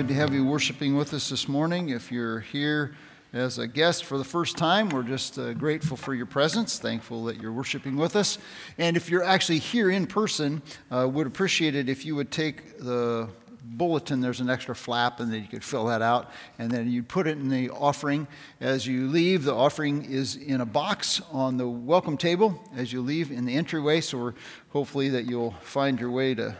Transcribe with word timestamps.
Good 0.00 0.08
to 0.08 0.14
have 0.14 0.32
you 0.32 0.46
worshiping 0.46 0.96
with 0.96 1.12
us 1.12 1.28
this 1.28 1.46
morning. 1.46 1.90
If 1.90 2.10
you're 2.10 2.40
here 2.40 2.94
as 3.34 3.58
a 3.58 3.66
guest 3.66 4.06
for 4.06 4.16
the 4.16 4.24
first 4.24 4.56
time, 4.56 4.88
we're 4.88 5.02
just 5.02 5.38
uh, 5.38 5.52
grateful 5.52 5.94
for 5.94 6.14
your 6.14 6.24
presence, 6.24 6.78
thankful 6.78 7.26
that 7.26 7.36
you're 7.36 7.52
worshiping 7.52 7.96
with 7.96 8.16
us. 8.16 8.38
And 8.78 8.96
if 8.96 9.10
you're 9.10 9.22
actually 9.22 9.58
here 9.58 9.90
in 9.90 10.06
person, 10.06 10.62
uh, 10.90 11.06
would 11.06 11.26
appreciate 11.26 11.74
it 11.74 11.90
if 11.90 12.06
you 12.06 12.16
would 12.16 12.30
take 12.30 12.78
the 12.78 13.28
bulletin, 13.62 14.22
there's 14.22 14.40
an 14.40 14.48
extra 14.48 14.74
flap, 14.74 15.20
and 15.20 15.30
then 15.30 15.42
you 15.42 15.48
could 15.48 15.62
fill 15.62 15.84
that 15.88 16.00
out, 16.00 16.30
and 16.58 16.70
then 16.70 16.90
you 16.90 17.02
put 17.02 17.26
it 17.26 17.36
in 17.36 17.50
the 17.50 17.68
offering 17.68 18.26
as 18.58 18.86
you 18.86 19.06
leave. 19.06 19.44
The 19.44 19.54
offering 19.54 20.06
is 20.06 20.34
in 20.34 20.62
a 20.62 20.66
box 20.66 21.20
on 21.30 21.58
the 21.58 21.68
welcome 21.68 22.16
table 22.16 22.58
as 22.74 22.90
you 22.90 23.02
leave 23.02 23.30
in 23.30 23.44
the 23.44 23.54
entryway, 23.54 24.00
so 24.00 24.32
hopefully 24.70 25.10
that 25.10 25.26
you'll 25.26 25.56
find 25.60 26.00
your 26.00 26.10
way 26.10 26.34
to 26.36 26.56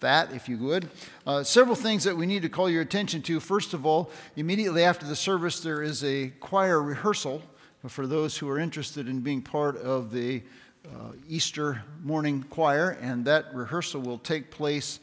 that, 0.00 0.32
if 0.32 0.48
you 0.48 0.58
would. 0.58 0.90
Uh, 1.26 1.42
several 1.42 1.76
things 1.76 2.04
that 2.04 2.16
we 2.16 2.26
need 2.26 2.42
to 2.42 2.48
call 2.48 2.68
your 2.68 2.82
attention 2.82 3.22
to. 3.22 3.40
First 3.40 3.74
of 3.74 3.86
all, 3.86 4.10
immediately 4.36 4.84
after 4.84 5.06
the 5.06 5.16
service, 5.16 5.60
there 5.60 5.82
is 5.82 6.02
a 6.04 6.28
choir 6.40 6.82
rehearsal 6.82 7.42
for 7.86 8.06
those 8.06 8.36
who 8.36 8.48
are 8.48 8.58
interested 8.58 9.08
in 9.08 9.20
being 9.20 9.40
part 9.40 9.76
of 9.78 10.12
the 10.12 10.42
uh, 10.86 11.12
Easter 11.28 11.82
morning 12.02 12.44
choir, 12.50 12.98
and 13.00 13.24
that 13.24 13.54
rehearsal 13.54 14.00
will 14.00 14.18
take 14.18 14.50
place 14.50 15.00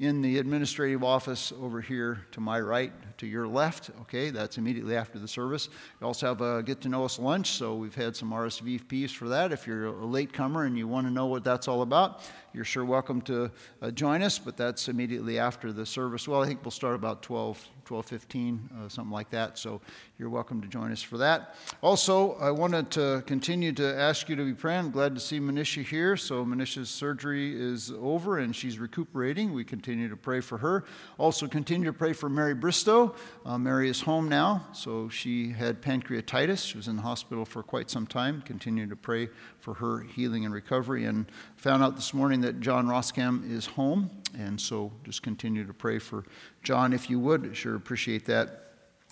in 0.00 0.22
the 0.22 0.38
administrative 0.38 1.04
office 1.04 1.52
over 1.60 1.82
here 1.82 2.22
to 2.32 2.40
my 2.40 2.58
right, 2.58 2.90
to 3.18 3.26
your 3.26 3.46
left. 3.46 3.90
Okay, 4.00 4.30
that's 4.30 4.56
immediately 4.56 4.96
after 4.96 5.18
the 5.18 5.28
service. 5.28 5.68
We 6.00 6.06
also 6.06 6.28
have 6.28 6.40
a 6.40 6.62
get 6.62 6.80
to 6.80 6.88
know 6.88 7.04
us 7.04 7.18
lunch, 7.18 7.50
so 7.50 7.74
we've 7.74 7.94
had 7.94 8.16
some 8.16 8.32
RSVPs 8.32 9.10
for 9.10 9.28
that. 9.28 9.52
If 9.52 9.66
you're 9.66 9.88
a 9.88 10.06
late 10.06 10.32
comer 10.32 10.64
and 10.64 10.78
you 10.78 10.88
want 10.88 11.06
to 11.06 11.12
know 11.12 11.26
what 11.26 11.44
that's 11.44 11.68
all 11.68 11.82
about, 11.82 12.22
you're 12.54 12.64
sure 12.64 12.82
welcome 12.82 13.20
to 13.22 13.50
uh, 13.82 13.90
join 13.90 14.22
us, 14.22 14.38
but 14.38 14.56
that's 14.56 14.88
immediately 14.88 15.38
after 15.38 15.70
the 15.70 15.84
service. 15.84 16.26
Well, 16.26 16.42
I 16.42 16.46
think 16.46 16.64
we'll 16.64 16.70
start 16.70 16.94
about 16.94 17.22
12, 17.22 17.62
12:15, 17.90 18.70
uh, 18.70 18.88
something 18.88 19.10
like 19.10 19.30
that. 19.30 19.58
So 19.58 19.80
you're 20.16 20.30
welcome 20.30 20.62
to 20.62 20.68
join 20.68 20.92
us 20.92 21.02
for 21.02 21.18
that. 21.18 21.56
Also, 21.82 22.34
I 22.34 22.52
wanted 22.52 22.88
to 22.92 23.24
continue 23.26 23.72
to 23.72 23.98
ask 23.98 24.28
you 24.28 24.36
to 24.36 24.44
be 24.44 24.54
praying. 24.54 24.78
I'm 24.78 24.90
glad 24.92 25.12
to 25.16 25.20
see 25.20 25.40
Manisha 25.40 25.84
here. 25.84 26.16
So 26.16 26.44
Manisha's 26.44 26.88
surgery 26.88 27.60
is 27.60 27.92
over 28.00 28.38
and 28.38 28.54
she's 28.54 28.78
recuperating. 28.78 29.52
We 29.52 29.64
continue 29.64 30.08
to 30.08 30.16
pray 30.16 30.38
for 30.38 30.58
her. 30.58 30.84
Also, 31.18 31.48
continue 31.48 31.86
to 31.86 31.92
pray 31.92 32.12
for 32.12 32.28
Mary 32.28 32.54
Bristow. 32.54 33.12
Uh, 33.44 33.58
Mary 33.58 33.90
is 33.90 34.02
home 34.02 34.28
now, 34.28 34.68
so 34.72 35.08
she 35.08 35.50
had 35.50 35.82
pancreatitis. 35.82 36.64
She 36.64 36.76
was 36.76 36.86
in 36.86 36.94
the 36.94 37.02
hospital 37.02 37.44
for 37.44 37.64
quite 37.64 37.90
some 37.90 38.06
time. 38.06 38.40
Continue 38.42 38.86
to 38.86 38.94
pray 38.94 39.30
for 39.60 39.74
her 39.74 40.00
healing 40.00 40.44
and 40.44 40.54
recovery. 40.54 41.04
And 41.04 41.26
found 41.56 41.82
out 41.82 41.96
this 41.96 42.14
morning 42.14 42.40
that 42.42 42.60
John 42.60 42.86
Roskam 42.86 43.50
is 43.50 43.66
home, 43.66 44.10
and 44.38 44.60
so 44.60 44.92
just 45.04 45.22
continue 45.22 45.66
to 45.66 45.74
pray 45.74 45.98
for 45.98 46.24
John 46.62 46.92
if 46.92 47.10
you 47.10 47.20
would. 47.20 47.56
Sure 47.56 47.74
appreciate 47.74 48.26
that. 48.26 48.66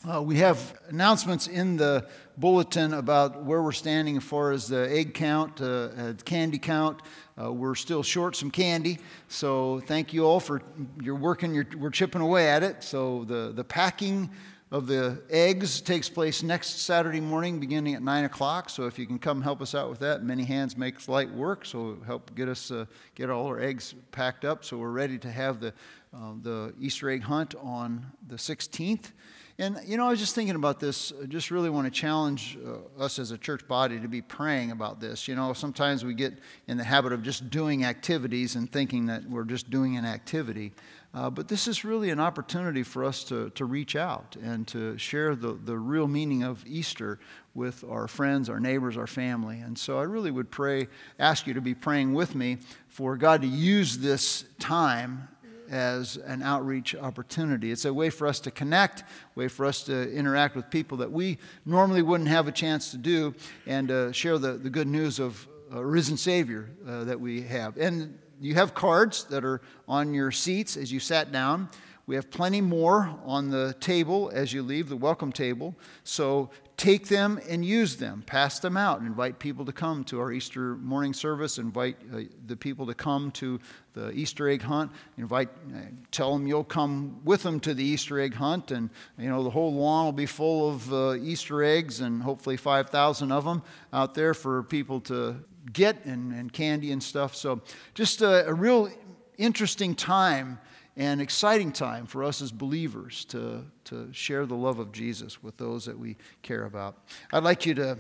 Uh, 0.09 0.23
we 0.23 0.37
have 0.37 0.81
announcements 0.91 1.49
in 1.49 1.77
the 1.77 2.07
bulletin 2.37 2.95
about 2.95 3.43
where 3.43 3.61
we're 3.61 3.73
standing 3.73 4.17
as 4.17 4.23
far 4.23 4.53
as 4.53 4.69
the 4.69 4.89
egg 4.89 5.13
count, 5.13 5.61
uh, 5.61 5.65
uh, 5.65 6.13
candy 6.25 6.59
count. 6.59 7.03
Uh, 7.37 7.53
we're 7.53 7.75
still 7.75 8.05
short 8.05 8.37
some 8.37 8.51
candy, 8.51 8.99
so 9.27 9.81
thank 9.87 10.13
you 10.13 10.25
all 10.25 10.39
for 10.39 10.63
your 11.03 11.17
working. 11.17 11.53
Your, 11.53 11.67
we're 11.77 11.91
chipping 11.91 12.21
away 12.21 12.49
at 12.49 12.63
it. 12.63 12.85
So 12.85 13.25
the 13.25 13.53
the 13.53 13.65
packing 13.65 14.31
of 14.71 14.87
the 14.87 15.23
eggs 15.31 15.81
takes 15.81 16.11
place 16.11 16.43
next 16.43 16.81
Saturday 16.81 17.21
morning 17.21 17.59
beginning 17.59 17.95
at 17.95 18.03
9 18.03 18.25
o'clock. 18.25 18.69
So 18.69 18.87
if 18.87 18.99
you 18.99 19.07
can 19.07 19.19
come 19.19 19.41
help 19.41 19.63
us 19.63 19.75
out 19.75 19.89
with 19.89 20.01
that, 20.01 20.23
many 20.23 20.45
hands 20.45 20.77
makes 20.77 21.09
light 21.09 21.31
work. 21.31 21.65
So 21.65 21.97
help 22.05 22.35
get 22.35 22.49
us, 22.49 22.71
uh, 22.71 22.85
get 23.15 23.31
all 23.31 23.47
our 23.47 23.61
eggs 23.61 23.95
packed 24.13 24.45
up 24.45 24.65
so 24.65 24.77
we're 24.77 24.91
ready 24.91 25.17
to 25.19 25.31
have 25.31 25.61
the, 25.61 25.73
uh, 26.15 26.33
the 26.43 26.75
Easter 26.79 27.09
egg 27.09 27.23
hunt 27.23 27.55
on 27.55 28.05
the 28.27 28.37
16th. 28.37 29.13
And, 29.61 29.81
you 29.85 29.97
know, 29.97 30.07
I 30.07 30.11
was 30.11 30.21
just 30.21 30.37
thinking 30.37 30.55
about 30.55 30.79
this. 30.79 31.13
I 31.21 31.27
just 31.27 31.51
really 31.51 31.69
want 31.69 31.87
to 31.87 31.91
challenge 31.91 32.57
uh, 32.65 33.03
us 33.03 33.19
as 33.19 33.33
a 33.33 33.39
church 33.39 33.67
body 33.67 33.99
to 33.99 34.07
be 34.07 34.23
praying 34.23 34.71
about 34.71 35.01
this. 35.01 35.27
You 35.27 35.35
know, 35.35 35.53
sometimes 35.53 36.05
we 36.05 36.15
get 36.15 36.35
in 36.69 36.77
the 36.77 36.85
habit 36.85 37.13
of 37.13 37.25
just 37.25 37.51
doing 37.51 37.85
activities 37.85 38.55
and 38.55 38.71
thinking 38.71 39.07
that 39.07 39.25
we're 39.25 39.43
just 39.43 39.69
doing 39.69 39.97
an 39.97 40.05
activity. 40.05 40.75
Uh, 41.15 41.31
but 41.31 41.49
this 41.49 41.67
is 41.67 41.85
really 41.85 42.11
an 42.11 42.21
opportunity 42.21 42.83
for 42.83 43.03
us 43.03 43.25
to, 43.25 43.49
to 43.51 43.65
reach 43.65 43.97
out 43.97 44.37
and 44.43 44.69
to 44.69 44.97
share 44.99 45.35
the, 45.35 45.59
the 45.65 45.77
real 45.77 46.07
meaning 46.07 46.43
of 46.43 46.63
Easter 46.67 47.19
with 47.55 47.83
our 47.89 48.07
friends, 48.07 48.51
our 48.51 48.61
neighbors, 48.61 48.97
our 48.97 49.07
family. 49.07 49.59
And 49.59 49.77
so 49.77 49.99
I 49.99 50.03
really 50.03 50.31
would 50.31 50.51
pray, 50.51 50.87
ask 51.19 51.47
you 51.47 51.55
to 51.55 51.63
be 51.63 51.75
praying 51.75 52.13
with 52.13 52.35
me 52.35 52.59
for 52.89 53.17
God 53.17 53.41
to 53.41 53.49
use 53.49 53.99
this 53.99 54.45
time 54.59 55.29
as 55.71 56.17
an 56.19 56.43
outreach 56.43 56.95
opportunity. 56.95 57.73
It's 57.73 57.85
a 57.85 57.93
way 57.93 58.11
for 58.11 58.27
us 58.27 58.41
to 58.41 58.51
connect, 58.51 59.01
a 59.01 59.05
way 59.35 59.49
for 59.49 59.67
us 59.67 59.83
to 59.85 60.13
interact 60.13 60.57
with 60.57 60.71
people 60.71 60.99
that 60.99 61.11
we 61.11 61.39
normally 61.65 62.03
wouldn't 62.03 62.29
have 62.29 62.49
a 62.49 62.53
chance 62.53 62.91
to 62.91 62.97
do, 62.97 63.35
and 63.67 63.91
uh, 63.91 64.13
share 64.13 64.39
the, 64.39 64.53
the 64.53 64.71
good 64.71 64.87
news 64.87 65.19
of 65.19 65.47
a 65.73 65.85
risen 65.85 66.17
Savior 66.17 66.71
uh, 66.87 67.05
that 67.05 67.21
we 67.21 67.43
have. 67.43 67.77
And 67.77 68.19
you 68.41 68.55
have 68.55 68.75
cards 68.75 69.25
that 69.25 69.45
are 69.45 69.61
on 69.87 70.15
your 70.15 70.31
seats 70.31 70.77
as 70.77 70.93
you 70.93 71.01
sat 71.01 71.33
down. 71.33 71.69
We 72.07 72.15
have 72.15 72.31
plenty 72.31 72.63
more 72.63 73.15
on 73.27 73.51
the 73.51 73.77
table 73.81 74.31
as 74.33 74.53
you 74.53 74.63
leave, 74.63 74.89
the 74.89 74.97
welcome 74.97 75.31
table. 75.31 75.75
So 76.05 76.49
take 76.79 77.09
them 77.09 77.39
and 77.51 77.63
use 77.63 77.97
them. 77.97 78.23
Pass 78.25 78.61
them 78.61 78.79
out. 78.79 79.01
Invite 79.01 79.39
people 79.39 79.67
to 79.67 79.73
come 79.73 80.05
to 80.05 80.19
our 80.21 80.33
Easter 80.33 80.77
morning 80.77 81.13
service. 81.13 81.59
Invite 81.59 81.99
uh, 82.11 82.21
the 82.47 82.57
people 82.57 82.87
to 82.87 82.95
come 82.95 83.31
to 83.33 83.61
the 83.93 84.11
Easter 84.13 84.49
egg 84.49 84.63
hunt. 84.63 84.91
Invite, 85.19 85.51
uh, 85.51 85.81
tell 86.11 86.33
them 86.33 86.47
you'll 86.47 86.65
come 86.65 87.21
with 87.25 87.43
them 87.43 87.61
to 87.61 87.75
the 87.75 87.85
Easter 87.85 88.19
egg 88.21 88.33
hunt, 88.33 88.71
and 88.71 88.89
you 89.19 89.29
know 89.29 89.43
the 89.43 89.51
whole 89.51 89.75
lawn 89.75 90.07
will 90.07 90.13
be 90.13 90.25
full 90.25 90.71
of 90.71 90.93
uh, 90.93 91.15
Easter 91.15 91.63
eggs, 91.63 92.01
and 92.01 92.23
hopefully 92.23 92.57
5,000 92.57 93.33
of 93.33 93.45
them 93.45 93.63
out 93.93 94.15
there 94.15 94.33
for 94.33 94.63
people 94.63 95.01
to 95.03 95.37
get 95.73 96.05
and, 96.05 96.33
and 96.33 96.53
candy 96.53 96.93
and 96.93 97.03
stuff. 97.03 97.35
So 97.35 97.61
just 97.95 98.23
a, 98.23 98.49
a 98.49 98.55
real 98.55 98.91
interesting 99.37 99.95
time 99.95 100.59
and 100.97 101.21
exciting 101.21 101.71
time 101.71 102.07
for 102.07 102.25
us 102.25 102.43
as 102.43 102.51
believers 102.51 103.25
to, 103.27 103.65
to 103.85 104.13
share 104.13 104.47
the 104.47 104.57
love 104.57 104.81
of 104.81 104.91
Jesus 104.93 105.43
with 105.43 105.57
those 105.57 105.85
that 105.85 105.97
we 105.97 106.17
care 106.43 106.65
about. 106.65 106.97
I'd 107.33 107.45
like 107.45 107.65
you 107.65 107.75
to 107.75 107.99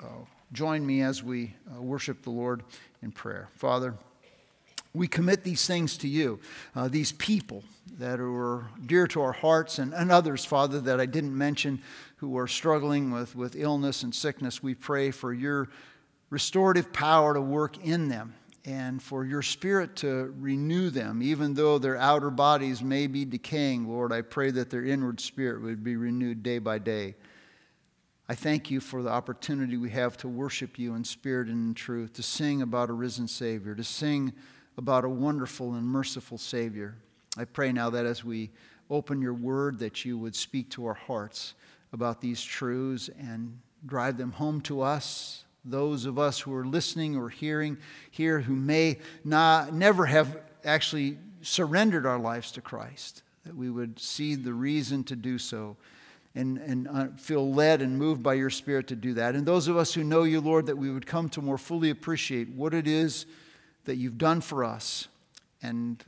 uh, 0.00 0.06
join 0.52 0.84
me 0.84 1.02
as 1.02 1.22
we 1.22 1.54
uh, 1.72 1.80
worship 1.80 2.22
the 2.22 2.30
Lord 2.30 2.64
in 3.02 3.12
prayer. 3.12 3.48
Father, 3.54 3.94
we 4.92 5.06
commit 5.06 5.44
these 5.44 5.64
things 5.64 5.96
to 5.98 6.08
you, 6.08 6.40
uh, 6.74 6.88
these 6.88 7.12
people 7.12 7.62
that 7.98 8.18
are 8.18 8.66
dear 8.86 9.06
to 9.06 9.22
our 9.22 9.32
hearts, 9.32 9.78
and, 9.78 9.94
and 9.94 10.10
others, 10.10 10.44
Father, 10.44 10.80
that 10.80 10.98
I 11.00 11.06
didn't 11.06 11.36
mention 11.36 11.80
who 12.16 12.36
are 12.36 12.48
struggling 12.48 13.12
with, 13.12 13.36
with 13.36 13.54
illness 13.54 14.02
and 14.02 14.12
sickness. 14.12 14.60
We 14.60 14.74
pray 14.74 15.12
for 15.12 15.32
your 15.32 15.68
restorative 16.30 16.92
power 16.92 17.34
to 17.34 17.40
work 17.40 17.76
in 17.84 18.08
them 18.08 18.34
and 18.64 19.02
for 19.02 19.24
your 19.24 19.42
spirit 19.42 19.96
to 19.96 20.34
renew 20.38 20.90
them, 20.90 21.22
even 21.22 21.54
though 21.54 21.78
their 21.78 21.96
outer 21.96 22.30
bodies 22.30 22.82
may 22.82 23.06
be 23.06 23.24
decaying, 23.24 23.88
Lord. 23.88 24.12
I 24.12 24.22
pray 24.22 24.50
that 24.52 24.70
their 24.70 24.84
inward 24.84 25.20
spirit 25.20 25.62
would 25.62 25.82
be 25.82 25.96
renewed 25.96 26.42
day 26.42 26.58
by 26.58 26.78
day. 26.78 27.14
I 28.28 28.34
thank 28.34 28.70
you 28.70 28.78
for 28.78 29.02
the 29.02 29.10
opportunity 29.10 29.76
we 29.76 29.90
have 29.90 30.16
to 30.18 30.28
worship 30.28 30.78
you 30.78 30.94
in 30.94 31.04
spirit 31.04 31.48
and 31.48 31.68
in 31.70 31.74
truth, 31.74 32.12
to 32.14 32.22
sing 32.22 32.62
about 32.62 32.90
a 32.90 32.92
risen 32.92 33.26
Savior, 33.26 33.74
to 33.74 33.82
sing 33.82 34.32
about 34.76 35.04
a 35.04 35.08
wonderful 35.08 35.74
and 35.74 35.84
merciful 35.84 36.38
Savior. 36.38 36.94
I 37.36 37.44
pray 37.44 37.72
now 37.72 37.90
that 37.90 38.06
as 38.06 38.24
we 38.24 38.50
open 38.88 39.20
your 39.20 39.34
word, 39.34 39.78
that 39.80 40.04
you 40.04 40.16
would 40.18 40.36
speak 40.36 40.70
to 40.70 40.86
our 40.86 40.94
hearts 40.94 41.54
about 41.92 42.20
these 42.20 42.42
truths 42.42 43.08
and 43.18 43.58
drive 43.86 44.16
them 44.16 44.32
home 44.32 44.60
to 44.60 44.82
us 44.82 45.44
those 45.64 46.06
of 46.06 46.18
us 46.18 46.40
who 46.40 46.54
are 46.54 46.64
listening 46.64 47.16
or 47.16 47.28
hearing 47.28 47.76
here 48.10 48.40
who 48.40 48.54
may 48.54 48.98
not, 49.24 49.74
never 49.74 50.06
have 50.06 50.38
actually 50.64 51.18
surrendered 51.42 52.06
our 52.06 52.18
lives 52.18 52.52
to 52.52 52.60
Christ, 52.60 53.22
that 53.44 53.54
we 53.54 53.70
would 53.70 53.98
see 53.98 54.34
the 54.34 54.52
reason 54.52 55.04
to 55.04 55.16
do 55.16 55.38
so 55.38 55.76
and, 56.34 56.58
and 56.58 56.88
uh, 56.88 57.08
feel 57.16 57.52
led 57.52 57.82
and 57.82 57.98
moved 57.98 58.22
by 58.22 58.34
your 58.34 58.50
Spirit 58.50 58.86
to 58.88 58.96
do 58.96 59.14
that. 59.14 59.34
And 59.34 59.44
those 59.44 59.68
of 59.68 59.76
us 59.76 59.92
who 59.92 60.04
know 60.04 60.22
you, 60.22 60.40
Lord, 60.40 60.66
that 60.66 60.76
we 60.76 60.90
would 60.90 61.06
come 61.06 61.28
to 61.30 61.42
more 61.42 61.58
fully 61.58 61.90
appreciate 61.90 62.48
what 62.50 62.72
it 62.72 62.86
is 62.86 63.26
that 63.84 63.96
you've 63.96 64.18
done 64.18 64.40
for 64.40 64.64
us 64.64 65.08
and 65.62 66.02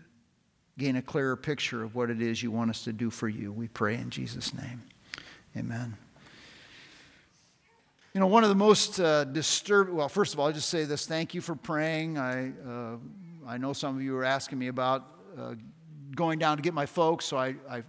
gain 0.79 0.97
a 0.97 1.03
clearer 1.03 1.37
picture 1.37 1.83
of 1.83 1.95
what 1.95 2.11
it 2.11 2.23
is 2.23 2.43
you 2.43 2.51
want 2.51 2.71
us 2.71 2.85
to 2.85 2.93
do 2.93 3.11
for 3.11 3.29
you. 3.29 3.53
We 3.53 3.69
pray 3.69 3.97
in 3.97 4.11
Jesus' 4.11 4.55
name. 4.55 4.83
Amen. 5.57 5.97
You 8.15 8.21
know, 8.21 8.27
one 8.27 8.43
of 8.43 8.51
the 8.51 8.55
most 8.55 9.01
uh, 9.01 9.25
disturbing, 9.25 9.95
well, 9.95 10.11
first 10.11 10.35
of 10.35 10.41
all, 10.41 10.47
I'll 10.49 10.53
just 10.53 10.69
say 10.69 10.85
this 10.85 11.07
thank 11.07 11.33
you 11.33 11.41
for 11.41 11.55
praying. 11.55 12.19
I, 12.19 12.51
uh, 12.51 12.97
I 13.47 13.57
know 13.57 13.73
some 13.73 13.97
of 13.97 14.03
you 14.03 14.13
were 14.13 14.25
asking 14.25 14.59
me 14.59 14.69
about 14.69 15.07
uh, 15.39 15.55
going 16.15 16.39
down 16.39 16.59
to 16.59 16.63
get 16.63 16.75
my 16.75 16.85
folks, 16.85 17.25
so 17.25 17.39
I, 17.39 17.55
I, 17.71 17.83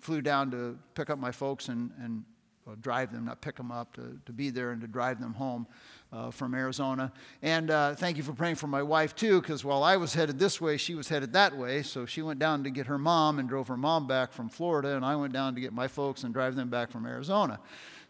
flew 0.00 0.22
down 0.22 0.50
to 0.50 0.76
pick 0.94 1.08
up 1.10 1.18
my 1.18 1.30
folks 1.30 1.68
and, 1.68 1.92
and 2.02 2.24
uh, 2.66 2.74
drive 2.80 3.12
them, 3.12 3.26
not 3.26 3.42
pick 3.42 3.54
them 3.54 3.70
up, 3.70 3.92
to, 3.92 4.18
to 4.26 4.32
be 4.32 4.48
there 4.50 4.72
and 4.72 4.80
to 4.80 4.88
drive 4.88 5.20
them 5.20 5.34
home 5.34 5.68
uh, 6.12 6.30
from 6.30 6.54
Arizona. 6.54 7.12
And 7.42 7.70
uh, 7.70 7.94
thank 7.94 8.16
you 8.16 8.22
for 8.22 8.32
praying 8.32 8.56
for 8.56 8.66
my 8.66 8.82
wife 8.82 9.14
too, 9.14 9.40
because 9.40 9.64
while 9.64 9.82
I 9.82 9.96
was 9.96 10.14
headed 10.14 10.38
this 10.38 10.60
way, 10.60 10.76
she 10.76 10.94
was 10.94 11.08
headed 11.08 11.32
that 11.34 11.56
way. 11.56 11.82
So 11.82 12.06
she 12.06 12.22
went 12.22 12.38
down 12.38 12.64
to 12.64 12.70
get 12.70 12.86
her 12.86 12.98
mom 12.98 13.38
and 13.38 13.48
drove 13.48 13.68
her 13.68 13.76
mom 13.76 14.06
back 14.06 14.32
from 14.32 14.48
Florida, 14.48 14.96
and 14.96 15.04
I 15.04 15.16
went 15.16 15.32
down 15.32 15.54
to 15.54 15.60
get 15.60 15.72
my 15.72 15.88
folks 15.88 16.24
and 16.24 16.34
drive 16.34 16.56
them 16.56 16.68
back 16.68 16.90
from 16.90 17.06
Arizona. 17.06 17.60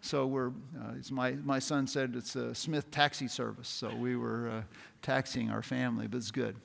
So 0.02 0.26
we're, 0.26 0.48
uh, 0.48 0.94
it's 0.96 1.10
my, 1.10 1.32
my 1.32 1.58
son 1.58 1.86
said 1.86 2.14
it's 2.16 2.34
a 2.34 2.54
Smith 2.54 2.90
taxi 2.90 3.28
service. 3.28 3.68
So 3.68 3.94
we 3.94 4.16
were 4.16 4.48
uh, 4.48 4.62
taxiing 5.02 5.50
our 5.50 5.62
family, 5.62 6.06
but 6.06 6.16
it's 6.16 6.30
good. 6.30 6.56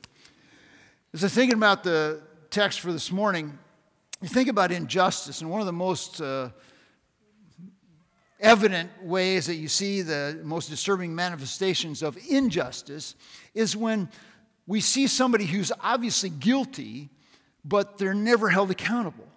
As 1.13 1.21
I 1.23 1.25
was 1.25 1.33
thinking 1.33 1.57
about 1.57 1.83
the 1.83 2.21
text 2.49 2.79
for 2.79 2.93
this 2.93 3.11
morning, 3.11 3.57
you 4.21 4.29
think 4.29 4.47
about 4.47 4.71
injustice, 4.71 5.41
and 5.41 5.51
one 5.51 5.59
of 5.59 5.65
the 5.65 5.73
most 5.73 6.21
uh, 6.21 6.49
evident 8.45 8.91
ways 9.01 9.47
that 9.47 9.55
you 9.55 9.67
see 9.67 10.03
the 10.03 10.39
most 10.43 10.69
disturbing 10.69 11.15
manifestations 11.15 12.03
of 12.03 12.15
injustice 12.29 13.15
is 13.55 13.75
when 13.75 14.07
we 14.67 14.79
see 14.81 15.07
somebody 15.07 15.45
who's 15.45 15.71
obviously 15.81 16.29
guilty, 16.29 17.09
but 17.63 17.97
they're 17.97 18.13
never 18.13 18.49
held 18.49 18.69
accountable. 18.69 19.27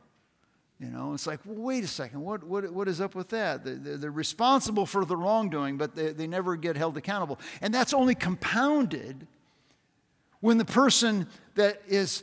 You 0.78 0.88
know, 0.88 1.14
it's 1.14 1.26
like, 1.26 1.40
well, 1.46 1.56
wait 1.56 1.84
a 1.84 1.88
second, 1.88 2.20
what, 2.20 2.44
what, 2.44 2.70
what 2.70 2.86
is 2.86 3.00
up 3.00 3.14
with 3.14 3.30
that? 3.30 3.64
They're, 3.64 3.96
they're 3.96 4.10
responsible 4.10 4.84
for 4.84 5.04
the 5.06 5.16
wrongdoing, 5.16 5.78
but 5.78 5.94
they, 5.94 6.12
they 6.12 6.26
never 6.26 6.54
get 6.54 6.76
held 6.76 6.96
accountable. 6.98 7.40
And 7.62 7.72
that's 7.72 7.94
only 7.94 8.14
compounded 8.14 9.26
when 10.40 10.58
the 10.58 10.66
person 10.66 11.26
that 11.54 11.80
is 11.88 12.22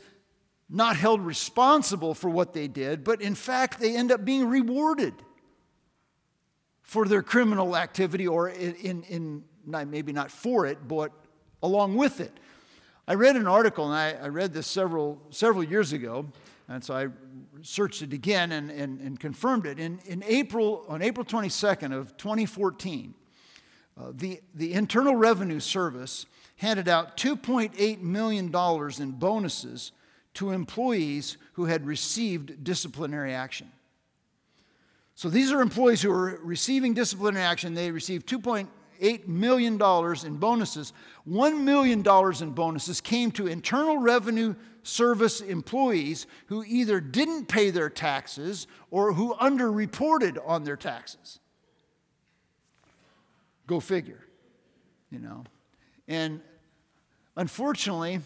not 0.70 0.96
held 0.96 1.22
responsible 1.22 2.14
for 2.14 2.30
what 2.30 2.54
they 2.54 2.68
did, 2.68 3.04
but 3.04 3.22
in 3.22 3.36
fact, 3.36 3.80
they 3.80 3.96
end 3.96 4.12
up 4.12 4.24
being 4.24 4.48
rewarded 4.48 5.14
for 6.86 7.08
their 7.08 7.24
criminal 7.24 7.76
activity 7.76 8.28
or 8.28 8.50
in, 8.50 8.76
in, 8.76 9.04
in 9.04 9.44
maybe 9.90 10.14
not 10.14 10.32
for 10.32 10.66
it, 10.68 10.88
but 10.88 11.12
along 11.62 11.96
with 11.96 12.22
it. 12.22 12.32
I 13.08 13.16
read 13.16 13.36
an 13.36 13.48
article, 13.48 13.92
and 13.92 13.94
I, 13.94 14.26
I 14.26 14.30
read 14.30 14.54
this 14.54 14.68
several, 14.68 15.22
several 15.30 15.64
years 15.64 15.94
ago, 15.94 16.28
and 16.68 16.84
so 16.84 16.96
I 16.96 17.08
searched 17.62 18.02
it 18.02 18.14
again 18.14 18.52
and, 18.52 18.70
and, 18.70 19.00
and 19.00 19.20
confirmed 19.20 19.66
it. 19.66 19.80
In, 19.80 20.00
in 20.06 20.24
April, 20.24 20.86
on 20.88 21.02
April 21.02 21.26
22nd 21.26 21.92
of 21.92 22.16
2014, 22.18 23.14
uh, 23.98 24.12
the, 24.14 24.42
the 24.54 24.74
Internal 24.74 25.16
Revenue 25.16 25.60
Service 25.60 26.26
handed 26.58 26.88
out 26.88 27.18
$2.8 27.18 28.02
million 28.02 28.54
in 29.00 29.12
bonuses 29.12 29.92
to 30.36 30.52
employees 30.52 31.38
who 31.54 31.66
had 31.66 31.86
received 31.86 32.64
disciplinary 32.64 33.34
action. 33.34 33.72
So 35.16 35.30
these 35.30 35.52
are 35.54 35.62
employees 35.62 36.02
who 36.02 36.12
are 36.12 36.40
receiving 36.44 36.94
disciplinary 36.94 37.46
action. 37.46 37.74
They 37.74 37.90
received 37.90 38.28
$2.8 38.28 39.28
million 39.28 39.74
in 39.82 40.38
bonuses. 40.38 40.94
$1 41.28 41.62
million 41.62 42.04
in 42.42 42.52
bonuses 42.52 43.00
came 43.00 43.32
to 43.32 43.48
Internal 43.48 43.98
Revenue 43.98 44.56
Service 44.84 45.42
employees 45.42 46.28
who 46.48 46.64
either 46.66 47.00
didn't 47.00 47.48
pay 47.48 47.72
their 47.72 47.90
taxes 47.90 48.68
or 48.92 49.14
who 49.14 49.34
underreported 49.36 50.38
on 50.46 50.64
their 50.64 50.76
taxes. 50.76 51.40
Go 53.66 53.80
figure, 53.80 54.24
you 55.10 55.18
know. 55.18 55.44
And 56.08 56.42
unfortunately, 57.36 58.20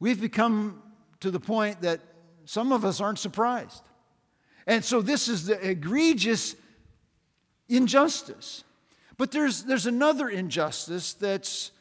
we've 0.00 0.20
become 0.20 0.82
to 1.20 1.30
the 1.30 1.40
point 1.40 1.82
that 1.82 2.00
some 2.46 2.72
of 2.72 2.84
us 2.84 3.00
aren't 3.00 3.18
surprised. 3.18 3.82
And 4.66 4.84
so 4.84 5.02
this 5.02 5.28
is 5.28 5.46
the 5.46 5.68
egregious 5.68 6.56
injustice. 7.68 8.64
But 9.16 9.30
there's, 9.30 9.64
there's 9.64 9.86
another 9.86 10.28
injustice 10.28 11.14
that's 11.14 11.72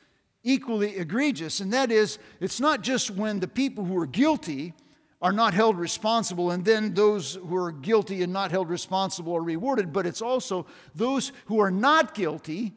equally 0.43 0.97
egregious, 0.97 1.59
and 1.59 1.71
that 1.73 1.91
is 1.91 2.17
it's 2.39 2.59
not 2.59 2.81
just 2.81 3.11
when 3.11 3.39
the 3.39 3.47
people 3.47 3.85
who 3.85 3.97
are 3.97 4.07
guilty 4.07 4.73
are 5.21 5.31
not 5.31 5.53
held 5.53 5.77
responsible, 5.77 6.49
and 6.49 6.65
then 6.65 6.95
those 6.95 7.35
who 7.35 7.55
are 7.55 7.71
guilty 7.71 8.23
and 8.23 8.33
not 8.33 8.49
held 8.49 8.69
responsible 8.69 9.35
are 9.35 9.43
rewarded, 9.43 9.93
but 9.93 10.07
it's 10.07 10.21
also 10.21 10.65
those 10.95 11.31
who 11.45 11.59
are 11.59 11.69
not 11.69 12.15
guilty 12.15 12.73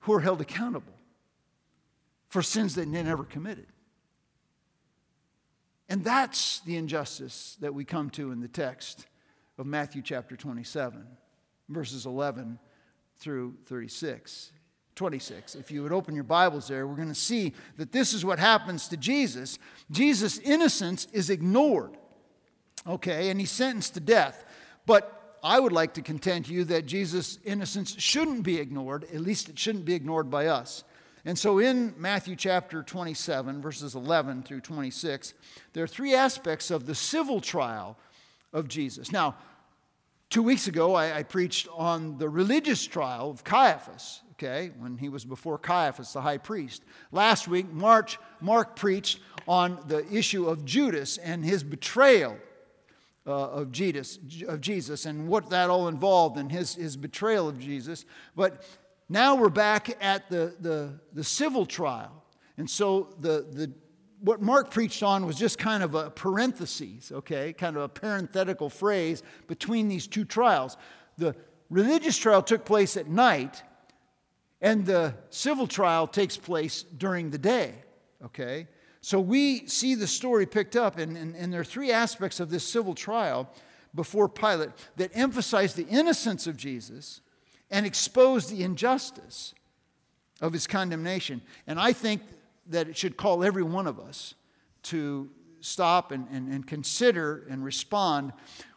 who 0.00 0.12
are 0.12 0.20
held 0.20 0.40
accountable 0.40 0.94
for 2.28 2.42
sins 2.42 2.74
that 2.74 2.90
they 2.90 3.02
never 3.02 3.24
committed. 3.24 3.66
And 5.88 6.04
that's 6.04 6.60
the 6.60 6.76
injustice 6.76 7.56
that 7.60 7.74
we 7.74 7.84
come 7.84 8.10
to 8.10 8.30
in 8.30 8.40
the 8.40 8.48
text 8.48 9.06
of 9.56 9.66
Matthew 9.66 10.02
chapter 10.02 10.36
27, 10.36 11.06
verses 11.68 12.06
11 12.06 12.58
through 13.16 13.56
36. 13.66 14.52
26. 14.94 15.54
If 15.54 15.70
you 15.70 15.84
would 15.84 15.92
open 15.92 16.16
your 16.16 16.24
Bibles 16.24 16.66
there, 16.66 16.86
we're 16.86 16.96
going 16.96 17.08
to 17.08 17.14
see 17.14 17.52
that 17.76 17.92
this 17.92 18.12
is 18.12 18.24
what 18.24 18.40
happens 18.40 18.88
to 18.88 18.96
Jesus. 18.96 19.58
Jesus' 19.92 20.38
innocence 20.40 21.06
is 21.12 21.30
ignored, 21.30 21.96
okay, 22.84 23.30
and 23.30 23.38
he's 23.38 23.52
sentenced 23.52 23.94
to 23.94 24.00
death. 24.00 24.44
But 24.86 25.36
I 25.42 25.60
would 25.60 25.70
like 25.70 25.94
to 25.94 26.02
contend 26.02 26.46
to 26.46 26.52
you 26.52 26.64
that 26.64 26.86
Jesus' 26.86 27.38
innocence 27.44 27.94
shouldn't 27.96 28.42
be 28.42 28.58
ignored, 28.58 29.04
at 29.04 29.20
least 29.20 29.48
it 29.48 29.56
shouldn't 29.56 29.84
be 29.84 29.94
ignored 29.94 30.30
by 30.30 30.46
us. 30.46 30.82
And 31.28 31.38
so 31.38 31.58
in 31.58 31.92
Matthew 31.98 32.36
chapter 32.36 32.82
27, 32.82 33.60
verses 33.60 33.94
11 33.94 34.44
through 34.44 34.62
26, 34.62 35.34
there 35.74 35.84
are 35.84 35.86
three 35.86 36.14
aspects 36.14 36.70
of 36.70 36.86
the 36.86 36.94
civil 36.94 37.42
trial 37.42 37.98
of 38.54 38.66
Jesus. 38.66 39.12
Now, 39.12 39.36
two 40.30 40.42
weeks 40.42 40.68
ago, 40.68 40.94
I, 40.94 41.18
I 41.18 41.22
preached 41.24 41.68
on 41.76 42.16
the 42.16 42.30
religious 42.30 42.82
trial 42.82 43.28
of 43.28 43.44
Caiaphas, 43.44 44.22
okay, 44.32 44.70
when 44.78 44.96
he 44.96 45.10
was 45.10 45.26
before 45.26 45.58
Caiaphas, 45.58 46.14
the 46.14 46.22
high 46.22 46.38
priest. 46.38 46.82
Last 47.12 47.46
week, 47.46 47.70
March, 47.70 48.18
Mark 48.40 48.74
preached 48.74 49.20
on 49.46 49.78
the 49.86 50.10
issue 50.10 50.46
of 50.46 50.64
Judas 50.64 51.18
and 51.18 51.44
his 51.44 51.62
betrayal 51.62 52.38
uh, 53.26 53.50
of, 53.50 53.70
Jesus, 53.70 54.18
of 54.48 54.62
Jesus 54.62 55.04
and 55.04 55.28
what 55.28 55.50
that 55.50 55.68
all 55.68 55.88
involved 55.88 56.38
and 56.38 56.50
his, 56.50 56.76
his 56.76 56.96
betrayal 56.96 57.50
of 57.50 57.60
Jesus. 57.60 58.06
But 58.34 58.64
now 59.08 59.34
we're 59.34 59.48
back 59.48 59.96
at 60.02 60.28
the, 60.28 60.54
the, 60.60 61.00
the 61.12 61.24
civil 61.24 61.64
trial. 61.64 62.24
And 62.58 62.68
so 62.68 63.14
the, 63.20 63.46
the, 63.50 63.72
what 64.20 64.42
Mark 64.42 64.70
preached 64.70 65.02
on 65.02 65.24
was 65.24 65.36
just 65.36 65.58
kind 65.58 65.82
of 65.82 65.94
a 65.94 66.10
parenthesis, 66.10 67.10
okay, 67.12 67.52
kind 67.52 67.76
of 67.76 67.82
a 67.82 67.88
parenthetical 67.88 68.68
phrase 68.68 69.22
between 69.46 69.88
these 69.88 70.06
two 70.06 70.24
trials. 70.24 70.76
The 71.16 71.34
religious 71.70 72.18
trial 72.18 72.42
took 72.42 72.64
place 72.64 72.96
at 72.96 73.08
night, 73.08 73.62
and 74.60 74.84
the 74.84 75.14
civil 75.30 75.66
trial 75.66 76.06
takes 76.06 76.36
place 76.36 76.82
during 76.82 77.30
the 77.30 77.38
day, 77.38 77.74
okay? 78.24 78.66
So 79.00 79.20
we 79.20 79.66
see 79.68 79.94
the 79.94 80.06
story 80.06 80.46
picked 80.46 80.76
up, 80.76 80.98
and, 80.98 81.16
and, 81.16 81.34
and 81.36 81.52
there 81.52 81.60
are 81.60 81.64
three 81.64 81.92
aspects 81.92 82.40
of 82.40 82.50
this 82.50 82.64
civil 82.64 82.94
trial 82.94 83.48
before 83.94 84.28
Pilate 84.28 84.70
that 84.96 85.12
emphasize 85.14 85.74
the 85.74 85.86
innocence 85.86 86.46
of 86.46 86.56
Jesus 86.56 87.20
and 87.70 87.86
expose 87.86 88.48
the 88.48 88.62
injustice 88.62 89.54
of 90.40 90.52
his 90.52 90.66
condemnation. 90.66 91.42
And 91.66 91.78
I 91.78 91.92
think 91.92 92.22
that 92.68 92.88
it 92.88 92.96
should 92.96 93.16
call 93.16 93.44
every 93.44 93.62
one 93.62 93.86
of 93.86 93.98
us 93.98 94.34
to 94.84 95.30
stop 95.60 96.12
and, 96.12 96.26
and, 96.30 96.52
and 96.52 96.66
consider 96.66 97.44
and 97.50 97.64
respond. 97.64 98.32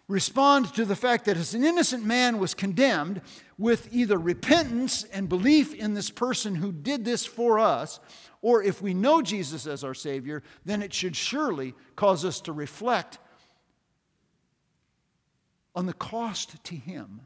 Respond 0.08 0.74
to 0.74 0.86
the 0.86 0.96
fact 0.96 1.26
that 1.26 1.38
as 1.38 1.54
an 1.54 1.64
innocent 1.64 2.06
man 2.06 2.40
was 2.40 2.54
condemned 2.54 3.22
with 3.58 3.88
either 3.94 4.18
repentance 4.18 5.04
and 5.06 5.30
belief 5.30 5.74
in 5.74 5.94
this 5.94 6.10
person 6.10 6.56
who 6.56 6.72
did 6.72 7.06
this 7.06 7.26
for 7.26 7.60
us, 7.60 8.00
or 8.42 8.64
if 8.64 8.82
we 8.82 8.94
know 8.94 9.22
Jesus 9.22 9.68
as 9.68 9.84
our 9.84 9.94
Savior, 9.94 10.42
then 10.66 10.82
it 10.82 10.94
should 10.94 11.16
surely 11.16 11.76
cause 11.96 12.26
us 12.26 12.42
to 12.42 12.52
reflect 12.52 13.20
on 15.76 15.86
the 15.86 15.94
cost 15.94 16.62
to 16.66 16.76
Him 16.76 17.22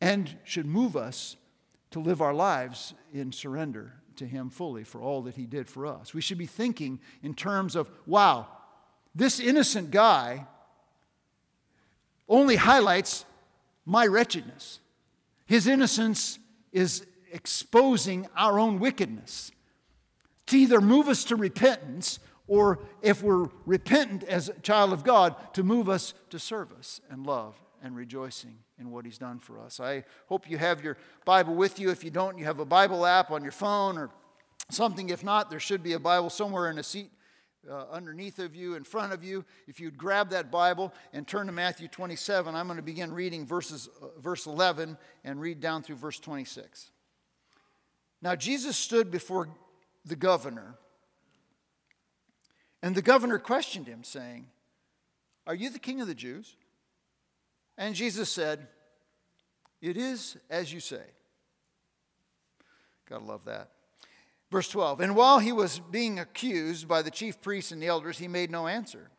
and 0.00 0.36
should 0.44 0.66
move 0.66 0.96
us 0.96 1.36
to 1.90 2.00
live 2.00 2.20
our 2.20 2.34
lives 2.34 2.94
in 3.12 3.32
surrender 3.32 3.94
to 4.16 4.26
Him 4.26 4.50
fully 4.50 4.84
for 4.84 5.00
all 5.00 5.22
that 5.22 5.36
He 5.36 5.46
did 5.46 5.68
for 5.68 5.86
us. 5.86 6.12
We 6.12 6.20
should 6.20 6.38
be 6.38 6.46
thinking 6.46 7.00
in 7.22 7.34
terms 7.34 7.76
of, 7.76 7.90
wow, 8.06 8.48
this 9.14 9.40
innocent 9.40 9.90
guy 9.90 10.46
only 12.28 12.56
highlights 12.56 13.24
my 13.84 14.06
wretchedness. 14.06 14.80
His 15.46 15.66
innocence 15.66 16.38
is 16.72 17.06
exposing 17.32 18.26
our 18.36 18.58
own 18.58 18.78
wickedness 18.78 19.52
to 20.46 20.58
either 20.58 20.80
move 20.80 21.08
us 21.08 21.24
to 21.24 21.36
repentance 21.36 22.18
or, 22.48 22.78
if 23.02 23.22
we're 23.22 23.48
repentant 23.64 24.22
as 24.22 24.48
a 24.48 24.60
child 24.60 24.92
of 24.92 25.02
God, 25.02 25.34
to 25.54 25.64
move 25.64 25.88
us 25.88 26.14
to 26.30 26.38
service 26.38 27.00
and 27.10 27.26
love 27.26 27.60
and 27.82 27.96
rejoicing 27.96 28.58
in 28.78 28.90
what 28.90 29.04
He's 29.04 29.18
done 29.18 29.38
for 29.38 29.60
us. 29.60 29.80
I 29.80 30.04
hope 30.28 30.48
you 30.48 30.58
have 30.58 30.82
your 30.82 30.96
Bible 31.24 31.54
with 31.54 31.78
you. 31.78 31.90
If 31.90 32.04
you 32.04 32.10
don't, 32.10 32.38
you 32.38 32.44
have 32.44 32.60
a 32.60 32.64
Bible 32.64 33.06
app 33.06 33.30
on 33.30 33.42
your 33.42 33.52
phone 33.52 33.98
or 33.98 34.10
something. 34.70 35.08
If 35.10 35.24
not, 35.24 35.50
there 35.50 35.60
should 35.60 35.82
be 35.82 35.94
a 35.94 35.98
Bible 35.98 36.30
somewhere 36.30 36.70
in 36.70 36.78
a 36.78 36.82
seat 36.82 37.10
uh, 37.70 37.86
underneath 37.90 38.38
of 38.38 38.54
you, 38.54 38.74
in 38.74 38.84
front 38.84 39.12
of 39.12 39.24
you. 39.24 39.44
If 39.66 39.80
you'd 39.80 39.98
grab 39.98 40.30
that 40.30 40.50
Bible 40.50 40.92
and 41.12 41.26
turn 41.26 41.46
to 41.46 41.52
Matthew 41.52 41.88
27, 41.88 42.54
I'm 42.54 42.66
going 42.66 42.76
to 42.76 42.82
begin 42.82 43.12
reading 43.12 43.46
verses, 43.46 43.88
uh, 44.02 44.20
verse 44.20 44.46
11 44.46 44.96
and 45.24 45.40
read 45.40 45.60
down 45.60 45.82
through 45.82 45.96
verse 45.96 46.18
26. 46.20 46.90
Now, 48.22 48.34
Jesus 48.34 48.76
stood 48.76 49.10
before 49.10 49.48
the 50.04 50.16
governor, 50.16 50.76
and 52.82 52.94
the 52.94 53.02
governor 53.02 53.38
questioned 53.38 53.86
him, 53.86 54.04
saying, 54.04 54.46
Are 55.46 55.54
you 55.54 55.70
the 55.70 55.78
king 55.78 56.00
of 56.00 56.06
the 56.06 56.14
Jews? 56.14 56.56
And 57.78 57.94
Jesus 57.94 58.30
said, 58.30 58.66
It 59.80 59.96
is 59.96 60.36
as 60.50 60.72
you 60.72 60.80
say. 60.80 61.04
Gotta 63.08 63.24
love 63.24 63.44
that. 63.44 63.70
Verse 64.50 64.68
12 64.68 65.00
And 65.00 65.16
while 65.16 65.38
he 65.38 65.52
was 65.52 65.78
being 65.78 66.18
accused 66.18 66.88
by 66.88 67.02
the 67.02 67.10
chief 67.10 67.40
priests 67.40 67.72
and 67.72 67.82
the 67.82 67.86
elders, 67.86 68.18
he 68.18 68.28
made 68.28 68.50
no 68.50 68.66
answer. 68.66 69.10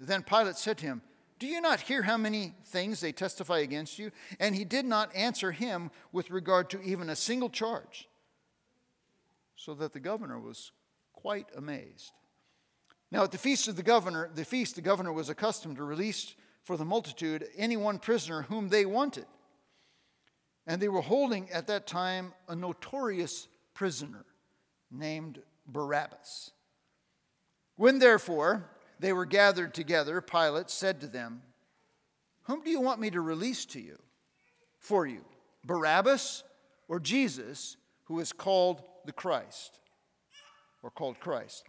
Then 0.00 0.22
Pilate 0.22 0.56
said 0.56 0.78
to 0.78 0.86
him, 0.86 1.02
Do 1.38 1.46
you 1.46 1.60
not 1.60 1.80
hear 1.80 2.02
how 2.02 2.16
many 2.16 2.54
things 2.66 3.00
they 3.00 3.12
testify 3.12 3.58
against 3.58 3.98
you? 3.98 4.10
And 4.40 4.54
he 4.54 4.64
did 4.64 4.84
not 4.84 5.14
answer 5.14 5.52
him 5.52 5.90
with 6.12 6.30
regard 6.30 6.70
to 6.70 6.82
even 6.82 7.08
a 7.10 7.16
single 7.16 7.50
charge, 7.50 8.08
so 9.56 9.74
that 9.74 9.92
the 9.92 10.00
governor 10.00 10.38
was 10.38 10.72
quite 11.12 11.46
amazed. 11.56 12.12
Now, 13.10 13.22
at 13.22 13.30
the 13.30 13.38
feast 13.38 13.68
of 13.68 13.76
the 13.76 13.82
governor, 13.84 14.30
the 14.34 14.44
feast, 14.44 14.74
the 14.74 14.82
governor 14.82 15.12
was 15.12 15.28
accustomed 15.28 15.76
to 15.76 15.84
release 15.84 16.34
for 16.64 16.76
the 16.76 16.84
multitude 16.84 17.46
any 17.56 17.76
one 17.76 17.98
prisoner 17.98 18.42
whom 18.42 18.68
they 18.68 18.84
wanted. 18.84 19.26
And 20.66 20.80
they 20.80 20.88
were 20.88 21.02
holding 21.02 21.50
at 21.50 21.66
that 21.66 21.86
time 21.86 22.32
a 22.48 22.56
notorious 22.56 23.48
prisoner 23.74 24.24
named 24.90 25.40
Barabbas. 25.66 26.52
When 27.76 27.98
therefore 27.98 28.70
they 28.98 29.12
were 29.12 29.26
gathered 29.26 29.74
together, 29.74 30.20
Pilate 30.20 30.70
said 30.70 31.00
to 31.00 31.06
them, 31.06 31.42
Whom 32.44 32.62
do 32.62 32.70
you 32.70 32.80
want 32.80 33.00
me 33.00 33.10
to 33.10 33.20
release 33.20 33.66
to 33.66 33.80
you 33.80 33.98
for 34.78 35.06
you, 35.06 35.24
Barabbas 35.64 36.44
or 36.88 37.00
Jesus, 37.00 37.76
who 38.04 38.20
is 38.20 38.32
called 38.32 38.82
the 39.04 39.12
Christ, 39.12 39.80
or 40.82 40.90
called 40.90 41.20
Christ? 41.20 41.66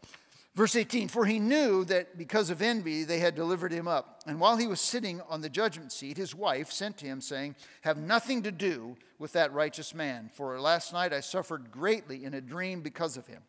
Verse 0.56 0.76
18 0.76 1.10
For 1.10 1.26
he 1.26 1.40
knew 1.40 1.84
that 1.86 2.18
because 2.18 2.50
of 2.50 2.62
envy 2.62 3.04
they 3.04 3.20
had 3.20 3.36
delivered 3.36 3.72
him 3.72 3.88
up. 3.88 4.22
And 4.26 4.40
while 4.40 4.58
he 4.58 4.68
was 4.68 4.80
sitting 4.80 5.22
on 5.30 5.42
the 5.42 5.50
judgment 5.50 5.92
seat, 5.92 6.18
his 6.18 6.34
wife 6.34 6.72
sent 6.72 6.98
to 6.98 7.06
him, 7.06 7.22
saying, 7.22 7.56
Have 7.82 7.98
nothing 7.98 8.44
to 8.44 8.52
do 8.52 8.96
with 9.20 9.34
that 9.34 9.54
righteous 9.54 9.94
man, 9.94 10.30
for 10.34 10.60
last 10.60 10.94
night 10.94 11.14
I 11.14 11.20
suffered 11.20 11.72
greatly 11.72 12.24
in 12.24 12.34
a 12.34 12.42
dream 12.42 12.82
because 12.82 13.18
of 13.18 13.28
him. 13.28 13.42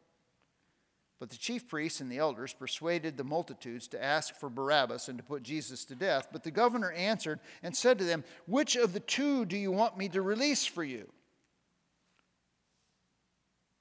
But 1.19 1.31
the 1.31 1.39
chief 1.39 1.67
priests 1.67 2.01
and 2.01 2.13
the 2.13 2.19
elders 2.19 2.53
persuaded 2.53 3.17
the 3.17 3.25
multitudes 3.25 3.89
to 3.89 4.05
ask 4.05 4.35
for 4.35 4.51
Barabbas 4.51 5.09
and 5.09 5.17
to 5.17 5.25
put 5.25 5.43
Jesus 5.43 5.87
to 5.87 5.95
death. 5.95 6.29
But 6.31 6.43
the 6.43 6.51
governor 6.51 6.93
answered 6.93 7.41
and 7.63 7.75
said 7.75 7.99
to 7.99 8.05
them, 8.05 8.23
Which 8.47 8.77
of 8.77 8.93
the 8.93 9.01
two 9.01 9.47
do 9.47 9.57
you 9.57 9.73
want 9.73 9.97
me 9.97 10.11
to 10.11 10.21
release 10.21 10.67
for 10.67 10.85
you? 10.85 11.11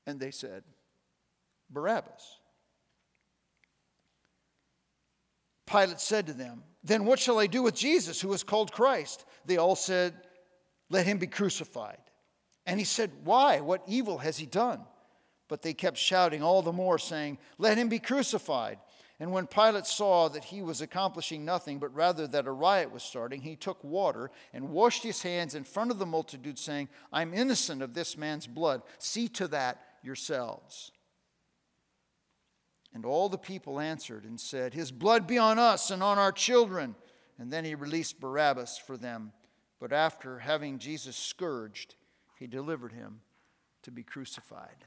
And 0.08 0.20
they 0.20 0.32
said, 0.32 0.64
Barabbas. 1.70 2.40
Pilate 5.66 6.00
said 6.00 6.28
to 6.28 6.34
them, 6.34 6.64
Then 6.84 7.06
what 7.06 7.20
shall 7.20 7.40
I 7.40 7.48
do 7.48 7.64
with 7.64 7.76
Jesus, 7.76 8.22
who 8.22 8.32
is 8.34 8.44
called 8.44 8.72
Christ? 8.72 9.26
They 9.46 9.58
all 9.58 9.76
said, 9.76 10.14
Let 10.90 11.06
him 11.06 11.18
be 11.18 11.28
crucified. 11.28 11.98
And 12.66 12.80
he 12.80 12.86
said, 12.86 13.12
Why? 13.24 13.62
What 13.62 13.84
evil 13.88 14.20
has 14.20 14.38
he 14.38 14.46
done? 14.46 14.82
But 15.48 15.62
they 15.62 15.74
kept 15.74 15.98
shouting 15.98 16.42
all 16.42 16.62
the 16.62 16.72
more, 16.72 16.98
saying, 16.98 17.38
Let 17.58 17.78
him 17.78 17.90
be 17.90 18.00
crucified. 18.00 18.80
And 19.20 19.32
when 19.32 19.48
Pilate 19.48 19.86
saw 19.86 20.28
that 20.30 20.44
he 20.44 20.62
was 20.62 20.82
accomplishing 20.82 21.46
nothing, 21.46 21.80
but 21.80 21.96
rather 21.96 22.28
that 22.28 22.48
a 22.48 22.52
riot 22.52 22.92
was 22.92 23.02
starting, 23.02 23.42
he 23.42 23.56
took 23.56 23.82
water 23.82 24.30
and 24.52 24.72
washed 24.72 25.04
his 25.04 25.22
hands 25.22 25.56
in 25.56 25.64
front 25.64 25.92
of 25.92 26.00
the 26.00 26.06
multitude, 26.06 26.60
saying, 26.60 26.90
I'm 27.14 27.34
innocent 27.34 27.82
of 27.82 27.94
this 27.94 28.18
man's 28.18 28.46
blood. 28.46 28.82
See 28.98 29.30
to 29.30 29.48
that 29.50 29.82
yourselves. 30.04 30.92
And 32.96 33.06
all 33.06 33.28
the 33.28 33.38
people 33.38 33.82
answered 33.82 34.24
and 34.24 34.40
said, 34.40 34.74
His 34.74 34.90
blood 34.90 35.28
be 35.28 35.38
on 35.38 35.60
us 35.60 35.92
and 35.92 36.02
on 36.02 36.18
our 36.18 36.32
children. 36.32 36.96
And 37.38 37.52
then 37.52 37.66
he 37.66 37.76
released 37.76 38.22
Barabbas 38.22 38.78
for 38.78 38.96
them. 38.96 39.34
But 39.82 39.92
after 39.92 40.40
having 40.40 40.80
Jesus 40.80 41.18
scourged, 41.18 41.96
he 42.40 42.48
delivered 42.48 42.94
him 42.94 43.20
to 43.84 43.92
be 43.92 44.02
crucified. 44.02 44.86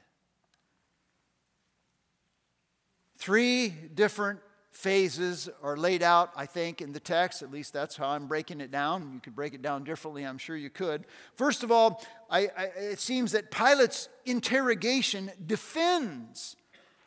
Three 3.18 3.68
different 3.68 4.40
phases 4.70 5.50
are 5.62 5.76
laid 5.76 6.02
out, 6.02 6.30
I 6.34 6.46
think, 6.46 6.80
in 6.80 6.92
the 6.92 7.00
text. 7.00 7.42
At 7.42 7.50
least 7.50 7.74
that's 7.74 7.94
how 7.94 8.08
I'm 8.08 8.26
breaking 8.26 8.62
it 8.62 8.70
down. 8.70 9.10
You 9.12 9.20
could 9.20 9.36
break 9.36 9.52
it 9.52 9.60
down 9.60 9.84
differently, 9.84 10.24
I'm 10.24 10.38
sure 10.38 10.56
you 10.56 10.70
could. 10.70 11.04
First 11.34 11.62
of 11.62 11.70
all, 11.70 12.02
I, 12.30 12.48
I, 12.56 12.64
it 12.76 13.00
seems 13.00 13.32
that 13.32 13.50
Pilate's 13.50 14.08
interrogation 14.24 15.30
defends 15.44 16.56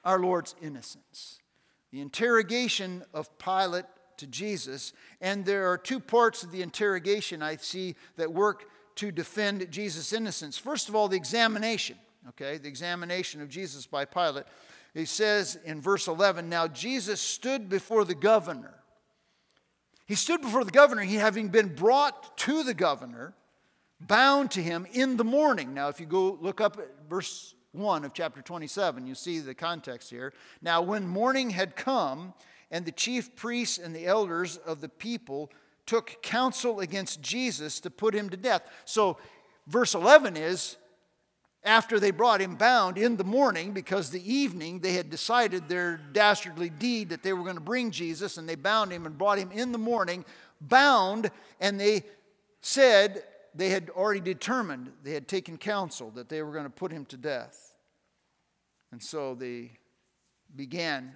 our 0.03 0.19
Lord's 0.19 0.55
innocence. 0.61 1.39
The 1.91 2.01
interrogation 2.01 3.03
of 3.13 3.37
Pilate 3.37 3.85
to 4.17 4.27
Jesus, 4.27 4.93
and 5.19 5.45
there 5.45 5.69
are 5.69 5.77
two 5.77 5.99
parts 5.99 6.43
of 6.43 6.51
the 6.51 6.61
interrogation 6.61 7.41
I 7.41 7.57
see 7.57 7.95
that 8.17 8.31
work 8.31 8.65
to 8.95 9.11
defend 9.11 9.69
Jesus' 9.71 10.13
innocence. 10.13 10.57
First 10.57 10.89
of 10.89 10.95
all, 10.95 11.07
the 11.07 11.17
examination, 11.17 11.97
okay, 12.29 12.57
the 12.57 12.67
examination 12.67 13.41
of 13.41 13.49
Jesus 13.49 13.85
by 13.85 14.05
Pilate. 14.05 14.45
He 14.93 15.05
says 15.05 15.57
in 15.65 15.81
verse 15.81 16.07
11, 16.07 16.49
Now 16.49 16.67
Jesus 16.67 17.21
stood 17.21 17.69
before 17.69 18.05
the 18.05 18.15
governor. 18.15 18.75
He 20.05 20.15
stood 20.15 20.41
before 20.41 20.65
the 20.65 20.71
governor, 20.71 21.03
he 21.03 21.15
having 21.15 21.47
been 21.47 21.73
brought 21.73 22.37
to 22.39 22.63
the 22.63 22.73
governor, 22.73 23.33
bound 23.99 24.51
to 24.51 24.61
him 24.61 24.85
in 24.91 25.15
the 25.15 25.23
morning. 25.23 25.73
Now, 25.73 25.87
if 25.87 25.99
you 25.99 26.05
go 26.05 26.37
look 26.41 26.59
up 26.59 26.77
at 26.77 27.09
verse 27.09 27.55
1 27.73 28.05
of 28.05 28.13
chapter 28.13 28.41
27. 28.41 29.07
You 29.07 29.15
see 29.15 29.39
the 29.39 29.53
context 29.53 30.09
here. 30.09 30.33
Now, 30.61 30.81
when 30.81 31.07
morning 31.07 31.51
had 31.51 31.75
come, 31.75 32.33
and 32.69 32.85
the 32.85 32.91
chief 32.91 33.35
priests 33.35 33.77
and 33.77 33.95
the 33.95 34.05
elders 34.05 34.57
of 34.57 34.81
the 34.81 34.89
people 34.89 35.51
took 35.85 36.21
counsel 36.21 36.79
against 36.79 37.21
Jesus 37.21 37.79
to 37.81 37.89
put 37.89 38.13
him 38.13 38.29
to 38.29 38.37
death. 38.37 38.63
So, 38.85 39.17
verse 39.67 39.93
11 39.93 40.37
is 40.37 40.77
after 41.63 41.99
they 41.99 42.11
brought 42.11 42.41
him 42.41 42.55
bound 42.55 42.97
in 42.97 43.17
the 43.17 43.23
morning, 43.23 43.71
because 43.71 44.09
the 44.09 44.33
evening 44.33 44.79
they 44.79 44.93
had 44.93 45.09
decided 45.09 45.69
their 45.69 45.97
dastardly 46.11 46.69
deed 46.69 47.09
that 47.09 47.23
they 47.23 47.33
were 47.33 47.43
going 47.43 47.55
to 47.55 47.61
bring 47.61 47.91
Jesus, 47.91 48.37
and 48.37 48.49
they 48.49 48.55
bound 48.55 48.91
him 48.91 49.05
and 49.05 49.17
brought 49.17 49.37
him 49.37 49.51
in 49.51 49.71
the 49.71 49.77
morning, 49.77 50.25
bound, 50.59 51.29
and 51.59 51.79
they 51.79 52.03
said, 52.61 53.23
they 53.53 53.69
had 53.69 53.89
already 53.89 54.21
determined, 54.21 54.91
they 55.03 55.13
had 55.13 55.27
taken 55.27 55.57
counsel 55.57 56.11
that 56.11 56.29
they 56.29 56.41
were 56.41 56.51
going 56.51 56.65
to 56.65 56.69
put 56.69 56.91
him 56.91 57.05
to 57.05 57.17
death. 57.17 57.73
And 58.91 59.01
so 59.01 59.35
they 59.35 59.71
began. 60.55 61.13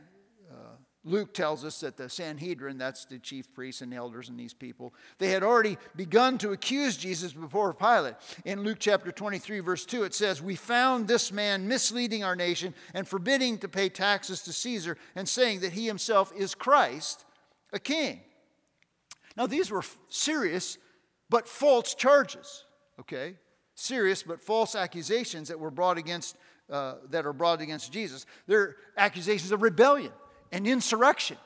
Uh, 0.49 0.75
Luke 1.07 1.35
tells 1.35 1.63
us 1.63 1.81
that 1.81 1.97
the 1.97 2.09
Sanhedrin, 2.09 2.79
that's 2.79 3.05
the 3.05 3.19
chief 3.19 3.53
priests 3.53 3.81
and 3.81 3.93
elders 3.93 4.27
and 4.27 4.39
these 4.39 4.55
people, 4.55 4.91
they 5.19 5.29
had 5.29 5.43
already 5.43 5.77
begun 5.95 6.39
to 6.39 6.51
accuse 6.51 6.97
Jesus 6.97 7.31
before 7.31 7.75
Pilate. 7.75 8.15
In 8.43 8.63
Luke 8.63 8.77
chapter 8.79 9.11
23, 9.11 9.59
verse 9.59 9.85
2, 9.85 10.03
it 10.03 10.15
says, 10.15 10.41
We 10.41 10.55
found 10.55 11.07
this 11.07 11.31
man 11.31 11.67
misleading 11.67 12.23
our 12.23 12.35
nation 12.35 12.73
and 12.95 13.07
forbidding 13.07 13.59
to 13.59 13.67
pay 13.67 13.87
taxes 13.87 14.41
to 14.43 14.53
Caesar 14.53 14.97
and 15.15 15.29
saying 15.29 15.59
that 15.59 15.73
he 15.73 15.85
himself 15.85 16.33
is 16.35 16.55
Christ, 16.55 17.23
a 17.71 17.79
king. 17.79 18.21
Now, 19.37 19.45
these 19.45 19.69
were 19.69 19.83
serious 20.09 20.79
but 21.29 21.47
false 21.47 21.95
charges, 21.95 22.65
okay? 22.99 23.35
Serious 23.75 24.23
but 24.23 24.39
false 24.39 24.75
accusations 24.75 25.47
that 25.49 25.59
were 25.59 25.71
brought 25.71 25.97
against, 25.97 26.37
uh, 26.69 26.95
that 27.09 27.25
are 27.25 27.33
brought 27.33 27.61
against 27.61 27.91
Jesus. 27.91 28.25
They're 28.47 28.75
accusations 28.97 29.51
of 29.51 29.61
rebellion 29.61 30.11
and 30.51 30.67
insurrection, 30.67 31.37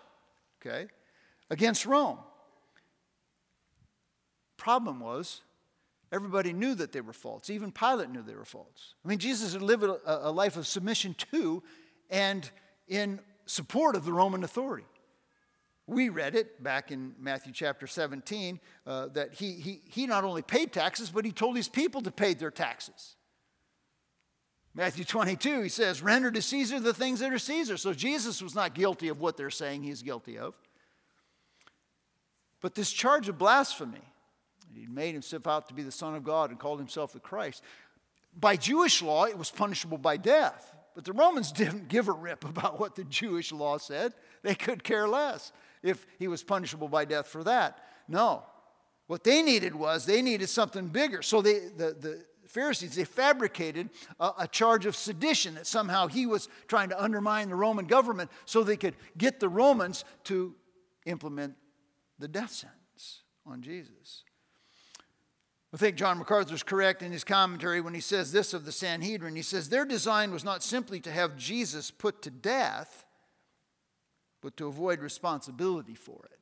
okay, 0.62 0.88
against 1.50 1.86
Rome. 1.86 2.20
Problem 4.58 5.00
was, 5.00 5.42
everybody 6.12 6.54
knew 6.54 6.76
that 6.76 6.92
they 6.92 7.02
were 7.02 7.14
false. 7.14 7.50
Even 7.50 7.72
Pilate 7.72 8.10
knew 8.10 8.22
they 8.22 8.36
were 8.36 8.46
false. 8.46 8.96
I 9.04 9.08
mean, 9.08 9.20
Jesus 9.20 9.54
had 9.54 9.62
lived 9.62 9.84
a, 9.84 10.30
a 10.30 10.32
life 10.32 10.58
of 10.58 10.68
submission 10.68 11.16
to 11.32 11.64
and 12.10 12.50
in 12.88 13.20
support 13.46 13.96
of 13.96 14.06
the 14.06 14.14
Roman 14.14 14.44
authority. 14.44 14.86
We 15.90 16.10
read 16.10 16.36
it 16.36 16.62
back 16.62 16.92
in 16.92 17.16
Matthew 17.20 17.52
chapter 17.52 17.88
17 17.88 18.60
uh, 18.86 19.08
that 19.08 19.34
he, 19.34 19.54
he, 19.54 19.82
he 19.86 20.06
not 20.06 20.24
only 20.24 20.44
paid 20.44 20.72
taxes, 20.72 21.10
but 21.10 21.26
he 21.26 21.32
told 21.32 21.56
his 21.56 21.68
people 21.68 22.02
to 22.02 22.12
pay 22.12 22.36
their 22.36 22.52
taxes. 22.52 23.16
Matthew 24.76 25.04
22, 25.04 25.64
he 25.64 25.70
says, 25.70 26.04
Render 26.04 26.30
to 26.30 26.44
Caesar 26.44 26.80
the 26.80 26.94
things 26.94 27.22
that 27.22 27.34
are 27.34 27.40
Caesar. 27.40 27.76
So 27.76 27.92
Jesus 27.96 28.40
was 28.40 28.54
not 28.54 28.76
guilty 28.76 29.08
of 29.08 29.20
what 29.20 29.36
they're 29.36 29.50
saying 29.50 29.82
he's 29.82 30.04
guilty 30.04 30.38
of. 30.38 30.54
But 32.62 32.76
this 32.76 32.92
charge 32.92 33.28
of 33.28 33.40
blasphemy, 33.40 34.14
he 34.72 34.86
made 34.86 35.14
himself 35.14 35.48
out 35.48 35.70
to 35.70 35.74
be 35.74 35.82
the 35.82 35.92
Son 35.92 36.14
of 36.14 36.24
God 36.24 36.52
and 36.52 36.60
called 36.60 36.78
himself 36.78 37.14
the 37.14 37.20
Christ. 37.20 37.64
By 38.40 38.58
Jewish 38.58 39.02
law, 39.02 39.24
it 39.26 39.40
was 39.40 39.50
punishable 39.50 39.98
by 39.98 40.18
death. 40.18 40.72
But 40.94 41.04
the 41.04 41.14
Romans 41.14 41.52
didn't 41.52 41.88
give 41.88 42.10
a 42.10 42.14
rip 42.14 42.46
about 42.46 42.80
what 42.80 42.96
the 42.96 43.06
Jewish 43.06 43.52
law 43.52 43.80
said. 43.80 44.14
They 44.44 44.54
could 44.54 44.84
care 44.84 45.08
less 45.08 45.52
if 45.84 46.06
he 46.18 46.28
was 46.28 46.44
punishable 46.44 46.88
by 46.88 47.06
death 47.06 47.28
for 47.28 47.44
that. 47.44 47.80
No. 48.08 48.44
What 49.08 49.24
they 49.24 49.42
needed 49.42 49.74
was 49.74 50.06
they 50.06 50.22
needed 50.22 50.50
something 50.50 50.88
bigger. 50.88 51.22
So 51.22 51.42
they, 51.42 51.60
the, 51.60 51.96
the 52.00 52.26
Pharisees, 52.48 52.96
they 52.96 53.06
fabricated 53.06 53.90
a, 54.20 54.32
a 54.40 54.48
charge 54.48 54.86
of 54.86 54.96
sedition 54.96 55.56
that 55.56 55.68
somehow 55.68 56.08
he 56.08 56.26
was 56.26 56.50
trying 56.68 56.90
to 56.90 57.02
undermine 57.02 57.50
the 57.50 57.56
Roman 57.56 57.86
government 57.86 58.30
so 58.46 58.64
they 58.64 58.78
could 58.78 58.96
get 59.18 59.40
the 59.40 59.50
Romans 59.50 60.04
to 60.26 60.56
implement 61.06 61.56
the 62.18 62.28
death 62.28 62.52
sentence 62.52 63.22
on 63.46 63.62
Jesus. 63.62 64.24
I 65.74 65.78
think 65.78 65.98
John 65.98 66.18
MacArthur 66.18 66.56
is 66.56 66.64
correct 66.64 67.04
in 67.04 67.12
his 67.12 67.24
commentary 67.24 67.80
when 67.80 67.94
he 67.94 68.02
says 68.02 68.32
this 68.32 68.54
of 68.54 68.66
the 68.66 68.72
Sanhedrin. 68.72 69.36
He 69.36 69.44
says, 69.44 69.70
Their 69.70 69.86
design 69.86 70.32
was 70.32 70.44
not 70.44 70.64
simply 70.64 71.00
to 71.02 71.12
have 71.12 71.38
Jesus 71.38 71.92
put 71.92 72.24
to 72.24 72.32
death, 72.32 73.06
but 74.42 74.58
to 74.58 74.68
avoid 74.68 75.00
responsibility 75.02 75.96
for 75.96 76.28
it. 76.32 76.40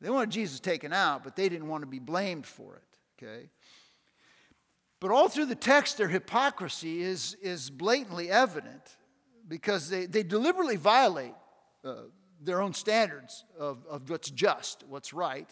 They 0.00 0.10
wanted 0.10 0.30
Jesus 0.30 0.60
taken 0.60 0.92
out, 0.92 1.24
but 1.24 1.36
they 1.36 1.48
didn't 1.48 1.68
want 1.68 1.82
to 1.82 1.86
be 1.86 1.98
blamed 1.98 2.46
for 2.46 2.76
it, 2.76 3.24
okay? 3.24 3.48
But 5.00 5.10
all 5.10 5.28
through 5.28 5.46
the 5.46 5.54
text, 5.54 5.98
their 5.98 6.08
hypocrisy 6.08 7.02
is, 7.02 7.36
is 7.42 7.70
blatantly 7.70 8.30
evident 8.30 8.96
because 9.46 9.88
they, 9.88 10.06
they 10.06 10.22
deliberately 10.22 10.76
violate 10.76 11.34
uh, 11.84 11.94
their 12.40 12.60
own 12.60 12.74
standards 12.74 13.44
of, 13.58 13.84
of 13.88 14.10
what's 14.10 14.30
just, 14.30 14.84
what's 14.88 15.12
right 15.12 15.48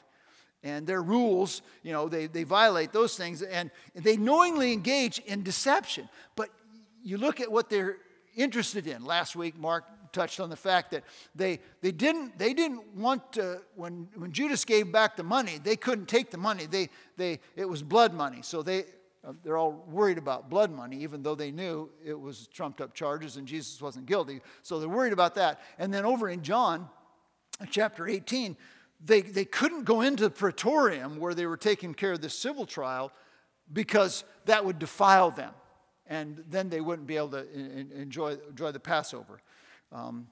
and 0.62 0.86
their 0.86 1.02
rules, 1.02 1.62
you 1.82 1.92
know, 1.92 2.08
they, 2.08 2.26
they 2.26 2.44
violate 2.44 2.92
those 2.92 3.16
things 3.16 3.42
and 3.42 3.70
they 3.94 4.16
knowingly 4.16 4.72
engage 4.72 5.18
in 5.20 5.42
deception. 5.42 6.08
But 6.36 6.50
you 7.02 7.18
look 7.18 7.40
at 7.40 7.50
what 7.50 7.68
they're 7.68 7.96
interested 8.36 8.86
in. 8.86 9.04
Last 9.04 9.34
week, 9.34 9.58
Mark 9.58 9.84
touched 10.12 10.40
on 10.40 10.50
the 10.50 10.56
fact 10.56 10.90
that 10.90 11.04
they, 11.34 11.60
they, 11.80 11.92
didn't, 11.92 12.38
they 12.38 12.54
didn't 12.54 12.94
want 12.94 13.32
to, 13.34 13.60
when, 13.74 14.08
when 14.14 14.32
Judas 14.32 14.64
gave 14.64 14.92
back 14.92 15.16
the 15.16 15.22
money, 15.22 15.58
they 15.62 15.76
couldn't 15.76 16.06
take 16.06 16.30
the 16.30 16.38
money. 16.38 16.66
They, 16.66 16.88
they, 17.16 17.40
it 17.56 17.68
was 17.68 17.82
blood 17.82 18.14
money. 18.14 18.40
So 18.42 18.62
they, 18.62 18.84
uh, 19.24 19.32
they're 19.44 19.56
all 19.56 19.84
worried 19.88 20.18
about 20.18 20.50
blood 20.50 20.72
money, 20.72 20.98
even 21.02 21.22
though 21.22 21.34
they 21.34 21.50
knew 21.50 21.90
it 22.04 22.18
was 22.18 22.48
trumped 22.48 22.80
up 22.80 22.92
charges 22.92 23.36
and 23.36 23.46
Jesus 23.46 23.80
wasn't 23.80 24.06
guilty. 24.06 24.40
So 24.62 24.80
they're 24.80 24.88
worried 24.88 25.12
about 25.12 25.36
that. 25.36 25.60
And 25.78 25.94
then 25.94 26.04
over 26.04 26.28
in 26.28 26.42
John, 26.42 26.88
chapter 27.70 28.08
18, 28.08 28.56
they, 29.04 29.22
they 29.22 29.44
couldn't 29.44 29.84
go 29.84 30.00
into 30.00 30.24
the 30.24 30.30
praetorium 30.30 31.18
where 31.18 31.34
they 31.34 31.46
were 31.46 31.56
taking 31.56 31.94
care 31.94 32.12
of 32.12 32.20
this 32.20 32.36
civil 32.36 32.66
trial 32.66 33.12
because 33.72 34.24
that 34.46 34.64
would 34.64 34.78
defile 34.78 35.30
them. 35.30 35.52
And 36.06 36.42
then 36.48 36.68
they 36.68 36.80
wouldn't 36.80 37.06
be 37.06 37.16
able 37.16 37.30
to 37.30 37.46
enjoy, 37.96 38.36
enjoy 38.48 38.72
the 38.72 38.80
Passover. 38.80 39.40
Um, 39.92 40.26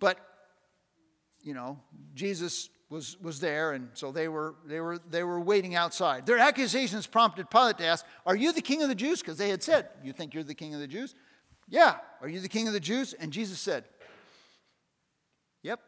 but, 0.00 0.18
you 1.42 1.54
know, 1.54 1.78
Jesus 2.14 2.70
was, 2.90 3.16
was 3.20 3.40
there, 3.40 3.72
and 3.72 3.88
so 3.94 4.12
they 4.12 4.28
were, 4.28 4.54
they, 4.66 4.80
were, 4.80 4.98
they 5.10 5.24
were 5.24 5.40
waiting 5.40 5.74
outside. 5.74 6.26
Their 6.26 6.38
accusations 6.38 7.06
prompted 7.06 7.50
Pilate 7.50 7.78
to 7.78 7.86
ask, 7.86 8.04
Are 8.26 8.36
you 8.36 8.52
the 8.52 8.62
king 8.62 8.82
of 8.82 8.88
the 8.88 8.94
Jews? 8.94 9.20
Because 9.20 9.38
they 9.38 9.48
had 9.48 9.62
said, 9.62 9.88
You 10.02 10.12
think 10.12 10.34
you're 10.34 10.44
the 10.44 10.54
king 10.54 10.74
of 10.74 10.80
the 10.80 10.86
Jews? 10.86 11.14
Yeah. 11.68 11.96
Are 12.20 12.28
you 12.28 12.40
the 12.40 12.48
king 12.48 12.66
of 12.66 12.74
the 12.74 12.80
Jews? 12.80 13.14
And 13.14 13.32
Jesus 13.32 13.58
said, 13.58 13.84
Yep. 15.62 15.80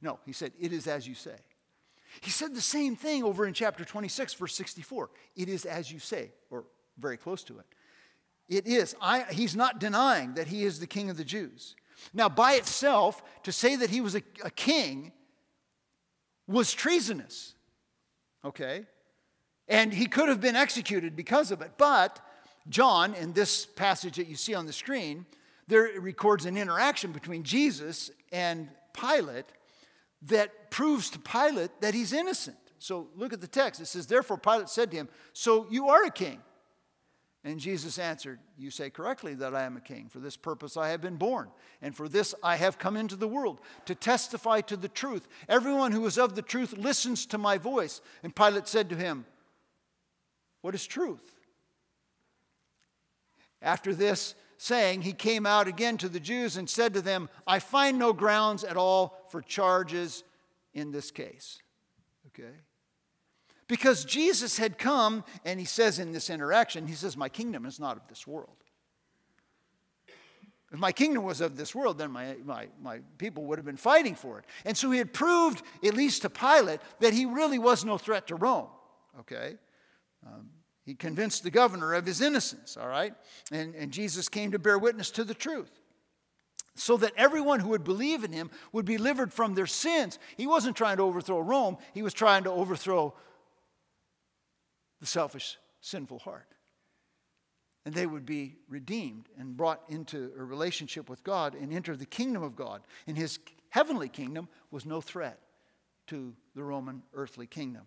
No, 0.00 0.20
he 0.24 0.32
said, 0.32 0.52
It 0.60 0.72
is 0.72 0.86
as 0.86 1.08
you 1.08 1.14
say. 1.14 1.36
He 2.20 2.30
said 2.30 2.54
the 2.54 2.60
same 2.60 2.96
thing 2.96 3.24
over 3.24 3.46
in 3.46 3.52
chapter 3.52 3.84
26, 3.84 4.34
verse 4.34 4.54
64. 4.54 5.10
It 5.34 5.48
is 5.48 5.64
as 5.64 5.90
you 5.90 5.98
say, 5.98 6.30
or 6.50 6.64
very 6.98 7.16
close 7.16 7.42
to 7.44 7.58
it. 7.58 7.66
It 8.48 8.66
is. 8.66 8.94
I, 9.00 9.24
he's 9.30 9.56
not 9.56 9.80
denying 9.80 10.34
that 10.34 10.46
he 10.46 10.64
is 10.64 10.78
the 10.78 10.86
king 10.86 11.10
of 11.10 11.16
the 11.16 11.24
Jews. 11.24 11.74
Now, 12.14 12.28
by 12.28 12.54
itself, 12.54 13.22
to 13.42 13.52
say 13.52 13.76
that 13.76 13.90
he 13.90 14.00
was 14.00 14.14
a, 14.14 14.22
a 14.44 14.50
king 14.50 15.12
was 16.46 16.72
treasonous. 16.72 17.54
Okay? 18.44 18.86
And 19.68 19.92
he 19.92 20.06
could 20.06 20.28
have 20.28 20.40
been 20.40 20.56
executed 20.56 21.16
because 21.16 21.50
of 21.50 21.60
it. 21.60 21.72
But 21.76 22.20
John, 22.68 23.14
in 23.14 23.32
this 23.32 23.66
passage 23.66 24.16
that 24.16 24.28
you 24.28 24.36
see 24.36 24.54
on 24.54 24.66
the 24.66 24.72
screen, 24.72 25.26
there 25.66 25.90
records 26.00 26.46
an 26.46 26.56
interaction 26.56 27.10
between 27.10 27.42
Jesus 27.42 28.10
and 28.30 28.68
Pilate 28.92 29.46
that 30.22 30.70
proves 30.70 31.10
to 31.10 31.18
Pilate 31.18 31.80
that 31.80 31.94
he's 31.94 32.12
innocent. 32.12 32.56
So 32.78 33.08
look 33.16 33.32
at 33.32 33.40
the 33.40 33.48
text. 33.48 33.80
It 33.80 33.86
says, 33.86 34.06
Therefore, 34.06 34.38
Pilate 34.38 34.68
said 34.68 34.90
to 34.92 34.96
him, 34.96 35.08
So 35.32 35.66
you 35.70 35.88
are 35.88 36.04
a 36.04 36.10
king. 36.10 36.40
And 37.46 37.60
Jesus 37.60 38.00
answered, 38.00 38.40
You 38.58 38.72
say 38.72 38.90
correctly 38.90 39.34
that 39.34 39.54
I 39.54 39.62
am 39.62 39.76
a 39.76 39.80
king. 39.80 40.08
For 40.08 40.18
this 40.18 40.36
purpose 40.36 40.76
I 40.76 40.88
have 40.88 41.00
been 41.00 41.14
born, 41.14 41.48
and 41.80 41.94
for 41.94 42.08
this 42.08 42.34
I 42.42 42.56
have 42.56 42.76
come 42.76 42.96
into 42.96 43.14
the 43.14 43.28
world, 43.28 43.60
to 43.84 43.94
testify 43.94 44.62
to 44.62 44.76
the 44.76 44.88
truth. 44.88 45.28
Everyone 45.48 45.92
who 45.92 46.04
is 46.06 46.18
of 46.18 46.34
the 46.34 46.42
truth 46.42 46.76
listens 46.76 47.24
to 47.26 47.38
my 47.38 47.56
voice. 47.56 48.00
And 48.24 48.34
Pilate 48.34 48.66
said 48.66 48.90
to 48.90 48.96
him, 48.96 49.26
What 50.60 50.74
is 50.74 50.84
truth? 50.84 51.36
After 53.62 53.94
this, 53.94 54.34
saying, 54.58 55.02
he 55.02 55.12
came 55.12 55.46
out 55.46 55.68
again 55.68 55.98
to 55.98 56.08
the 56.08 56.18
Jews 56.18 56.56
and 56.56 56.68
said 56.68 56.94
to 56.94 57.00
them, 57.00 57.28
I 57.46 57.60
find 57.60 57.96
no 57.96 58.12
grounds 58.12 58.64
at 58.64 58.76
all 58.76 59.22
for 59.28 59.40
charges 59.40 60.24
in 60.74 60.90
this 60.90 61.12
case. 61.12 61.60
Okay? 62.28 62.56
Because 63.68 64.04
Jesus 64.04 64.58
had 64.58 64.78
come, 64.78 65.24
and 65.44 65.58
he 65.58 65.66
says 65.66 65.98
in 65.98 66.12
this 66.12 66.30
interaction, 66.30 66.86
he 66.86 66.94
says, 66.94 67.16
My 67.16 67.28
kingdom 67.28 67.66
is 67.66 67.80
not 67.80 67.96
of 67.96 68.06
this 68.08 68.26
world. 68.26 68.56
If 70.72 70.78
my 70.78 70.92
kingdom 70.92 71.24
was 71.24 71.40
of 71.40 71.56
this 71.56 71.74
world, 71.74 71.98
then 71.98 72.10
my, 72.10 72.36
my, 72.44 72.68
my 72.80 72.98
people 73.18 73.44
would 73.44 73.58
have 73.58 73.64
been 73.64 73.76
fighting 73.76 74.14
for 74.14 74.38
it. 74.38 74.44
And 74.64 74.76
so 74.76 74.90
he 74.90 74.98
had 74.98 75.12
proved, 75.12 75.62
at 75.84 75.94
least 75.94 76.22
to 76.22 76.30
Pilate, 76.30 76.80
that 77.00 77.12
he 77.12 77.24
really 77.24 77.58
was 77.58 77.84
no 77.84 77.98
threat 77.98 78.26
to 78.28 78.34
Rome. 78.34 78.68
Okay? 79.20 79.54
Um, 80.26 80.50
he 80.84 80.94
convinced 80.94 81.44
the 81.44 81.50
governor 81.50 81.94
of 81.94 82.04
his 82.04 82.20
innocence, 82.20 82.76
all 82.76 82.88
right? 82.88 83.14
And, 83.52 83.74
and 83.74 83.92
Jesus 83.92 84.28
came 84.28 84.52
to 84.52 84.58
bear 84.58 84.78
witness 84.78 85.10
to 85.12 85.24
the 85.24 85.34
truth 85.34 85.70
so 86.76 86.96
that 86.98 87.12
everyone 87.16 87.60
who 87.60 87.70
would 87.70 87.84
believe 87.84 88.22
in 88.22 88.32
him 88.32 88.50
would 88.72 88.84
be 88.84 88.96
delivered 88.96 89.32
from 89.32 89.54
their 89.54 89.66
sins. 89.66 90.18
He 90.36 90.46
wasn't 90.46 90.76
trying 90.76 90.98
to 90.98 91.02
overthrow 91.04 91.40
Rome, 91.40 91.78
he 91.94 92.02
was 92.02 92.12
trying 92.12 92.44
to 92.44 92.50
overthrow 92.50 93.14
the 95.00 95.06
selfish, 95.06 95.58
sinful 95.80 96.20
heart. 96.20 96.48
And 97.84 97.94
they 97.94 98.06
would 98.06 98.26
be 98.26 98.56
redeemed 98.68 99.28
and 99.38 99.56
brought 99.56 99.82
into 99.88 100.32
a 100.36 100.42
relationship 100.42 101.08
with 101.08 101.22
God 101.22 101.54
and 101.54 101.72
enter 101.72 101.96
the 101.96 102.06
kingdom 102.06 102.42
of 102.42 102.56
God. 102.56 102.82
And 103.06 103.16
his 103.16 103.38
heavenly 103.70 104.08
kingdom 104.08 104.48
was 104.70 104.84
no 104.84 105.00
threat 105.00 105.38
to 106.08 106.34
the 106.54 106.62
Roman 106.62 107.02
earthly 107.14 107.46
kingdom. 107.46 107.82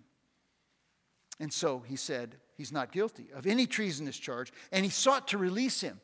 And 1.39 1.51
so 1.51 1.83
he 1.85 1.95
said 1.95 2.35
he's 2.57 2.71
not 2.71 2.91
guilty 2.91 3.27
of 3.33 3.47
any 3.47 3.65
treasonous 3.65 4.17
charge, 4.17 4.51
and 4.71 4.83
he 4.83 4.91
sought 4.91 5.29
to 5.29 5.37
release 5.37 5.81
him. 5.81 5.99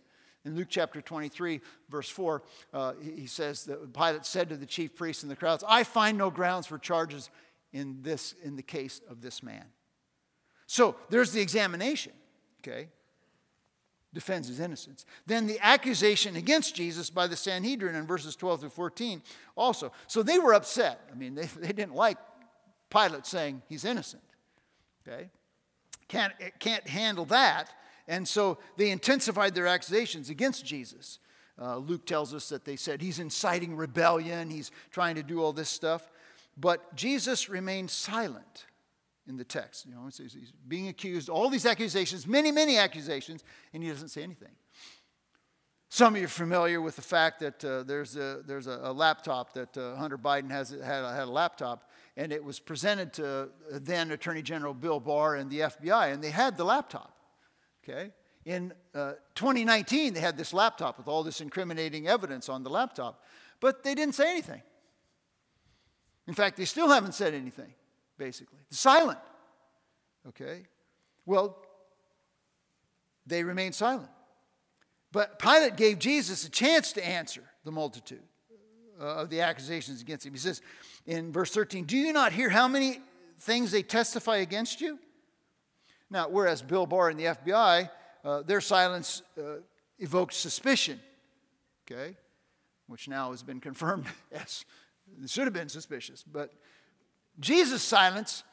In 0.45 0.55
Luke 0.55 0.67
chapter 0.69 1.01
23, 1.01 1.59
verse 1.89 2.09
4, 2.09 2.43
uh, 2.71 2.93
he 3.01 3.25
says 3.25 3.63
that 3.65 3.93
Pilate 3.93 4.25
said 4.25 4.49
to 4.49 4.57
the 4.57 4.65
chief 4.65 4.95
priests 4.95 5.23
and 5.23 5.31
the 5.31 5.35
crowds, 5.35 5.63
I 5.67 5.83
find 5.83 6.17
no 6.17 6.29
grounds 6.29 6.67
for 6.67 6.77
charges 6.77 7.31
in, 7.73 8.03
this, 8.03 8.35
in 8.43 8.55
the 8.55 8.63
case 8.63 9.01
of 9.09 9.21
this 9.21 9.41
man. 9.41 9.65
So 10.67 10.95
there's 11.09 11.31
the 11.31 11.41
examination, 11.41 12.13
okay? 12.61 12.87
Defends 14.13 14.47
his 14.47 14.59
innocence. 14.59 15.05
Then 15.25 15.45
the 15.45 15.59
accusation 15.61 16.35
against 16.35 16.75
Jesus 16.75 17.09
by 17.09 17.27
the 17.27 17.35
Sanhedrin 17.35 17.95
in 17.95 18.07
verses 18.07 18.35
12 18.35 18.61
through 18.61 18.69
14 18.69 19.21
also. 19.55 19.91
So 20.07 20.23
they 20.23 20.39
were 20.39 20.53
upset. 20.53 21.01
I 21.11 21.15
mean, 21.15 21.35
they, 21.35 21.45
they 21.45 21.73
didn't 21.73 21.95
like 21.95 22.17
Pilate 22.89 23.25
saying 23.25 23.61
he's 23.67 23.85
innocent. 23.85 24.23
Okay? 25.07 25.29
Can't, 26.07 26.33
can't 26.59 26.87
handle 26.87 27.25
that. 27.25 27.71
And 28.07 28.27
so 28.27 28.57
they 28.77 28.91
intensified 28.91 29.53
their 29.55 29.67
accusations 29.67 30.29
against 30.29 30.65
Jesus. 30.65 31.19
Uh, 31.59 31.77
Luke 31.77 32.05
tells 32.05 32.33
us 32.33 32.49
that 32.49 32.65
they 32.65 32.75
said 32.75 33.01
he's 33.01 33.19
inciting 33.19 33.75
rebellion, 33.75 34.49
he's 34.49 34.71
trying 34.91 35.15
to 35.15 35.23
do 35.23 35.41
all 35.41 35.53
this 35.53 35.69
stuff. 35.69 36.09
But 36.57 36.95
Jesus 36.95 37.49
remained 37.49 37.89
silent 37.89 38.65
in 39.27 39.37
the 39.37 39.43
text. 39.43 39.85
You 39.85 39.93
know, 39.93 40.05
he's 40.05 40.53
being 40.67 40.87
accused, 40.87 41.29
all 41.29 41.49
these 41.49 41.65
accusations, 41.65 42.27
many, 42.27 42.51
many 42.51 42.77
accusations, 42.77 43.43
and 43.73 43.83
he 43.83 43.89
doesn't 43.89 44.09
say 44.09 44.23
anything. 44.23 44.51
Some 45.89 46.15
of 46.15 46.19
you 46.19 46.25
are 46.25 46.29
familiar 46.29 46.81
with 46.81 46.95
the 46.95 47.01
fact 47.01 47.39
that 47.39 47.63
uh, 47.63 47.83
there's, 47.83 48.17
a, 48.17 48.41
there's 48.45 48.67
a, 48.67 48.79
a 48.83 48.91
laptop 48.91 49.53
that 49.53 49.77
uh, 49.77 49.95
Hunter 49.95 50.17
Biden 50.17 50.51
has 50.51 50.71
had, 50.71 51.03
a, 51.03 51.13
had 51.13 51.23
a 51.23 51.31
laptop, 51.31 51.89
and 52.17 52.33
it 52.33 52.43
was 52.43 52.59
presented 52.59 53.13
to 53.13 53.49
then 53.71 54.11
Attorney 54.11 54.41
General 54.41 54.73
Bill 54.73 54.99
Barr 54.99 55.35
and 55.35 55.49
the 55.49 55.59
FBI, 55.59 56.11
and 56.11 56.23
they 56.23 56.31
had 56.31 56.57
the 56.57 56.65
laptop. 56.65 57.15
Okay? 57.83 58.11
In 58.45 58.73
uh, 58.93 59.13
2019, 59.35 60.13
they 60.13 60.19
had 60.19 60.37
this 60.37 60.53
laptop 60.53 60.97
with 60.97 61.07
all 61.07 61.23
this 61.23 61.41
incriminating 61.41 62.07
evidence 62.07 62.49
on 62.49 62.63
the 62.63 62.69
laptop, 62.69 63.23
but 63.59 63.83
they 63.83 63.95
didn't 63.95 64.15
say 64.15 64.29
anything. 64.29 64.61
In 66.27 66.33
fact, 66.33 66.57
they 66.57 66.65
still 66.65 66.89
haven't 66.89 67.13
said 67.13 67.33
anything, 67.33 67.73
basically. 68.17 68.59
Silent. 68.69 69.19
Okay? 70.27 70.63
Well, 71.25 71.57
they 73.25 73.43
remain 73.43 73.71
silent 73.73 74.09
But 75.11 75.39
Pilate 75.39 75.75
gave 75.75 75.99
Jesus 75.99 76.45
a 76.45 76.49
chance 76.49 76.91
to 76.93 77.05
answer 77.05 77.43
the 77.63 77.71
multitude 77.71 78.21
uh, 78.99 79.03
of 79.03 79.29
the 79.29 79.41
accusations 79.41 80.01
against 80.01 80.25
him. 80.25 80.33
He 80.33 80.39
says 80.39 80.61
in 81.05 81.31
verse 81.31 81.51
13, 81.51 81.85
Do 81.85 81.97
you 81.97 82.13
not 82.13 82.31
hear 82.31 82.49
how 82.49 82.67
many 82.67 83.01
things 83.39 83.71
they 83.71 83.83
testify 83.83 84.37
against 84.37 84.81
you? 84.81 84.99
Now, 86.09 86.29
whereas 86.29 86.61
Bill 86.61 86.85
Barr 86.85 87.09
and 87.09 87.19
the 87.19 87.25
FBI, 87.25 87.89
uh, 88.23 88.41
their 88.43 88.61
silence 88.61 89.21
uh, 89.37 89.57
evoked 89.99 90.33
suspicion, 90.33 90.99
okay, 91.85 92.15
which 92.87 93.07
now 93.07 93.31
has 93.31 93.43
been 93.43 93.59
confirmed 93.59 94.05
as 94.31 94.65
it 95.21 95.29
should 95.29 95.45
have 95.45 95.53
been 95.53 95.69
suspicious. 95.69 96.23
But 96.23 96.51
Jesus' 97.39 97.83
silence 97.83 98.43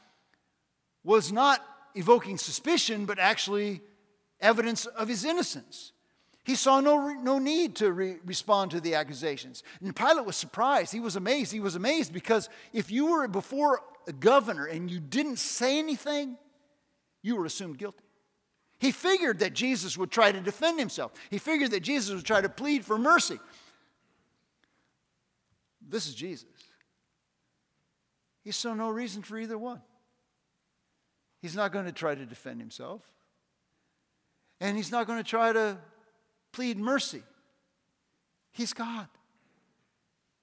was 1.03 1.31
not 1.31 1.63
evoking 1.95 2.37
suspicion, 2.37 3.05
but 3.05 3.19
actually 3.19 3.81
evidence 4.39 4.85
of 4.85 5.07
his 5.07 5.25
innocence. 5.25 5.91
He 6.43 6.55
saw 6.55 6.81
no, 6.81 7.13
no 7.13 7.39
need 7.39 7.75
to 7.77 7.91
re- 7.91 8.17
respond 8.25 8.71
to 8.71 8.81
the 8.81 8.95
accusations. 8.95 9.63
And 9.81 9.95
Pilate 9.95 10.25
was 10.25 10.35
surprised. 10.35 10.91
He 10.91 10.99
was 10.99 11.15
amazed. 11.15 11.53
He 11.53 11.61
was 11.61 11.75
amazed 11.75 12.11
because 12.11 12.49
if 12.73 12.91
you 12.91 13.11
were 13.11 13.27
before 13.29 13.79
a 14.07 14.11
governor 14.11 14.65
and 14.65 14.91
you 14.91 14.99
didn't 14.99 15.37
say 15.37 15.79
anything, 15.79 16.37
you 17.21 17.37
were 17.37 17.45
assumed 17.45 17.77
guilty. 17.77 18.03
He 18.79 18.91
figured 18.91 19.39
that 19.39 19.53
Jesus 19.53 19.97
would 19.97 20.11
try 20.11 20.33
to 20.33 20.41
defend 20.41 20.77
himself, 20.79 21.13
he 21.29 21.37
figured 21.37 21.71
that 21.71 21.79
Jesus 21.79 22.13
would 22.13 22.25
try 22.25 22.41
to 22.41 22.49
plead 22.49 22.83
for 22.83 22.97
mercy. 22.97 23.39
This 25.87 26.07
is 26.07 26.15
Jesus. 26.15 26.45
He 28.43 28.51
saw 28.51 28.73
no 28.73 28.89
reason 28.89 29.21
for 29.21 29.37
either 29.37 29.57
one. 29.57 29.81
He's 31.41 31.55
not 31.55 31.71
going 31.71 31.85
to 31.85 31.91
try 31.91 32.15
to 32.15 32.25
defend 32.25 32.59
himself. 32.59 33.01
And 34.59 34.77
he's 34.77 34.91
not 34.91 35.07
going 35.07 35.17
to 35.21 35.29
try 35.29 35.51
to 35.51 35.77
plead 36.51 36.77
mercy. 36.77 37.23
He's 38.51 38.73
God. 38.73 39.07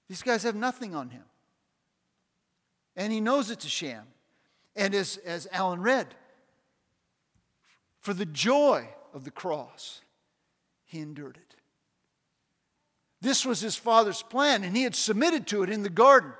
These 0.07 0.21
guys 0.21 0.43
have 0.43 0.55
nothing 0.55 0.93
on 0.93 1.09
him. 1.09 1.23
And 2.95 3.13
he 3.13 3.21
knows 3.21 3.49
it's 3.49 3.65
a 3.65 3.69
sham. 3.69 4.03
And 4.75 4.93
as, 4.93 5.17
as 5.17 5.47
Alan 5.51 5.81
read, 5.81 6.07
for 7.99 8.13
the 8.13 8.25
joy 8.25 8.87
of 9.13 9.23
the 9.23 9.31
cross, 9.31 10.01
he 10.85 10.99
endured 10.99 11.37
it. 11.37 11.55
This 13.21 13.45
was 13.45 13.61
his 13.61 13.75
father's 13.75 14.23
plan, 14.23 14.63
and 14.63 14.75
he 14.75 14.83
had 14.83 14.95
submitted 14.95 15.47
to 15.47 15.63
it 15.63 15.69
in 15.69 15.83
the 15.83 15.89
garden. 15.89 16.33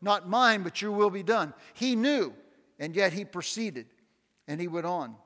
Not 0.00 0.28
mine, 0.28 0.62
but 0.62 0.82
your 0.82 0.92
will 0.92 1.10
be 1.10 1.22
done. 1.22 1.54
He 1.74 1.96
knew, 1.96 2.34
and 2.78 2.94
yet 2.94 3.12
he 3.12 3.24
proceeded, 3.24 3.86
and 4.46 4.60
he 4.60 4.68
went 4.68 4.86
on. 4.86 5.16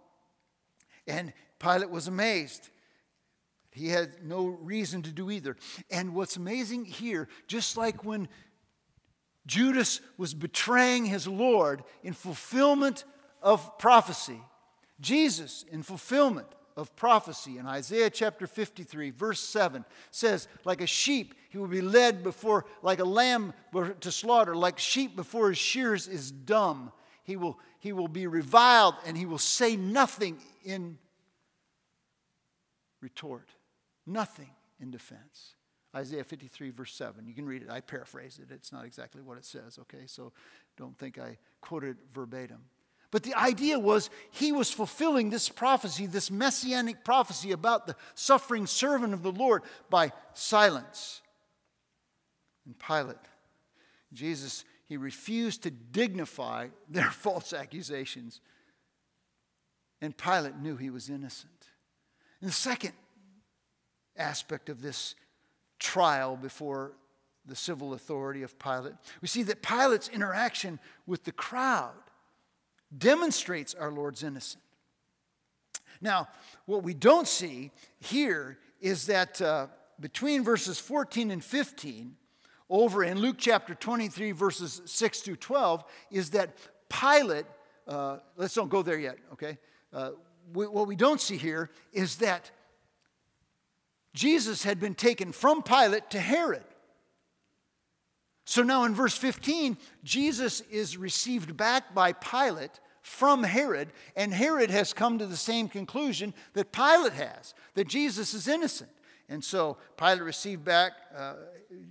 And 1.07 1.33
Pilate 1.59 1.91
was 1.91 2.09
amazed. 2.09 2.69
He 3.71 3.89
had 3.89 4.25
no 4.25 4.47
reason 4.47 5.03
to 5.03 5.11
do 5.11 5.31
either. 5.31 5.57
And 5.91 6.15
what's 6.15 6.37
amazing 6.37 6.85
here, 6.85 7.29
just 7.47 7.77
like 7.77 8.05
when 8.05 8.29
Judas 9.47 10.01
was 10.17 10.35
betraying 10.35 11.07
his 11.07 11.27
Lord 11.27 11.83
in 12.03 12.13
fulfillment 12.13 13.05
of 13.43 13.79
prophecy, 13.79 14.41
Jesus, 15.01 15.65
in 15.71 15.83
fulfillment 15.83 16.49
of 16.79 16.95
prophecy 16.95 17.59
in 17.59 17.67
Isaiah 17.67 18.09
chapter 18.09 18.47
53, 18.47 19.11
verse 19.11 19.41
7, 19.41 19.85
says, 20.13 20.47
Like 20.65 20.81
a 20.81 20.87
sheep, 20.87 21.35
he 21.51 21.59
will 21.59 21.67
be 21.67 21.81
led 21.81 22.23
before, 22.23 22.67
like 22.83 23.01
a 23.01 23.05
lamb 23.05 23.53
to 24.01 24.13
slaughter, 24.13 24.55
like 24.55 24.79
sheep 24.79 25.17
before 25.17 25.49
his 25.49 25.59
shears 25.59 26.07
is 26.07 26.31
dumb. 26.31 26.93
He 27.25 27.35
will, 27.35 27.59
he 27.81 27.93
will 27.93 28.07
be 28.07 28.29
reviled 28.29 28.95
and 29.05 29.19
he 29.19 29.27
will 29.27 29.39
say 29.39 29.77
nothing 29.77 30.39
in 30.65 30.99
retort, 33.03 33.49
nothing 34.07 34.51
in 34.81 34.93
defense. 34.93 35.57
Isaiah 35.97 36.23
53, 36.23 36.71
verse 36.71 36.95
7. 36.95 37.27
You 37.27 37.35
can 37.35 37.45
read 37.45 37.63
it. 37.63 37.71
I 37.71 37.81
paraphrase 37.81 38.39
it. 38.41 38.55
It's 38.55 38.71
not 38.71 38.85
exactly 38.85 39.21
what 39.21 39.37
it 39.37 39.45
says, 39.45 39.81
okay? 39.81 40.07
So 40.07 40.33
don't 40.77 40.97
think 40.97 41.19
I 41.19 41.39
quoted 41.61 41.97
verbatim. 42.13 42.61
But 43.11 43.23
the 43.23 43.35
idea 43.35 43.79
was 43.79 44.11
he 44.31 44.53
was 44.53 44.71
fulfilling 44.71 45.31
this 45.31 45.49
prophecy, 45.49 46.07
this 46.07 46.31
messianic 46.31 47.05
prophecy 47.05 47.53
about 47.53 47.87
the 47.87 47.97
suffering 48.15 48.67
servant 48.67 49.15
of 49.15 49.23
the 49.23 49.33
Lord 49.33 49.63
by 49.89 50.13
silence. 50.35 51.23
And 52.67 52.79
Pilate, 52.79 53.17
Jesus, 54.13 54.65
he 54.87 54.99
refused 54.99 55.63
to 55.63 55.71
dignify 55.71 56.69
their 56.89 57.11
false 57.11 57.55
accusations. 57.55 58.41
And 60.03 60.17
Pilate 60.17 60.57
knew 60.57 60.77
he 60.77 60.91
was 60.91 61.09
innocent. 61.09 61.53
And 62.41 62.51
the 62.51 62.55
second 62.55 62.93
aspect 64.17 64.69
of 64.69 64.83
this 64.83 65.15
trial 65.79 66.37
before 66.37 66.93
the 67.47 67.57
civil 67.57 67.95
authority 67.95 68.43
of 68.43 68.59
Pilate, 68.59 68.95
we 69.23 69.29
see 69.29 69.43
that 69.45 69.63
Pilate's 69.63 70.09
interaction 70.09 70.79
with 71.07 71.25
the 71.25 71.33
crowd 71.33 71.95
demonstrates 72.97 73.75
our 73.75 73.91
Lord's 73.91 74.23
innocence. 74.23 74.63
Now, 76.01 76.29
what 76.67 76.83
we 76.83 76.95
don't 76.95 77.27
see 77.27 77.71
here 77.99 78.59
is 78.81 79.07
that 79.07 79.41
uh, 79.43 79.67
between 80.01 80.45
verses 80.45 80.79
14 80.79 81.31
and 81.31 81.43
15, 81.43 82.15
over 82.71 83.03
in 83.03 83.19
Luke 83.19 83.37
chapter 83.39 83.75
23, 83.75 84.33
verses 84.33 84.83
6 84.85 85.21
through 85.21 85.37
12, 85.37 85.85
is 86.11 86.31
that 86.31 86.57
Pilate, 86.89 87.47
uh, 87.87 88.19
let's 88.37 88.55
don't 88.55 88.69
go 88.69 88.83
there 88.83 88.99
yet, 88.99 89.19
okay? 89.33 89.59
Uh, 89.93 90.11
we, 90.53 90.67
what 90.67 90.87
we 90.87 90.97
don't 90.97 91.21
see 91.21 91.37
here 91.37 91.71
is 91.93 92.17
that 92.17 92.51
Jesus 94.15 94.63
had 94.63 94.81
been 94.81 94.95
taken 94.95 95.33
from 95.33 95.63
Pilate 95.63 96.11
to 96.11 96.21
Herod. 96.21 96.65
So 98.49 98.63
now 98.63 98.85
in 98.85 98.95
verse 98.95 99.15
15, 99.15 99.77
Jesus 100.05 100.63
is 100.71 100.97
received 100.97 101.55
back 101.55 101.95
by 101.95 102.15
Pilate 102.15 102.81
from 103.03 103.43
Herod, 103.43 103.93
and 104.17 104.33
Herod 104.33 104.71
has 104.71 104.95
come 104.95 105.19
to 105.19 105.27
the 105.27 105.37
same 105.37 105.69
conclusion 105.69 106.33
that 106.55 106.73
Pilate 106.73 107.13
has 107.13 107.53
that 107.75 107.89
Jesus 107.89 108.33
is 108.33 108.49
innocent. 108.49 108.89
And 109.29 109.45
so 109.45 109.77
Pilate 109.99 110.23
received 110.23 110.65
back 110.65 110.93
uh, 111.15 111.35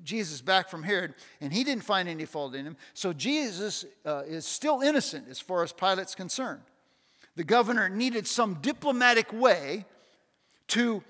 Jesus 0.03 0.41
back 0.41 0.67
from 0.67 0.81
Herod, 0.81 1.13
and 1.41 1.53
he 1.53 1.63
didn't 1.63 1.83
find 1.83 2.09
any 2.09 2.25
fault 2.25 2.55
in 2.55 2.65
him. 2.65 2.75
So 2.95 3.13
Jesus 3.13 3.85
uh, 4.03 4.23
is 4.25 4.43
still 4.43 4.81
innocent 4.81 5.27
as 5.29 5.39
far 5.39 5.61
as 5.61 5.71
Pilate's 5.71 6.15
concerned. 6.15 6.63
The 7.35 7.43
governor 7.43 7.87
needed 7.87 8.25
some 8.25 8.55
diplomatic 8.55 9.31
way 9.31 9.85
to 10.69 11.03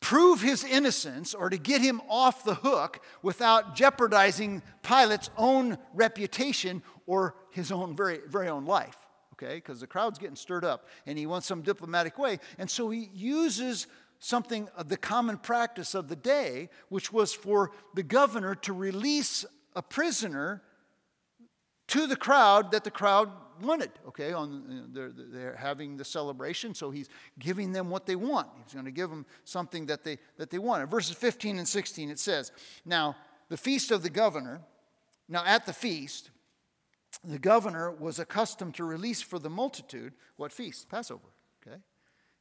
prove 0.00 0.40
his 0.40 0.64
innocence 0.64 1.34
or 1.34 1.50
to 1.50 1.58
get 1.58 1.80
him 1.80 2.00
off 2.08 2.44
the 2.44 2.54
hook 2.54 3.00
without 3.22 3.74
jeopardizing 3.74 4.62
Pilate's 4.82 5.30
own 5.36 5.78
reputation 5.94 6.82
or 7.06 7.34
his 7.50 7.72
own 7.72 7.96
very, 7.96 8.20
very 8.28 8.48
own 8.48 8.64
life. 8.64 8.96
Okay, 9.34 9.56
because 9.56 9.80
the 9.80 9.86
crowd's 9.86 10.18
getting 10.18 10.36
stirred 10.36 10.64
up 10.64 10.86
and 11.06 11.16
he 11.16 11.26
wants 11.26 11.46
some 11.46 11.62
diplomatic 11.62 12.18
way. 12.18 12.40
And 12.58 12.68
so 12.68 12.90
he 12.90 13.08
uses 13.14 13.86
something 14.18 14.68
of 14.76 14.88
the 14.88 14.96
common 14.96 15.38
practice 15.38 15.94
of 15.94 16.08
the 16.08 16.16
day, 16.16 16.70
which 16.88 17.12
was 17.12 17.32
for 17.32 17.70
the 17.94 18.02
governor 18.02 18.56
to 18.56 18.72
release 18.72 19.44
a 19.76 19.82
prisoner 19.82 20.62
to 21.88 22.06
the 22.06 22.16
crowd 22.16 22.70
that 22.72 22.84
the 22.84 22.90
crowd 22.90 23.30
wanted. 23.60 23.90
Okay, 24.06 24.32
on 24.32 24.90
they're, 24.92 25.10
they're 25.10 25.56
having 25.56 25.96
the 25.96 26.04
celebration, 26.04 26.74
so 26.74 26.90
he's 26.90 27.08
giving 27.38 27.72
them 27.72 27.90
what 27.90 28.06
they 28.06 28.16
want. 28.16 28.48
He's 28.62 28.74
going 28.74 28.84
to 28.84 28.90
give 28.90 29.10
them 29.10 29.26
something 29.44 29.86
that 29.86 30.04
they 30.04 30.18
that 30.36 30.50
they 30.50 30.58
want. 30.58 30.88
Verses 30.90 31.16
15 31.16 31.58
and 31.58 31.66
16, 31.66 32.10
it 32.10 32.18
says, 32.18 32.52
"Now 32.84 33.16
the 33.48 33.56
feast 33.56 33.90
of 33.90 34.02
the 34.02 34.10
governor. 34.10 34.60
Now 35.28 35.44
at 35.44 35.66
the 35.66 35.72
feast." 35.72 36.30
The 37.24 37.38
governor 37.38 37.90
was 37.90 38.18
accustomed 38.18 38.74
to 38.76 38.84
release 38.84 39.22
for 39.22 39.38
the 39.38 39.50
multitude 39.50 40.12
what 40.36 40.52
feast? 40.52 40.88
Passover. 40.88 41.28
Okay? 41.66 41.78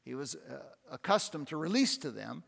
He 0.04 0.14
was 0.14 0.36
uh, 0.36 0.60
accustomed 0.92 1.48
to 1.48 1.58
release 1.58 1.98
to 2.00 2.12
them 2.12 2.44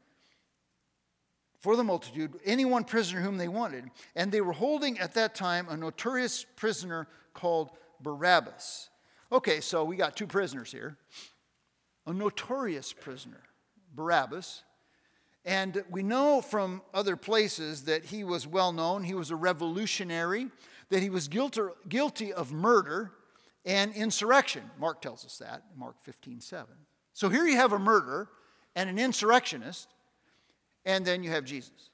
for 1.59 1.75
the 1.75 1.83
multitude 1.83 2.39
any 2.45 2.65
one 2.65 2.83
prisoner 2.83 3.21
whom 3.21 3.37
they 3.37 3.47
wanted. 3.47 3.85
And 4.15 4.31
they 4.31 4.41
were 4.41 4.53
holding 4.53 4.99
at 4.99 5.13
that 5.13 5.35
time 5.35 5.67
a 5.69 5.77
notorious 5.77 6.45
prisoner 6.55 7.07
called 7.33 7.71
Barabbas. 8.01 8.89
Okay, 9.31 9.59
so 9.59 9.83
we 9.83 9.95
got 9.95 10.15
two 10.15 10.27
prisoners 10.27 10.71
here. 10.71 10.97
A 12.07 12.13
notorious 12.13 12.93
prisoner, 12.93 13.41
Barabbas. 13.93 14.63
And 15.45 15.83
we 15.89 16.03
know 16.03 16.41
from 16.41 16.81
other 16.93 17.15
places 17.15 17.83
that 17.83 18.05
he 18.05 18.23
was 18.23 18.47
well 18.47 18.71
known. 18.71 19.03
He 19.03 19.13
was 19.13 19.31
a 19.31 19.35
revolutionary, 19.35 20.47
that 20.89 21.01
he 21.01 21.09
was 21.09 21.27
guilty, 21.27 22.33
of 22.33 22.51
murder 22.51 23.11
and 23.65 23.93
insurrection. 23.93 24.63
Mark 24.79 25.01
tells 25.01 25.25
us 25.25 25.37
that, 25.37 25.63
Mark 25.77 25.95
15 26.01 26.41
7. 26.41 26.67
So 27.13 27.29
here 27.29 27.45
you 27.45 27.57
have 27.57 27.73
a 27.73 27.79
murderer 27.79 28.29
and 28.75 28.89
an 28.89 28.97
insurrectionist, 28.97 29.89
and 30.89 31.05
then 31.05 31.21
you 31.21 31.29
have 31.29 31.45
Jesus. 31.45 31.91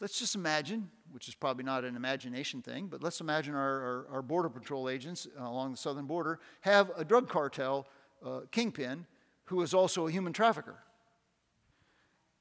Let's 0.00 0.18
just 0.18 0.34
imagine 0.34 0.90
which 1.12 1.28
is 1.28 1.34
probably 1.34 1.62
not 1.62 1.84
an 1.84 1.94
imagination 1.94 2.62
thing, 2.62 2.86
but 2.86 3.02
let's 3.02 3.20
imagine 3.20 3.54
our, 3.54 3.60
our, 3.60 4.06
our 4.10 4.22
Border 4.22 4.48
Patrol 4.48 4.88
agents 4.88 5.28
uh, 5.38 5.46
along 5.46 5.70
the 5.70 5.76
southern 5.76 6.06
border 6.06 6.40
have 6.62 6.90
a 6.96 7.04
drug 7.04 7.28
cartel 7.28 7.86
uh, 8.24 8.40
kingpin 8.50 9.06
who 9.44 9.60
is 9.62 9.74
also 9.74 10.08
a 10.08 10.10
human 10.10 10.32
trafficker. 10.32 10.76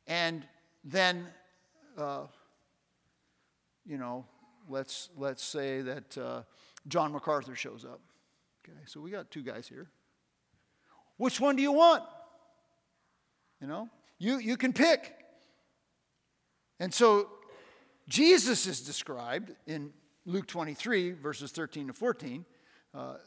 And 0.07 0.45
then, 0.83 1.27
uh, 1.97 2.23
you 3.85 3.97
know, 3.97 4.25
let's, 4.69 5.09
let's 5.17 5.43
say 5.43 5.81
that 5.81 6.17
uh, 6.17 6.41
John 6.87 7.11
MacArthur 7.11 7.55
shows 7.55 7.85
up. 7.85 7.99
Okay, 8.63 8.79
so 8.85 9.01
we 9.01 9.11
got 9.11 9.29
two 9.29 9.43
guys 9.43 9.67
here. 9.67 9.89
Which 11.21 11.39
one 11.39 11.55
do 11.55 11.61
you 11.61 11.71
want? 11.71 12.01
You 13.61 13.67
know, 13.67 13.89
you, 14.17 14.39
you 14.39 14.57
can 14.57 14.73
pick. 14.73 15.13
And 16.79 16.91
so 16.91 17.29
Jesus 18.09 18.65
is 18.65 18.81
described 18.81 19.51
in 19.67 19.93
Luke 20.25 20.47
23, 20.47 21.11
verses 21.11 21.51
13 21.51 21.85
to 21.85 21.93
14. 21.93 22.43
Uh, 22.91 23.17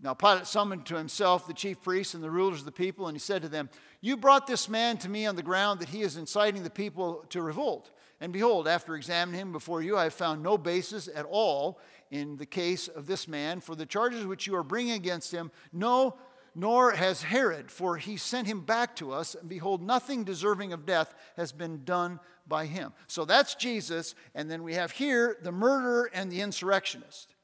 now, 0.00 0.14
Pilate 0.14 0.46
summoned 0.46 0.86
to 0.86 0.96
himself 0.96 1.46
the 1.46 1.52
chief 1.52 1.82
priests 1.82 2.14
and 2.14 2.24
the 2.24 2.30
rulers 2.30 2.60
of 2.60 2.64
the 2.64 2.72
people, 2.72 3.06
and 3.06 3.14
he 3.14 3.20
said 3.20 3.42
to 3.42 3.50
them, 3.50 3.68
You 4.00 4.16
brought 4.16 4.46
this 4.46 4.66
man 4.66 4.96
to 4.96 5.10
me 5.10 5.26
on 5.26 5.36
the 5.36 5.42
ground 5.42 5.80
that 5.80 5.90
he 5.90 6.00
is 6.00 6.16
inciting 6.16 6.62
the 6.62 6.70
people 6.70 7.26
to 7.28 7.42
revolt. 7.42 7.90
And 8.22 8.32
behold, 8.32 8.66
after 8.66 8.96
examining 8.96 9.38
him 9.38 9.52
before 9.52 9.82
you, 9.82 9.98
I 9.98 10.04
have 10.04 10.14
found 10.14 10.42
no 10.42 10.56
basis 10.56 11.06
at 11.14 11.26
all 11.26 11.80
in 12.10 12.38
the 12.38 12.46
case 12.46 12.88
of 12.88 13.06
this 13.06 13.28
man 13.28 13.60
for 13.60 13.76
the 13.76 13.84
charges 13.84 14.24
which 14.24 14.46
you 14.46 14.56
are 14.56 14.62
bringing 14.62 14.94
against 14.94 15.32
him. 15.32 15.50
No, 15.70 16.16
nor 16.54 16.92
has 16.92 17.22
Herod, 17.22 17.70
for 17.70 17.96
he 17.96 18.16
sent 18.16 18.46
him 18.46 18.60
back 18.60 18.96
to 18.96 19.12
us, 19.12 19.34
and 19.34 19.48
behold, 19.48 19.82
nothing 19.82 20.24
deserving 20.24 20.72
of 20.72 20.86
death 20.86 21.14
has 21.36 21.52
been 21.52 21.84
done 21.84 22.20
by 22.46 22.66
him. 22.66 22.92
So 23.06 23.24
that's 23.24 23.54
Jesus, 23.54 24.14
and 24.34 24.50
then 24.50 24.62
we 24.62 24.74
have 24.74 24.90
here 24.90 25.36
the 25.42 25.52
murderer 25.52 26.10
and 26.12 26.30
the 26.30 26.40
insurrectionist. 26.40 27.34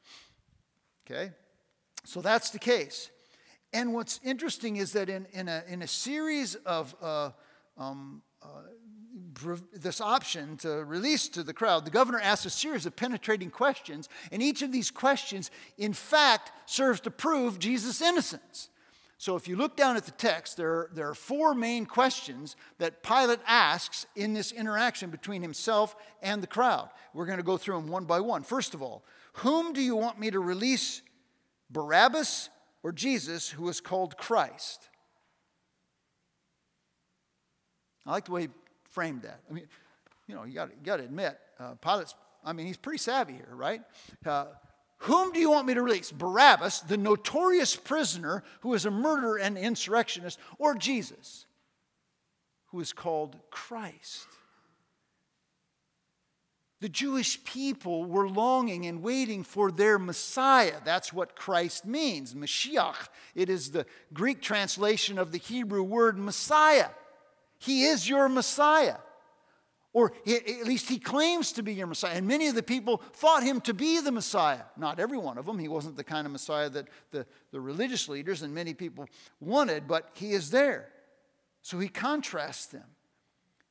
Okay? 1.07 1.33
So 2.05 2.21
that's 2.21 2.51
the 2.51 2.59
case. 2.59 3.11
And 3.73 3.93
what's 3.93 4.21
interesting 4.25 4.77
is 4.77 4.93
that 4.93 5.09
in, 5.09 5.27
in, 5.33 5.49
a, 5.49 5.63
in 5.69 5.83
a 5.83 5.87
series 5.87 6.55
of 6.55 6.95
uh, 7.03 7.31
um, 7.77 8.23
uh, 8.43 8.47
this 9.73 10.01
option 10.01 10.57
to 10.59 10.85
release 10.85 11.29
to 11.29 11.43
the 11.43 11.53
crowd, 11.53 11.85
the 11.85 11.91
governor 11.91 12.21
asks 12.21 12.47
a 12.47 12.51
series 12.51 12.87
of 12.87 12.97
penetrating 12.97 13.51
questions, 13.51 14.09
and 14.33 14.43
each 14.43 14.63
of 14.63 14.73
these 14.73 14.91
questions, 14.91 15.51
in 15.77 15.93
fact, 15.93 16.53
serves 16.67 17.01
to 17.01 17.11
prove 17.11 17.59
Jesus' 17.59 18.01
innocence. 18.01 18.71
So 19.19 19.35
if 19.35 19.49
you 19.49 19.57
look 19.57 19.77
down 19.77 19.97
at 19.97 20.05
the 20.05 20.11
text, 20.13 20.59
there 20.59 20.71
are, 20.71 20.91
there 20.93 21.09
are 21.09 21.15
four 21.15 21.55
main 21.55 21.87
questions 21.87 22.55
that 22.79 23.03
Pilate 23.03 23.41
asks 23.47 24.07
in 24.15 24.35
this 24.35 24.53
interaction 24.53 25.09
between 25.09 25.41
himself 25.41 25.97
and 26.23 26.43
the 26.43 26.47
crowd. 26.47 26.91
We're 27.15 27.25
going 27.25 27.39
to 27.39 27.45
go 27.45 27.57
through 27.57 27.77
them 27.77 27.89
one 27.89 28.05
by 28.05 28.21
one. 28.21 28.43
First 28.43 28.75
of 28.75 28.83
all, 28.83 29.05
whom 29.35 29.73
do 29.73 29.81
you 29.81 29.97
want 29.97 30.21
me 30.21 30.31
to 30.31 30.39
release 30.39 31.01
Barabbas 31.71 32.51
or 32.83 32.93
Jesus, 32.93 33.49
who 33.49 33.69
is 33.71 33.81
called 33.81 34.19
Christ? 34.19 34.89
I 38.05 38.13
like 38.13 38.27
the 38.27 38.33
way 38.33 38.43
he 38.43 38.49
framed 38.91 39.23
that. 39.23 39.41
I 39.51 39.53
mean, 39.55 39.67
you 40.27 40.35
know, 40.35 40.45
you 40.45 40.55
got 40.55 40.71
you 40.71 40.85
to 40.85 41.05
admit, 41.05 41.39
uh, 41.59 41.75
Pilate's, 41.81 42.15
I 42.45 42.53
mean, 42.53 42.67
he's 42.67 42.77
pretty 42.77 42.99
savvy 42.99 43.33
here, 43.33 43.49
right? 43.53 43.81
Uh, 44.25 44.47
whom 44.99 45.33
do 45.33 45.39
you 45.39 45.51
want 45.51 45.67
me 45.67 45.75
to 45.75 45.83
release? 45.83 46.11
Barabbas, 46.11 46.81
the 46.81 46.97
notorious 46.97 47.77
prisoner 47.77 48.43
who 48.61 48.75
is 48.75 48.87
a 48.87 48.91
murderer 48.91 49.39
and 49.39 49.59
insurrectionist, 49.59 50.39
or 50.59 50.75
Jesus, 50.75 51.47
who 52.67 52.81
is 52.81 52.93
called 52.93 53.37
Christ? 53.51 54.27
The 56.81 56.89
Jewish 56.91 57.43
people 57.45 58.05
were 58.05 58.29
longing 58.29 58.85
and 58.87 59.03
waiting 59.03 59.43
for 59.43 59.71
their 59.71 59.99
Messiah. 59.99 60.75
That's 60.85 61.13
what 61.13 61.35
Christ 61.35 61.87
means, 61.87 62.35
Mashiach. 62.35 63.09
It 63.35 63.49
is 63.49 63.71
the 63.71 63.87
Greek 64.13 64.43
translation 64.43 65.19
of 65.19 65.33
the 65.33 65.39
Hebrew 65.39 65.83
word 65.83 66.19
Messiah. 66.19 66.89
He 67.59 67.85
is 67.85 68.09
your 68.09 68.29
Messiah. 68.29 68.97
Or 69.97 70.13
at 70.27 70.67
least 70.67 70.91
he 70.91 70.99
claims 70.99 71.53
to 71.53 71.63
be 71.63 71.73
your 71.73 71.87
Messiah. 71.87 72.13
And 72.17 72.29
many 72.29 72.49
of 72.49 72.55
the 72.55 72.63
people 72.63 73.01
thought 73.15 73.43
him 73.43 73.63
to 73.63 73.73
be 73.73 73.99
the 73.99 74.13
Messiah. 74.13 74.61
Not 74.77 75.01
every 75.01 75.17
one 75.17 75.39
of 75.39 75.47
them. 75.47 75.59
He 75.59 75.69
wasn't 75.69 75.97
the 75.97 76.05
kind 76.05 76.27
of 76.27 76.33
Messiah 76.33 76.69
that 76.69 76.89
the, 77.13 77.25
the 77.51 77.63
religious 77.63 78.07
leaders 78.07 78.43
and 78.43 78.55
many 78.55 78.75
people 78.75 79.09
wanted, 79.41 79.89
but 79.89 80.11
he 80.13 80.33
is 80.33 80.51
there. 80.51 80.91
So 81.63 81.79
he 81.79 81.89
contrasts 81.89 82.67
them. 82.67 82.85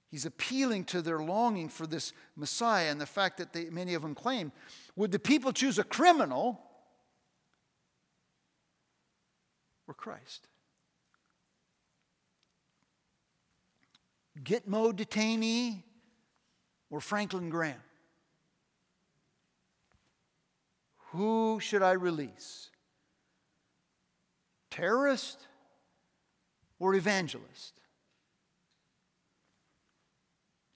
He's 0.10 0.26
appealing 0.26 0.86
to 0.86 1.04
their 1.04 1.20
longing 1.20 1.70
for 1.70 1.86
this 1.86 2.12
Messiah 2.36 2.90
and 2.90 3.00
the 3.00 3.06
fact 3.06 3.38
that 3.38 3.54
they, 3.54 3.66
many 3.66 3.94
of 3.94 4.02
them 4.02 4.16
claim. 4.16 4.52
Would 4.96 5.12
the 5.12 5.20
people 5.20 5.52
choose 5.52 5.78
a 5.78 5.84
criminal 5.84 6.60
or 9.88 9.94
Christ? 9.94 10.48
Gitmo 14.44 14.92
detainee 14.92 15.84
or 16.95 17.01
Franklin 17.01 17.49
Graham? 17.49 17.84
Who 21.12 21.60
should 21.60 21.81
I 21.81 21.91
release? 21.91 22.69
Terrorist 24.71 25.45
or 26.79 26.95
evangelist? 26.95 27.73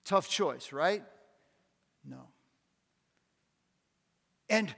Tough 0.04 0.28
choice, 0.28 0.74
right? 0.74 1.04
No. 2.04 2.28
And 4.50 4.76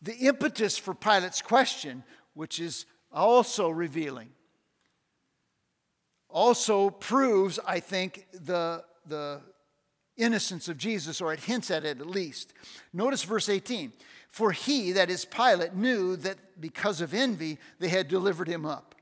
the 0.00 0.14
impetus 0.14 0.78
for 0.78 0.94
Pilate's 0.94 1.42
question, 1.42 2.04
which 2.34 2.60
is 2.60 2.86
also 3.10 3.68
revealing, 3.68 4.28
also 6.28 6.90
proves, 6.90 7.58
I 7.66 7.80
think, 7.80 8.28
the, 8.32 8.84
the 9.06 9.40
innocence 10.18 10.68
of 10.68 10.76
Jesus, 10.76 11.20
or 11.20 11.32
it 11.32 11.40
hints 11.40 11.70
at 11.70 11.84
it 11.84 12.00
at 12.00 12.06
least. 12.06 12.52
Notice 12.92 13.22
verse 13.22 13.48
18. 13.48 13.92
For 14.28 14.52
he, 14.52 14.92
that 14.92 15.08
is 15.08 15.24
Pilate, 15.24 15.74
knew 15.74 16.16
that 16.16 16.60
because 16.60 17.00
of 17.00 17.14
envy 17.14 17.58
they 17.78 17.88
had 17.88 18.08
delivered 18.08 18.48
him 18.48 18.66
up. 18.66 18.94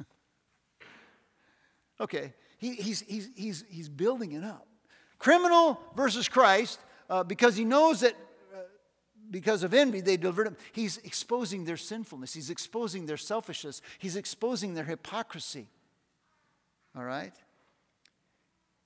okay, 2.00 2.32
he, 2.58 2.74
he's, 2.74 3.02
he's, 3.02 3.28
he's, 3.36 3.64
he's 3.68 3.88
building 3.88 4.32
it 4.32 4.42
up. 4.42 4.66
Criminal 5.18 5.80
versus 5.94 6.28
Christ, 6.28 6.80
uh, 7.08 7.22
because 7.22 7.56
he 7.56 7.64
knows 7.64 8.00
that 8.00 8.14
uh, 8.54 8.58
because 9.30 9.62
of 9.62 9.72
envy 9.72 10.00
they 10.00 10.16
delivered 10.16 10.48
him. 10.48 10.56
He's 10.72 10.98
exposing 10.98 11.64
their 11.64 11.76
sinfulness, 11.76 12.34
he's 12.34 12.50
exposing 12.50 13.06
their 13.06 13.16
selfishness, 13.16 13.82
he's 13.98 14.16
exposing 14.16 14.74
their 14.74 14.84
hypocrisy. 14.84 15.68
All 16.96 17.04
right? 17.04 17.34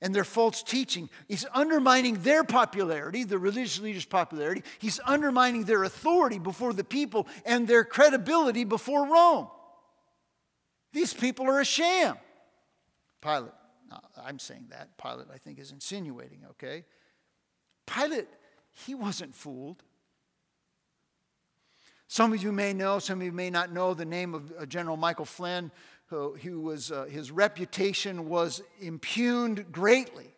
And 0.02 0.14
their 0.14 0.24
false 0.24 0.62
teaching. 0.62 1.10
He's 1.28 1.44
undermining 1.52 2.22
their 2.22 2.42
popularity, 2.42 3.24
the 3.24 3.38
religious 3.38 3.80
leaders' 3.80 4.06
popularity. 4.06 4.62
He's 4.78 4.98
undermining 5.04 5.64
their 5.64 5.84
authority 5.84 6.38
before 6.38 6.72
the 6.72 6.84
people 6.84 7.28
and 7.44 7.68
their 7.68 7.84
credibility 7.84 8.64
before 8.64 9.06
Rome. 9.06 9.48
These 10.92 11.12
people 11.12 11.46
are 11.46 11.60
a 11.60 11.64
sham. 11.66 12.16
Pilate 13.20 13.52
I'm 14.24 14.38
saying 14.38 14.66
that. 14.70 14.96
Pilate, 14.98 15.26
I 15.32 15.38
think, 15.38 15.58
is 15.58 15.72
insinuating, 15.72 16.40
okay? 16.50 16.84
Pilate, 17.86 18.28
he 18.72 18.94
wasn't 18.94 19.34
fooled. 19.34 19.82
Some 22.06 22.32
of 22.32 22.42
you 22.42 22.52
may 22.52 22.72
know, 22.72 22.98
some 22.98 23.20
of 23.20 23.24
you 23.24 23.32
may 23.32 23.50
not 23.50 23.72
know 23.72 23.94
the 23.94 24.04
name 24.04 24.34
of 24.34 24.52
uh, 24.58 24.66
General 24.66 24.96
Michael 24.96 25.24
Flynn, 25.24 25.70
who, 26.10 26.60
was, 26.60 26.90
uh, 26.90 27.04
his 27.04 27.30
reputation 27.30 28.28
was 28.28 28.62
impugned 28.80 29.70
greatly 29.70 30.34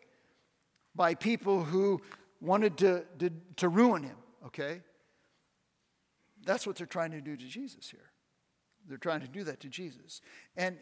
by 0.95 1.15
people 1.15 1.65
who 1.65 2.01
wanted 2.41 2.77
to, 2.79 3.05
to, 3.19 3.31
to 3.57 3.69
ruin 3.69 4.03
him, 4.03 4.17
okay? 4.47 4.83
That's 6.45 6.67
what 6.67 6.77
they're 6.77 6.87
trying 6.87 7.13
to 7.13 7.21
do 7.21 7.37
to 7.37 7.45
Jesus 7.45 7.89
here. 7.89 8.11
They're 8.87 8.99
trying 8.99 9.21
to 9.21 9.29
do 9.29 9.45
that 9.45 9.61
to 9.61 9.69
Jesus. 9.69 10.21
And 10.57 10.77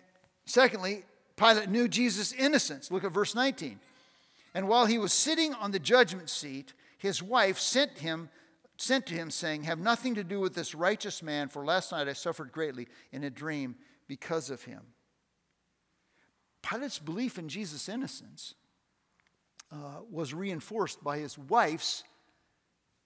secondly, 0.46 1.04
Pilate 1.36 1.68
knew 1.68 1.86
Jesus' 1.86 2.32
innocence. 2.32 2.90
Look 2.90 3.04
at 3.04 3.12
verse 3.12 3.34
19. 3.34 3.78
And 4.54 4.68
while 4.68 4.86
he 4.86 4.98
was 4.98 5.12
sitting 5.12 5.54
on 5.54 5.70
the 5.70 5.78
judgment 5.78 6.28
seat, 6.28 6.72
his 6.98 7.22
wife 7.22 7.58
sent 7.58 7.98
him 7.98 8.28
sent 8.76 9.04
to 9.04 9.12
him 9.12 9.30
saying, 9.30 9.64
"Have 9.64 9.78
nothing 9.78 10.14
to 10.14 10.24
do 10.24 10.40
with 10.40 10.54
this 10.54 10.74
righteous 10.74 11.22
man, 11.22 11.50
for 11.50 11.62
last 11.66 11.92
night 11.92 12.08
I 12.08 12.14
suffered 12.14 12.50
greatly 12.50 12.88
in 13.12 13.24
a 13.24 13.28
dream 13.28 13.76
because 14.10 14.50
of 14.50 14.64
him." 14.64 14.82
Pilate's 16.62 16.98
belief 16.98 17.38
in 17.38 17.48
Jesus' 17.48 17.88
innocence 17.88 18.54
uh, 19.72 20.00
was 20.10 20.34
reinforced 20.34 21.02
by 21.02 21.18
his 21.18 21.38
wife's 21.38 22.02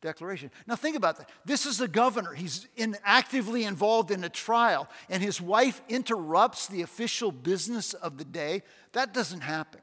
declaration. 0.00 0.50
Now, 0.66 0.76
think 0.76 0.96
about 0.96 1.18
that. 1.18 1.30
This 1.44 1.66
is 1.66 1.78
the 1.78 1.88
governor. 1.88 2.32
He's 2.32 2.66
in, 2.76 2.96
actively 3.04 3.64
involved 3.64 4.10
in 4.10 4.24
a 4.24 4.28
trial, 4.28 4.88
and 5.08 5.22
his 5.22 5.40
wife 5.40 5.82
interrupts 5.88 6.68
the 6.68 6.82
official 6.82 7.30
business 7.30 7.94
of 7.94 8.18
the 8.18 8.24
day. 8.24 8.62
That 8.92 9.12
doesn't 9.12 9.42
happen 9.42 9.80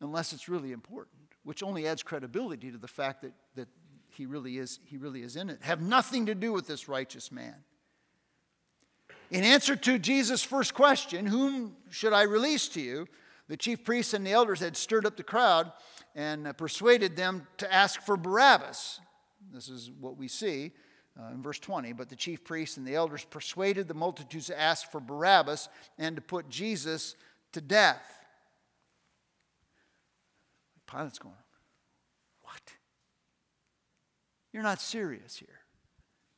unless 0.00 0.32
it's 0.32 0.48
really 0.48 0.72
important, 0.72 1.16
which 1.44 1.62
only 1.62 1.86
adds 1.86 2.02
credibility 2.02 2.70
to 2.70 2.78
the 2.78 2.88
fact 2.88 3.22
that, 3.22 3.32
that 3.54 3.68
he, 4.08 4.26
really 4.26 4.58
is, 4.58 4.80
he 4.84 4.96
really 4.96 5.22
is 5.22 5.36
in 5.36 5.48
it, 5.48 5.58
have 5.62 5.80
nothing 5.80 6.26
to 6.26 6.34
do 6.34 6.52
with 6.52 6.66
this 6.66 6.88
righteous 6.88 7.32
man. 7.32 7.54
In 9.32 9.44
answer 9.44 9.74
to 9.74 9.98
Jesus' 9.98 10.42
first 10.42 10.74
question, 10.74 11.26
Whom 11.26 11.74
should 11.90 12.12
I 12.12 12.22
release 12.22 12.68
to 12.68 12.80
you? 12.80 13.06
the 13.48 13.56
chief 13.58 13.84
priests 13.84 14.14
and 14.14 14.26
the 14.26 14.32
elders 14.32 14.60
had 14.60 14.76
stirred 14.76 15.04
up 15.04 15.16
the 15.16 15.22
crowd 15.22 15.72
and 16.14 16.46
uh, 16.46 16.52
persuaded 16.54 17.16
them 17.16 17.46
to 17.58 17.70
ask 17.70 18.00
for 18.00 18.16
Barabbas. 18.16 18.98
This 19.52 19.68
is 19.68 19.90
what 19.90 20.16
we 20.16 20.26
see 20.26 20.72
uh, 21.20 21.32
in 21.34 21.42
verse 21.42 21.58
20. 21.58 21.92
But 21.92 22.08
the 22.08 22.16
chief 22.16 22.44
priests 22.44 22.78
and 22.78 22.86
the 22.86 22.94
elders 22.94 23.26
persuaded 23.26 23.88
the 23.88 23.94
multitudes 23.94 24.46
to 24.46 24.58
ask 24.58 24.90
for 24.90 25.00
Barabbas 25.00 25.68
and 25.98 26.16
to 26.16 26.22
put 26.22 26.48
Jesus 26.48 27.14
to 27.52 27.60
death. 27.60 28.02
Pilate's 30.86 31.18
going, 31.18 31.34
What? 32.40 32.62
You're 34.52 34.62
not 34.62 34.80
serious 34.80 35.36
here. 35.36 35.61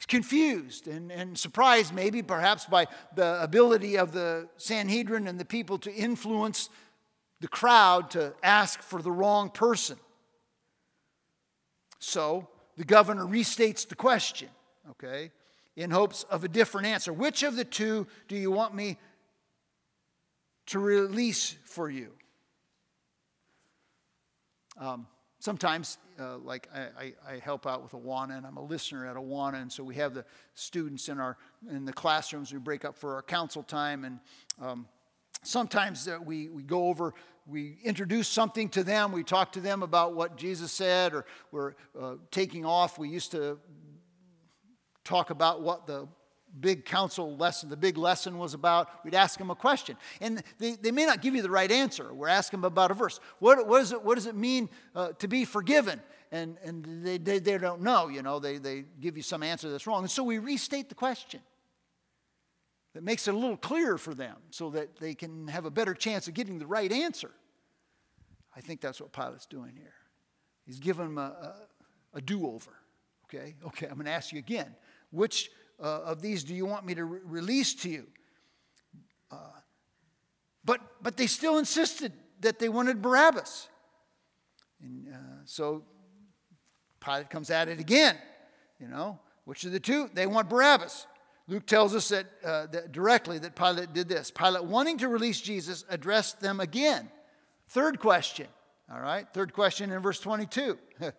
Confused 0.06 0.86
and, 0.86 1.10
and 1.10 1.38
surprised, 1.38 1.94
maybe, 1.94 2.22
perhaps, 2.22 2.66
by 2.66 2.86
the 3.14 3.42
ability 3.42 3.96
of 3.96 4.12
the 4.12 4.48
Sanhedrin 4.58 5.26
and 5.26 5.40
the 5.40 5.44
people 5.44 5.78
to 5.78 5.92
influence 5.92 6.68
the 7.40 7.48
crowd 7.48 8.10
to 8.10 8.34
ask 8.42 8.82
for 8.82 9.00
the 9.00 9.10
wrong 9.10 9.50
person. 9.50 9.98
So 11.98 12.48
the 12.76 12.84
governor 12.84 13.24
restates 13.24 13.88
the 13.88 13.94
question, 13.94 14.48
okay, 14.90 15.30
in 15.74 15.90
hopes 15.90 16.24
of 16.24 16.44
a 16.44 16.48
different 16.48 16.86
answer. 16.86 17.12
Which 17.12 17.42
of 17.42 17.56
the 17.56 17.64
two 17.64 18.06
do 18.28 18.36
you 18.36 18.50
want 18.50 18.74
me 18.74 18.98
to 20.66 20.78
release 20.78 21.56
for 21.64 21.88
you? 21.88 22.12
Um, 24.78 25.06
sometimes, 25.44 25.98
uh, 26.18 26.38
like 26.38 26.70
I, 26.74 27.12
I, 27.28 27.38
help 27.38 27.66
out 27.66 27.82
with 27.82 27.92
Awana, 27.92 28.38
and 28.38 28.46
I'm 28.46 28.56
a 28.56 28.64
listener 28.64 29.06
at 29.06 29.16
Awana, 29.16 29.60
and 29.60 29.70
so 29.70 29.84
we 29.84 29.94
have 29.96 30.14
the 30.14 30.24
students 30.54 31.10
in 31.10 31.20
our 31.20 31.36
in 31.70 31.84
the 31.84 31.92
classrooms. 31.92 32.50
We 32.50 32.58
break 32.58 32.86
up 32.86 32.96
for 32.96 33.14
our 33.14 33.22
council 33.22 33.62
time, 33.62 34.04
and 34.04 34.18
um, 34.58 34.88
sometimes 35.42 36.08
uh, 36.08 36.18
we 36.24 36.48
we 36.48 36.62
go 36.62 36.88
over. 36.88 37.12
We 37.46 37.76
introduce 37.84 38.26
something 38.26 38.70
to 38.70 38.82
them. 38.82 39.12
We 39.12 39.22
talk 39.22 39.52
to 39.52 39.60
them 39.60 39.82
about 39.82 40.14
what 40.14 40.36
Jesus 40.38 40.72
said, 40.72 41.12
or 41.12 41.26
we're 41.52 41.74
uh, 42.00 42.14
taking 42.30 42.64
off. 42.64 42.98
We 42.98 43.10
used 43.10 43.32
to 43.32 43.58
talk 45.04 45.28
about 45.28 45.60
what 45.60 45.86
the 45.86 46.08
big 46.60 46.84
council 46.84 47.36
lesson, 47.36 47.68
the 47.68 47.76
big 47.76 47.96
lesson 47.96 48.38
was 48.38 48.54
about, 48.54 49.04
we'd 49.04 49.14
ask 49.14 49.38
them 49.38 49.50
a 49.50 49.54
question. 49.54 49.96
And 50.20 50.42
they, 50.58 50.72
they 50.72 50.90
may 50.90 51.06
not 51.06 51.22
give 51.22 51.34
you 51.34 51.42
the 51.42 51.50
right 51.50 51.70
answer. 51.70 52.12
We're 52.12 52.28
asking 52.28 52.60
them 52.60 52.64
about 52.64 52.90
a 52.90 52.94
verse. 52.94 53.20
What, 53.38 53.66
what, 53.66 53.82
is 53.82 53.92
it, 53.92 54.02
what 54.02 54.14
does 54.14 54.26
it 54.26 54.36
mean 54.36 54.68
uh, 54.94 55.12
to 55.18 55.28
be 55.28 55.44
forgiven? 55.44 56.00
And, 56.30 56.56
and 56.64 57.04
they, 57.04 57.18
they, 57.18 57.38
they 57.38 57.58
don't 57.58 57.82
know, 57.82 58.08
you 58.08 58.22
know, 58.22 58.38
they, 58.38 58.58
they 58.58 58.84
give 59.00 59.16
you 59.16 59.22
some 59.22 59.42
answer 59.42 59.70
that's 59.70 59.86
wrong. 59.86 60.02
And 60.02 60.10
so 60.10 60.24
we 60.24 60.38
restate 60.38 60.88
the 60.88 60.94
question. 60.94 61.40
That 62.94 63.02
makes 63.02 63.26
it 63.26 63.34
a 63.34 63.36
little 63.36 63.56
clearer 63.56 63.98
for 63.98 64.14
them 64.14 64.36
so 64.50 64.70
that 64.70 65.00
they 65.00 65.14
can 65.14 65.48
have 65.48 65.64
a 65.64 65.70
better 65.70 65.94
chance 65.94 66.28
of 66.28 66.34
getting 66.34 66.60
the 66.60 66.66
right 66.66 66.90
answer. 66.92 67.30
I 68.56 68.60
think 68.60 68.80
that's 68.80 69.00
what 69.00 69.12
Pilate's 69.12 69.46
doing 69.46 69.72
here. 69.76 69.94
He's 70.64 70.78
giving 70.78 71.06
them 71.06 71.18
a, 71.18 71.20
a, 72.14 72.18
a 72.18 72.20
do 72.20 72.46
over. 72.46 72.70
Okay, 73.26 73.56
okay, 73.66 73.86
I'm 73.86 73.94
going 73.94 74.06
to 74.06 74.12
ask 74.12 74.32
you 74.32 74.38
again. 74.38 74.76
Which 75.10 75.50
uh, 75.80 76.02
of 76.04 76.22
these 76.22 76.44
do 76.44 76.54
you 76.54 76.66
want 76.66 76.84
me 76.86 76.94
to 76.94 77.04
re- 77.04 77.20
release 77.24 77.74
to 77.74 77.88
you? 77.88 78.06
Uh, 79.30 79.36
but, 80.64 80.80
but 81.02 81.16
they 81.16 81.26
still 81.26 81.58
insisted 81.58 82.12
that 82.40 82.58
they 82.58 82.68
wanted 82.68 83.02
Barabbas. 83.02 83.68
And 84.80 85.08
uh, 85.08 85.18
so 85.44 85.84
Pilate 87.00 87.30
comes 87.30 87.50
at 87.50 87.68
it 87.68 87.80
again. 87.80 88.16
You 88.80 88.88
know, 88.88 89.18
which 89.44 89.64
of 89.64 89.72
the 89.72 89.80
two? 89.80 90.10
They 90.12 90.26
want 90.26 90.48
Barabbas. 90.48 91.06
Luke 91.46 91.66
tells 91.66 91.94
us 91.94 92.08
that, 92.08 92.26
uh, 92.44 92.66
that, 92.66 92.92
directly 92.92 93.38
that 93.38 93.54
Pilate 93.54 93.92
did 93.92 94.08
this. 94.08 94.30
Pilate, 94.30 94.64
wanting 94.64 94.98
to 94.98 95.08
release 95.08 95.40
Jesus, 95.40 95.84
addressed 95.90 96.40
them 96.40 96.60
again. 96.60 97.10
Third 97.68 98.00
question. 98.00 98.46
All 98.90 99.00
right, 99.00 99.26
third 99.32 99.52
question 99.52 99.90
in 99.90 100.00
verse 100.00 100.20
22. 100.20 100.78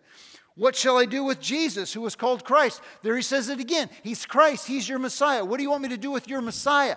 What 0.56 0.74
shall 0.74 0.96
I 0.96 1.04
do 1.04 1.22
with 1.22 1.38
Jesus, 1.38 1.92
who 1.92 2.00
was 2.00 2.16
called 2.16 2.44
Christ? 2.44 2.80
There 3.02 3.14
he 3.14 3.22
says 3.22 3.50
it 3.50 3.60
again. 3.60 3.90
He's 4.02 4.24
Christ, 4.24 4.66
he's 4.66 4.88
your 4.88 4.98
Messiah. 4.98 5.44
What 5.44 5.58
do 5.58 5.62
you 5.62 5.70
want 5.70 5.82
me 5.82 5.90
to 5.90 5.98
do 5.98 6.10
with 6.10 6.28
your 6.28 6.40
Messiah? 6.40 6.96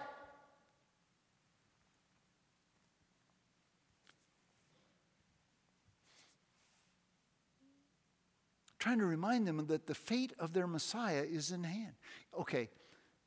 trying 8.79 8.99
to 8.99 9.05
remind 9.05 9.45
them 9.45 9.67
that 9.67 9.85
the 9.85 9.93
fate 9.93 10.31
of 10.39 10.53
their 10.53 10.65
Messiah 10.65 11.25
is 11.29 11.51
in 11.51 11.65
hand. 11.65 11.91
Okay, 12.39 12.69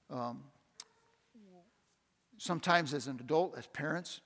um, 0.09 0.43
sometimes 2.39 2.95
as 2.95 3.07
an 3.07 3.19
adult, 3.21 3.55
as 3.57 3.67
parents, 3.67 4.23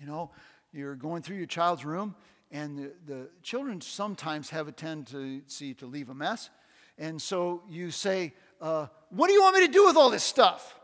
you 0.00 0.06
know, 0.06 0.30
you're 0.72 0.94
going 0.94 1.20
through 1.20 1.36
your 1.36 1.46
child's 1.46 1.84
room 1.84 2.14
and 2.50 2.78
the, 2.78 2.92
the 3.06 3.28
children 3.42 3.80
sometimes 3.80 4.50
have 4.50 4.68
a 4.68 4.72
tendency 4.72 5.74
to 5.74 5.86
leave 5.86 6.08
a 6.08 6.14
mess. 6.14 6.50
And 6.98 7.20
so 7.20 7.62
you 7.68 7.90
say, 7.90 8.34
uh, 8.60 8.86
What 9.10 9.28
do 9.28 9.32
you 9.32 9.42
want 9.42 9.56
me 9.56 9.66
to 9.66 9.72
do 9.72 9.84
with 9.84 9.96
all 9.96 10.10
this 10.10 10.22
stuff? 10.22 10.78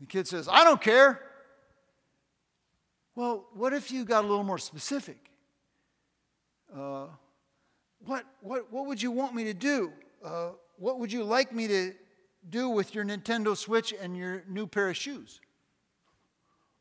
The 0.00 0.06
kid 0.06 0.26
says, 0.26 0.48
I 0.50 0.64
don't 0.64 0.80
care. 0.80 1.20
Well, 3.14 3.46
what 3.54 3.72
if 3.72 3.92
you 3.92 4.04
got 4.04 4.24
a 4.24 4.26
little 4.26 4.44
more 4.44 4.58
specific? 4.58 5.18
Uh, 6.74 7.06
what, 8.04 8.24
what, 8.40 8.72
what 8.72 8.86
would 8.86 9.00
you 9.00 9.10
want 9.10 9.34
me 9.34 9.44
to 9.44 9.54
do? 9.54 9.92
Uh, 10.24 10.50
what 10.78 10.98
would 10.98 11.12
you 11.12 11.22
like 11.22 11.52
me 11.52 11.68
to 11.68 11.92
do 12.48 12.68
with 12.70 12.94
your 12.94 13.04
Nintendo 13.04 13.56
Switch 13.56 13.94
and 14.00 14.16
your 14.16 14.42
new 14.48 14.66
pair 14.66 14.88
of 14.88 14.96
shoes? 14.96 15.40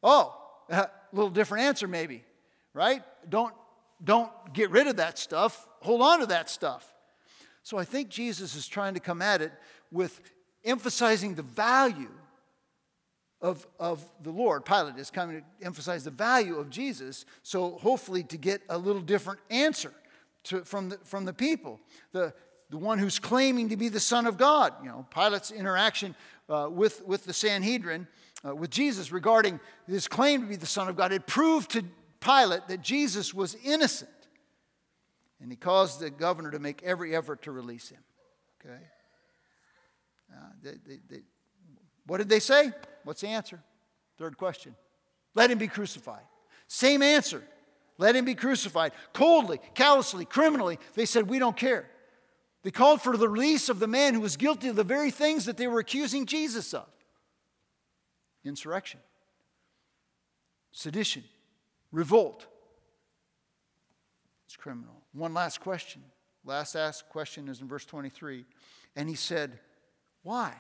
Oh, 0.01 0.35
a 0.69 0.89
little 1.13 1.29
different 1.29 1.65
answer, 1.65 1.87
maybe 1.87 2.23
right? 2.73 3.03
Don't, 3.29 3.53
don't 4.03 4.31
get 4.53 4.71
rid 4.71 4.87
of 4.87 4.97
that 4.97 5.17
stuff, 5.17 5.67
hold 5.81 6.01
on 6.01 6.19
to 6.19 6.25
that 6.27 6.49
stuff. 6.49 6.93
So 7.63 7.77
I 7.77 7.83
think 7.83 8.09
Jesus 8.09 8.55
is 8.55 8.67
trying 8.67 8.95
to 8.95 8.99
come 8.99 9.21
at 9.21 9.41
it 9.41 9.51
with 9.91 10.19
emphasizing 10.63 11.35
the 11.35 11.43
value 11.43 12.11
of, 13.41 13.65
of 13.79 14.03
the 14.21 14.31
Lord. 14.31 14.65
Pilate 14.65 14.97
is 14.97 15.09
coming 15.11 15.41
to 15.41 15.65
emphasize 15.65 16.03
the 16.03 16.11
value 16.11 16.57
of 16.57 16.69
Jesus, 16.69 17.25
so 17.43 17.77
hopefully 17.77 18.23
to 18.23 18.37
get 18.37 18.61
a 18.69 18.77
little 18.77 19.01
different 19.01 19.39
answer 19.49 19.93
to, 20.43 20.63
from, 20.63 20.89
the, 20.89 20.97
from 21.03 21.25
the 21.25 21.33
people. 21.33 21.79
The, 22.11 22.33
the 22.69 22.77
one 22.77 22.99
who's 22.99 23.19
claiming 23.19 23.69
to 23.69 23.77
be 23.77 23.89
the 23.89 23.99
Son 23.99 24.25
of 24.25 24.37
God. 24.37 24.73
You 24.81 24.89
know, 24.89 25.05
Pilate's 25.09 25.51
interaction 25.51 26.15
uh, 26.49 26.69
with, 26.71 27.05
with 27.05 27.25
the 27.25 27.33
Sanhedrin, 27.33 28.07
uh, 28.47 28.55
with 28.55 28.69
Jesus 28.69 29.11
regarding 29.11 29.59
his 29.87 30.07
claim 30.07 30.41
to 30.41 30.47
be 30.47 30.55
the 30.55 30.65
Son 30.65 30.87
of 30.87 30.95
God, 30.95 31.11
had 31.11 31.27
proved 31.27 31.71
to 31.71 31.83
Pilate 32.21 32.67
that 32.67 32.81
Jesus 32.81 33.33
was 33.33 33.55
innocent. 33.63 34.09
And 35.41 35.51
he 35.51 35.57
caused 35.57 35.99
the 35.99 36.11
governor 36.11 36.51
to 36.51 36.59
make 36.59 36.83
every 36.83 37.15
effort 37.15 37.41
to 37.43 37.51
release 37.51 37.89
him. 37.89 37.99
Okay? 38.63 38.83
Uh, 40.31 40.49
they, 40.61 40.71
they, 40.85 40.99
they, 41.09 41.21
what 42.05 42.19
did 42.19 42.29
they 42.29 42.39
say? 42.39 42.71
What's 43.03 43.21
the 43.21 43.27
answer? 43.27 43.59
Third 44.17 44.37
question. 44.37 44.75
Let 45.33 45.49
him 45.49 45.57
be 45.57 45.67
crucified. 45.67 46.21
Same 46.67 47.01
answer. 47.01 47.43
Let 47.97 48.15
him 48.15 48.23
be 48.23 48.35
crucified. 48.35 48.93
Coldly, 49.13 49.59
callously, 49.73 50.25
criminally, 50.25 50.79
they 50.93 51.05
said, 51.05 51.27
We 51.27 51.39
don't 51.39 51.57
care. 51.57 51.89
They 52.63 52.71
called 52.71 53.01
for 53.01 53.17
the 53.17 53.27
release 53.27 53.69
of 53.69 53.79
the 53.79 53.87
man 53.87 54.13
who 54.13 54.21
was 54.21 54.37
guilty 54.37 54.67
of 54.67 54.75
the 54.75 54.83
very 54.83 55.09
things 55.09 55.45
that 55.45 55.57
they 55.57 55.67
were 55.67 55.79
accusing 55.79 56.27
Jesus 56.27 56.73
of 56.73 56.85
insurrection, 58.43 58.99
sedition, 60.71 61.23
revolt. 61.91 62.47
It's 64.45 64.55
criminal. 64.55 65.01
One 65.13 65.33
last 65.33 65.61
question. 65.61 66.01
Last 66.43 66.75
asked 66.75 67.09
question 67.09 67.47
is 67.47 67.61
in 67.61 67.67
verse 67.67 67.85
23. 67.85 68.45
And 68.95 69.07
he 69.07 69.15
said, 69.15 69.59
Why? 70.23 70.53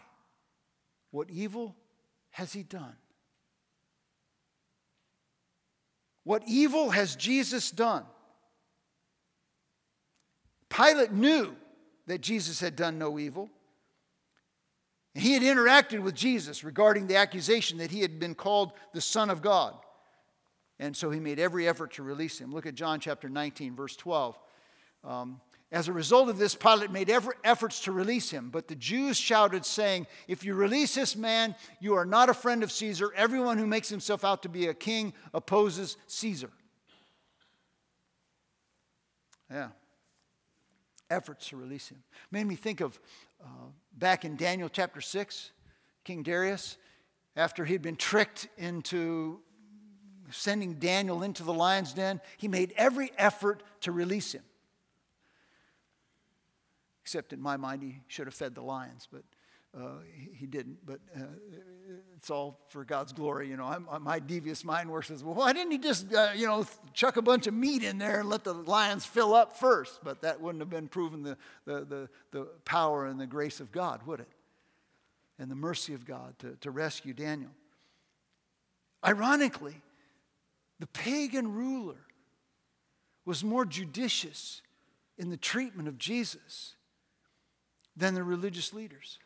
What 1.11 1.29
evil 1.29 1.75
has 2.31 2.53
he 2.53 2.63
done? 2.63 2.95
What 6.23 6.43
evil 6.47 6.91
has 6.91 7.15
Jesus 7.15 7.71
done? 7.71 8.05
Pilate 10.69 11.11
knew 11.11 11.55
that 12.07 12.21
Jesus 12.21 12.59
had 12.59 12.75
done 12.75 12.97
no 12.97 13.19
evil. 13.19 13.49
He 15.13 15.33
had 15.33 15.43
interacted 15.43 16.01
with 16.01 16.15
Jesus 16.15 16.63
regarding 16.63 17.07
the 17.07 17.17
accusation 17.17 17.79
that 17.79 17.91
he 17.91 18.01
had 18.01 18.19
been 18.19 18.35
called 18.35 18.71
the 18.93 19.01
Son 19.01 19.29
of 19.29 19.41
God. 19.41 19.75
And 20.81 20.97
so 20.97 21.11
he 21.11 21.19
made 21.19 21.39
every 21.39 21.67
effort 21.67 21.93
to 21.93 22.03
release 22.03 22.39
him. 22.39 22.51
Look 22.51 22.65
at 22.65 22.73
John 22.73 22.99
chapter 22.99 23.29
19, 23.29 23.75
verse 23.75 23.95
12. 23.95 24.37
Um, 25.03 25.39
as 25.71 25.87
a 25.87 25.93
result 25.93 26.27
of 26.27 26.39
this, 26.39 26.55
Pilate 26.55 26.89
made 26.89 27.07
every 27.07 27.35
efforts 27.43 27.81
to 27.81 27.91
release 27.91 28.31
him. 28.31 28.49
But 28.49 28.67
the 28.67 28.75
Jews 28.75 29.15
shouted, 29.15 29.63
saying, 29.63 30.07
If 30.27 30.43
you 30.43 30.55
release 30.55 30.95
this 30.95 31.15
man, 31.15 31.55
you 31.79 31.93
are 31.93 32.05
not 32.05 32.29
a 32.29 32.33
friend 32.33 32.63
of 32.63 32.71
Caesar. 32.71 33.13
Everyone 33.15 33.59
who 33.59 33.67
makes 33.67 33.89
himself 33.89 34.25
out 34.25 34.41
to 34.41 34.49
be 34.49 34.67
a 34.67 34.73
king 34.73 35.13
opposes 35.35 35.97
Caesar. 36.07 36.49
Yeah. 39.51 39.69
Efforts 41.11 41.47
to 41.49 41.57
release 41.57 41.89
him. 41.89 42.01
Made 42.31 42.47
me 42.47 42.55
think 42.55 42.81
of 42.81 42.99
uh, 43.43 43.67
back 43.95 44.25
in 44.25 44.35
Daniel 44.35 44.67
chapter 44.67 44.99
6, 44.99 45.51
King 46.03 46.23
Darius, 46.23 46.77
after 47.35 47.65
he'd 47.65 47.83
been 47.83 47.95
tricked 47.95 48.47
into 48.57 49.41
sending 50.31 50.75
Daniel 50.75 51.23
into 51.23 51.43
the 51.43 51.53
lion's 51.53 51.93
den, 51.93 52.21
he 52.37 52.47
made 52.47 52.73
every 52.77 53.11
effort 53.17 53.63
to 53.81 53.91
release 53.91 54.33
him. 54.33 54.43
Except 57.03 57.33
in 57.33 57.41
my 57.41 57.57
mind, 57.57 57.83
he 57.83 58.01
should 58.07 58.27
have 58.27 58.33
fed 58.33 58.55
the 58.55 58.61
lions, 58.61 59.07
but 59.11 59.23
uh, 59.77 59.99
he, 60.33 60.45
didn't. 60.45 60.77
But 60.85 60.99
uh, 61.15 61.21
it's 62.17 62.29
all 62.29 62.59
for 62.69 62.83
God's 62.83 63.13
glory. 63.13 63.49
You 63.49 63.57
know, 63.57 63.65
I'm, 63.65 64.03
my 64.03 64.19
devious 64.19 64.63
mind 64.63 64.89
works 64.89 65.09
as 65.09 65.23
well. 65.23 65.33
Why 65.33 65.53
didn't 65.53 65.71
he 65.71 65.77
just, 65.77 66.13
uh, 66.13 66.31
you 66.35 66.45
know, 66.45 66.65
chuck 66.93 67.17
a 67.17 67.21
bunch 67.21 67.47
of 67.47 67.53
meat 67.53 67.83
in 67.83 67.97
there 67.97 68.19
and 68.19 68.29
let 68.29 68.43
the 68.43 68.53
lions 68.53 69.05
fill 69.05 69.33
up 69.33 69.57
first? 69.57 70.01
But 70.03 70.21
that 70.21 70.41
wouldn't 70.41 70.61
have 70.61 70.69
been 70.69 70.87
proven 70.87 71.23
the, 71.23 71.37
the, 71.65 71.85
the, 71.85 72.09
the 72.31 72.45
power 72.65 73.05
and 73.05 73.19
the 73.19 73.27
grace 73.27 73.59
of 73.59 73.71
God, 73.71 74.05
would 74.05 74.19
it? 74.19 74.29
And 75.39 75.49
the 75.49 75.55
mercy 75.55 75.93
of 75.93 76.05
God 76.05 76.37
to, 76.39 76.55
to 76.61 76.69
rescue 76.69 77.13
Daniel. 77.13 77.51
Ironically, 79.05 79.81
the 80.81 80.87
pagan 80.87 81.53
ruler 81.53 82.07
was 83.23 83.43
more 83.43 83.65
judicious 83.65 84.63
in 85.15 85.29
the 85.29 85.37
treatment 85.37 85.87
of 85.87 85.99
Jesus 85.99 86.73
than 87.95 88.15
the 88.15 88.23
religious 88.23 88.73
leaders. 88.73 89.19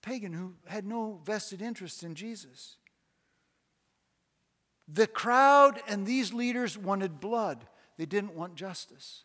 Pagan 0.00 0.32
who 0.32 0.54
had 0.66 0.86
no 0.86 1.20
vested 1.22 1.60
interest 1.60 2.02
in 2.02 2.14
Jesus. 2.14 2.76
The 4.88 5.06
crowd 5.06 5.82
and 5.86 6.06
these 6.06 6.32
leaders 6.32 6.78
wanted 6.78 7.20
blood, 7.20 7.66
they 7.98 8.06
didn't 8.06 8.34
want 8.34 8.54
justice. 8.54 9.24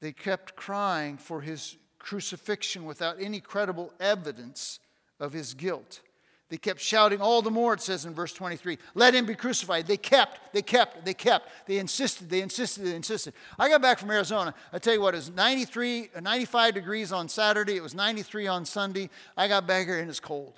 They 0.00 0.12
kept 0.12 0.56
crying 0.56 1.18
for 1.18 1.42
his 1.42 1.76
crucifixion 2.06 2.84
without 2.84 3.16
any 3.20 3.40
credible 3.40 3.92
evidence 3.98 4.78
of 5.18 5.32
his 5.32 5.54
guilt. 5.54 6.00
They 6.48 6.56
kept 6.56 6.80
shouting 6.80 7.20
all 7.20 7.42
the 7.42 7.50
more, 7.50 7.74
it 7.74 7.80
says 7.80 8.04
in 8.04 8.14
verse 8.14 8.32
23, 8.32 8.78
let 8.94 9.12
him 9.12 9.26
be 9.26 9.34
crucified. 9.34 9.88
They 9.88 9.96
kept, 9.96 10.52
they 10.52 10.62
kept, 10.62 11.04
they 11.04 11.14
kept. 11.14 11.48
They 11.66 11.78
insisted, 11.78 12.30
they 12.30 12.40
insisted, 12.40 12.84
they 12.84 12.94
insisted. 12.94 13.34
I 13.58 13.68
got 13.68 13.82
back 13.82 13.98
from 13.98 14.12
Arizona. 14.12 14.54
I 14.72 14.78
tell 14.78 14.94
you 14.94 15.00
what, 15.00 15.14
it 15.14 15.16
was 15.16 15.30
93, 15.32 16.10
uh, 16.14 16.20
95 16.20 16.74
degrees 16.74 17.10
on 17.10 17.28
Saturday. 17.28 17.74
It 17.74 17.82
was 17.82 17.96
93 17.96 18.46
on 18.46 18.64
Sunday. 18.64 19.10
I 19.36 19.48
got 19.48 19.66
back 19.66 19.86
here 19.86 19.98
and 19.98 20.08
it's 20.08 20.20
cold. 20.20 20.54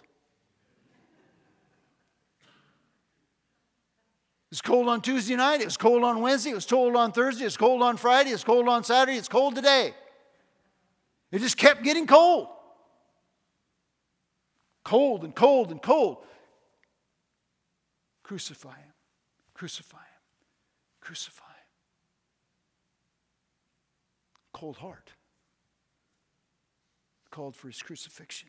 It 4.50 4.50
was 4.50 4.60
cold 4.60 4.88
on 4.88 5.00
Tuesday 5.00 5.36
night. 5.36 5.62
It 5.62 5.66
was 5.66 5.78
cold 5.78 6.04
on 6.04 6.20
Wednesday. 6.20 6.50
It 6.50 6.54
was 6.54 6.66
cold 6.66 6.94
on 6.94 7.12
Thursday. 7.12 7.44
It 7.44 7.46
was 7.46 7.56
cold 7.56 7.80
on 7.82 7.96
Friday. 7.96 8.30
It 8.30 8.34
was 8.34 8.44
cold 8.44 8.68
on 8.68 8.84
Saturday. 8.84 9.16
It's 9.16 9.28
cold 9.28 9.54
today. 9.54 9.94
It 11.30 11.40
just 11.40 11.56
kept 11.56 11.82
getting 11.82 12.06
cold. 12.06 12.48
Cold 14.84 15.24
and 15.24 15.34
cold 15.34 15.70
and 15.70 15.82
cold. 15.82 16.24
Crucify 18.22 18.76
him. 18.76 18.92
Crucify 19.54 19.98
him. 19.98 20.04
Crucify 21.00 21.44
him. 21.44 21.52
Cold 24.52 24.78
heart. 24.78 25.12
Called 27.30 27.54
for 27.54 27.68
his 27.68 27.82
crucifixion. 27.82 28.48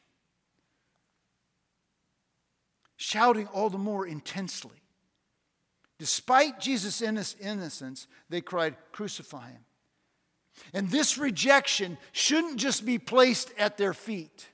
Shouting 2.96 3.48
all 3.48 3.70
the 3.70 3.78
more 3.78 4.08
intensely. 4.08 4.82
Despite 5.98 6.62
Jesus' 6.62 7.02
innocence, 7.02 8.08
they 8.30 8.40
cried, 8.40 8.76
Crucify 8.94 9.50
him. 9.50 9.66
And 10.74 10.90
this 10.90 11.18
rejection 11.18 11.98
shouldn't 12.12 12.58
just 12.58 12.86
be 12.86 12.98
placed 12.98 13.52
at 13.58 13.78
their 13.78 13.94
feet. 13.94 14.48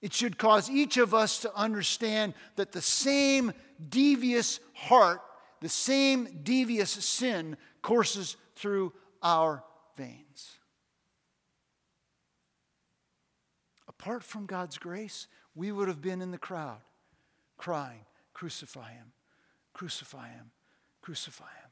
It 0.00 0.12
should 0.12 0.38
cause 0.38 0.70
each 0.70 0.96
of 0.96 1.12
us 1.12 1.40
to 1.40 1.54
understand 1.56 2.34
that 2.56 2.72
the 2.72 2.82
same 2.82 3.52
devious 3.88 4.60
heart, 4.74 5.20
the 5.60 5.68
same 5.68 6.40
devious 6.42 6.90
sin 6.90 7.56
courses 7.82 8.36
through 8.54 8.92
our 9.22 9.64
veins. 9.96 10.52
Apart 13.88 14.22
from 14.22 14.46
God's 14.46 14.78
grace, 14.78 15.26
we 15.56 15.72
would 15.72 15.88
have 15.88 16.00
been 16.00 16.22
in 16.22 16.30
the 16.30 16.38
crowd 16.38 16.78
crying, 17.56 18.04
Crucify 18.32 18.92
him, 18.92 19.10
crucify 19.74 20.28
him, 20.28 20.52
crucify 21.02 21.50
him. 21.60 21.67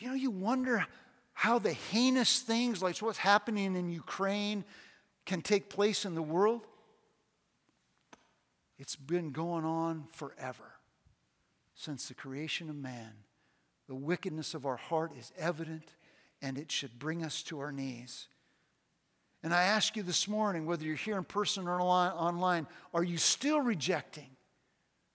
You 0.00 0.08
know, 0.08 0.14
you 0.14 0.30
wonder 0.30 0.86
how 1.34 1.58
the 1.58 1.74
heinous 1.74 2.40
things 2.40 2.82
like 2.82 2.96
what's 2.98 3.18
happening 3.18 3.76
in 3.76 3.90
Ukraine 3.90 4.64
can 5.26 5.42
take 5.42 5.68
place 5.68 6.06
in 6.06 6.14
the 6.14 6.22
world. 6.22 6.62
It's 8.78 8.96
been 8.96 9.30
going 9.30 9.66
on 9.66 10.04
forever 10.10 10.72
since 11.74 12.08
the 12.08 12.14
creation 12.14 12.70
of 12.70 12.76
man. 12.76 13.12
The 13.88 13.94
wickedness 13.94 14.54
of 14.54 14.64
our 14.64 14.78
heart 14.78 15.12
is 15.18 15.32
evident 15.36 15.94
and 16.40 16.56
it 16.56 16.72
should 16.72 16.98
bring 16.98 17.22
us 17.22 17.42
to 17.44 17.60
our 17.60 17.70
knees. 17.70 18.26
And 19.42 19.52
I 19.52 19.64
ask 19.64 19.96
you 19.96 20.02
this 20.02 20.26
morning, 20.26 20.64
whether 20.64 20.84
you're 20.84 20.96
here 20.96 21.18
in 21.18 21.24
person 21.24 21.68
or 21.68 21.78
online, 21.80 22.66
are 22.94 23.04
you 23.04 23.18
still 23.18 23.60
rejecting 23.60 24.30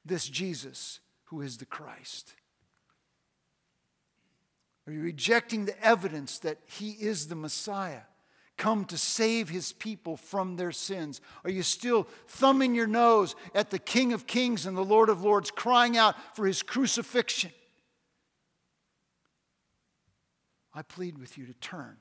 this 0.04 0.28
Jesus 0.30 1.00
who 1.26 1.42
is 1.42 1.58
the 1.58 1.66
Christ? 1.66 2.36
Are 4.88 4.94
you 4.94 5.02
rejecting 5.02 5.66
the 5.66 5.84
evidence 5.84 6.40
that 6.40 6.60
He 6.66 6.92
is 6.92 7.28
the 7.28 7.36
Messiah, 7.36 8.02
come 8.58 8.86
to 8.86 8.98
save 8.98 9.50
His 9.50 9.74
people 9.74 10.16
from 10.16 10.56
their 10.56 10.72
sins? 10.72 11.22
Are 11.44 11.50
you 11.50 11.64
still 11.64 12.08
thumbing 12.28 12.76
your 12.76 12.88
nose 12.88 13.36
at 13.54 13.72
the 13.72 13.80
King 13.80 14.14
of 14.14 14.28
Kings 14.28 14.66
and 14.66 14.78
the 14.78 14.86
Lord 14.86 15.10
of 15.10 15.24
Lords, 15.24 15.52
crying 15.52 15.98
out 15.98 16.16
for 16.36 16.46
His 16.46 16.62
crucifixion? 16.62 17.52
I 20.74 20.82
plead 20.82 21.18
with 21.18 21.38
you 21.38 21.46
to 21.46 21.54
turn 21.54 21.98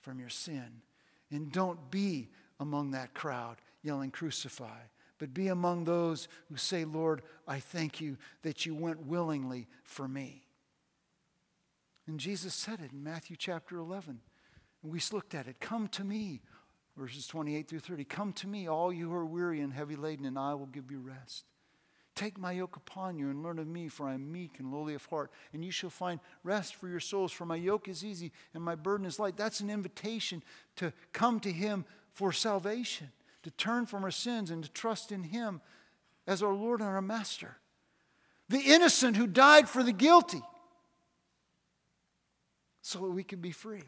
from 0.00 0.20
your 0.20 0.28
sin 0.28 0.82
and 1.30 1.50
don't 1.50 1.90
be 1.90 2.28
among 2.60 2.92
that 2.92 3.12
crowd 3.12 3.56
yelling, 3.82 4.10
Crucify, 4.10 4.78
but 5.18 5.34
be 5.34 5.48
among 5.48 5.84
those 5.84 6.28
who 6.48 6.56
say, 6.56 6.84
Lord, 6.84 7.22
I 7.46 7.60
thank 7.60 8.00
you 8.00 8.16
that 8.42 8.64
you 8.64 8.74
went 8.74 9.06
willingly 9.06 9.66
for 9.82 10.08
me. 10.08 10.44
And 12.06 12.20
Jesus 12.20 12.54
said 12.54 12.80
it 12.80 12.92
in 12.92 13.02
Matthew 13.02 13.36
chapter 13.36 13.78
11. 13.78 14.20
And 14.82 14.92
we 14.92 15.00
looked 15.12 15.34
at 15.34 15.46
it. 15.46 15.60
Come 15.60 15.88
to 15.88 16.04
me, 16.04 16.42
verses 16.96 17.26
28 17.26 17.68
through 17.68 17.80
30. 17.80 18.04
Come 18.04 18.32
to 18.34 18.46
me, 18.46 18.68
all 18.68 18.92
you 18.92 19.08
who 19.08 19.14
are 19.14 19.24
weary 19.24 19.60
and 19.60 19.72
heavy 19.72 19.96
laden, 19.96 20.26
and 20.26 20.38
I 20.38 20.54
will 20.54 20.66
give 20.66 20.90
you 20.90 21.00
rest. 21.00 21.44
Take 22.14 22.38
my 22.38 22.52
yoke 22.52 22.76
upon 22.76 23.18
you 23.18 23.28
and 23.28 23.42
learn 23.42 23.58
of 23.58 23.66
me, 23.66 23.88
for 23.88 24.06
I 24.06 24.14
am 24.14 24.30
meek 24.30 24.60
and 24.60 24.70
lowly 24.70 24.94
of 24.94 25.04
heart, 25.06 25.32
and 25.52 25.64
you 25.64 25.72
shall 25.72 25.90
find 25.90 26.20
rest 26.44 26.76
for 26.76 26.86
your 26.86 27.00
souls. 27.00 27.32
For 27.32 27.44
my 27.44 27.56
yoke 27.56 27.88
is 27.88 28.04
easy 28.04 28.30
and 28.52 28.62
my 28.62 28.76
burden 28.76 29.04
is 29.04 29.18
light. 29.18 29.36
That's 29.36 29.60
an 29.60 29.70
invitation 29.70 30.42
to 30.76 30.92
come 31.12 31.40
to 31.40 31.50
Him 31.50 31.84
for 32.12 32.30
salvation, 32.30 33.10
to 33.42 33.50
turn 33.50 33.86
from 33.86 34.04
our 34.04 34.12
sins 34.12 34.52
and 34.52 34.62
to 34.62 34.70
trust 34.70 35.10
in 35.10 35.24
Him 35.24 35.60
as 36.26 36.40
our 36.40 36.54
Lord 36.54 36.80
and 36.80 36.88
our 36.88 37.02
Master. 37.02 37.56
The 38.48 38.60
innocent 38.60 39.16
who 39.16 39.26
died 39.26 39.68
for 39.68 39.82
the 39.82 39.92
guilty 39.92 40.42
so 42.84 42.98
that 42.98 43.10
we 43.10 43.24
can 43.24 43.40
be 43.40 43.50
free. 43.50 43.82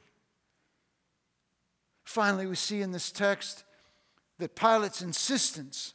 Finally, 2.02 2.46
we 2.46 2.56
see 2.56 2.80
in 2.80 2.92
this 2.92 3.12
text 3.12 3.64
that 4.38 4.56
Pilate's 4.56 5.02
insistence 5.02 5.92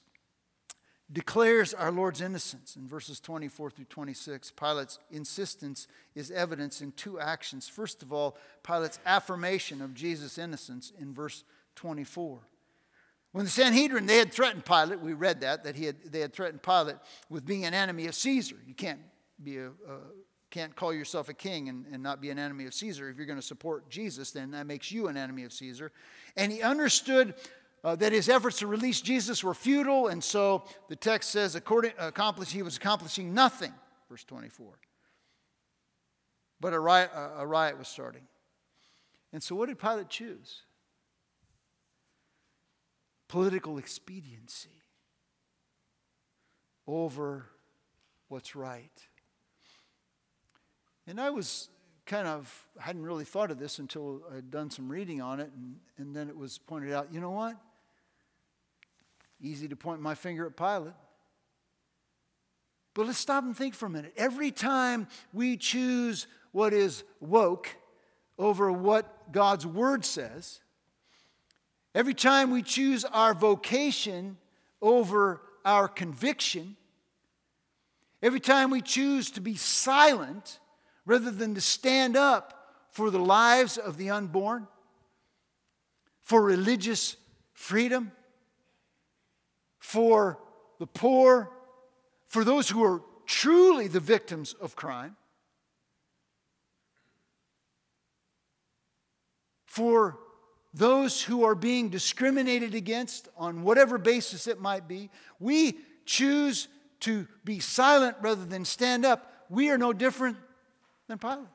declares 1.11 1.73
our 1.73 1.91
Lord's 1.91 2.21
innocence. 2.21 2.75
In 2.75 2.87
verses 2.87 3.19
24 3.19 3.71
through 3.71 3.85
26, 3.85 4.51
Pilate's 4.51 4.99
insistence 5.09 5.87
is 6.13 6.29
evidence 6.29 6.81
in 6.81 6.91
two 6.91 7.19
actions. 7.19 7.67
First 7.67 8.03
of 8.03 8.13
all, 8.13 8.37
Pilate's 8.61 8.99
affirmation 9.03 9.81
of 9.81 9.95
Jesus' 9.95 10.37
innocence 10.37 10.93
in 10.99 11.11
verse 11.11 11.43
24. 11.77 12.39
When 13.31 13.45
the 13.45 13.51
Sanhedrin, 13.51 14.05
they 14.05 14.19
had 14.19 14.31
threatened 14.31 14.63
Pilate, 14.63 14.99
we 14.99 15.13
read 15.13 15.41
that, 15.41 15.63
that 15.63 15.75
he 15.75 15.85
had, 15.85 15.95
they 16.03 16.19
had 16.19 16.33
threatened 16.33 16.61
Pilate 16.61 16.97
with 17.31 17.47
being 17.47 17.65
an 17.65 17.73
enemy 17.73 18.05
of 18.05 18.13
Caesar. 18.13 18.57
You 18.67 18.75
can't 18.75 18.99
be 19.43 19.57
a, 19.57 19.69
a 19.69 19.97
can't 20.51 20.75
call 20.75 20.93
yourself 20.93 21.29
a 21.29 21.33
king 21.33 21.69
and, 21.69 21.85
and 21.91 22.03
not 22.03 22.21
be 22.21 22.29
an 22.29 22.37
enemy 22.37 22.65
of 22.65 22.73
Caesar. 22.73 23.09
If 23.09 23.17
you're 23.17 23.25
going 23.25 23.39
to 23.39 23.45
support 23.45 23.89
Jesus, 23.89 24.31
then 24.31 24.51
that 24.51 24.67
makes 24.67 24.91
you 24.91 25.07
an 25.07 25.17
enemy 25.17 25.43
of 25.43 25.53
Caesar. 25.53 25.91
And 26.35 26.51
he 26.51 26.61
understood 26.61 27.33
uh, 27.83 27.95
that 27.95 28.11
his 28.11 28.29
efforts 28.29 28.59
to 28.59 28.67
release 28.67 29.01
Jesus 29.01 29.43
were 29.43 29.55
futile, 29.55 30.07
and 30.07 30.23
so 30.23 30.65
the 30.87 30.95
text 30.95 31.31
says, 31.31 31.55
according, 31.55 31.93
accomplish, 31.97 32.51
he 32.51 32.61
was 32.61 32.77
accomplishing 32.77 33.33
nothing, 33.33 33.73
verse 34.07 34.23
24. 34.23 34.67
But 36.59 36.73
a 36.73 36.79
riot, 36.79 37.09
a 37.37 37.47
riot 37.47 37.79
was 37.79 37.87
starting. 37.87 38.27
And 39.33 39.41
so, 39.41 39.55
what 39.55 39.69
did 39.69 39.79
Pilate 39.79 40.09
choose? 40.09 40.61
political 43.31 43.77
expediency 43.77 44.83
over 46.85 47.45
what's 48.27 48.57
right. 48.57 49.07
And 51.11 51.19
I 51.19 51.29
was 51.29 51.67
kind 52.05 52.25
of 52.25 52.65
hadn't 52.79 53.03
really 53.03 53.25
thought 53.25 53.51
of 53.51 53.59
this 53.59 53.79
until 53.79 54.21
I'd 54.33 54.49
done 54.49 54.71
some 54.71 54.89
reading 54.89 55.21
on 55.21 55.41
it, 55.41 55.51
and, 55.53 55.75
and 55.97 56.15
then 56.15 56.29
it 56.29 56.37
was 56.37 56.57
pointed 56.57 56.93
out 56.93 57.09
you 57.11 57.19
know 57.19 57.31
what? 57.31 57.57
Easy 59.41 59.67
to 59.67 59.75
point 59.75 59.99
my 59.99 60.15
finger 60.15 60.45
at 60.45 60.55
Pilate. 60.55 60.93
But 62.93 63.07
let's 63.07 63.17
stop 63.19 63.43
and 63.43 63.57
think 63.57 63.75
for 63.75 63.87
a 63.87 63.89
minute. 63.89 64.13
Every 64.15 64.51
time 64.51 65.09
we 65.33 65.57
choose 65.57 66.27
what 66.53 66.71
is 66.71 67.03
woke 67.19 67.67
over 68.39 68.71
what 68.71 69.33
God's 69.33 69.65
word 69.65 70.05
says, 70.05 70.61
every 71.93 72.13
time 72.13 72.51
we 72.51 72.63
choose 72.63 73.03
our 73.03 73.33
vocation 73.33 74.37
over 74.81 75.41
our 75.65 75.89
conviction, 75.89 76.77
every 78.23 78.39
time 78.39 78.69
we 78.69 78.79
choose 78.79 79.29
to 79.31 79.41
be 79.41 79.57
silent 79.57 80.61
rather 81.05 81.31
than 81.31 81.55
to 81.55 81.61
stand 81.61 82.15
up 82.15 82.73
for 82.91 83.09
the 83.09 83.19
lives 83.19 83.77
of 83.77 83.97
the 83.97 84.09
unborn, 84.09 84.67
for 86.21 86.41
religious 86.41 87.15
freedom, 87.53 88.11
for 89.79 90.39
the 90.79 90.87
poor, 90.87 91.51
for 92.27 92.43
those 92.43 92.69
who 92.69 92.83
are 92.83 93.01
truly 93.25 93.87
the 93.87 93.99
victims 93.99 94.53
of 94.53 94.75
crime, 94.75 95.15
for 99.65 100.17
those 100.73 101.21
who 101.21 101.43
are 101.43 101.55
being 101.55 101.89
discriminated 101.89 102.75
against 102.75 103.27
on 103.37 103.63
whatever 103.63 103.97
basis 103.97 104.47
it 104.47 104.59
might 104.59 104.87
be, 104.87 105.09
we 105.39 105.77
choose 106.05 106.67
to 107.01 107.27
be 107.43 107.59
silent 107.59 108.15
rather 108.21 108.45
than 108.45 108.63
stand 108.63 109.05
up. 109.05 109.45
We 109.49 109.69
are 109.69 109.77
no 109.77 109.91
different 109.91 110.37
than 111.11 111.19
Pilate. 111.19 111.47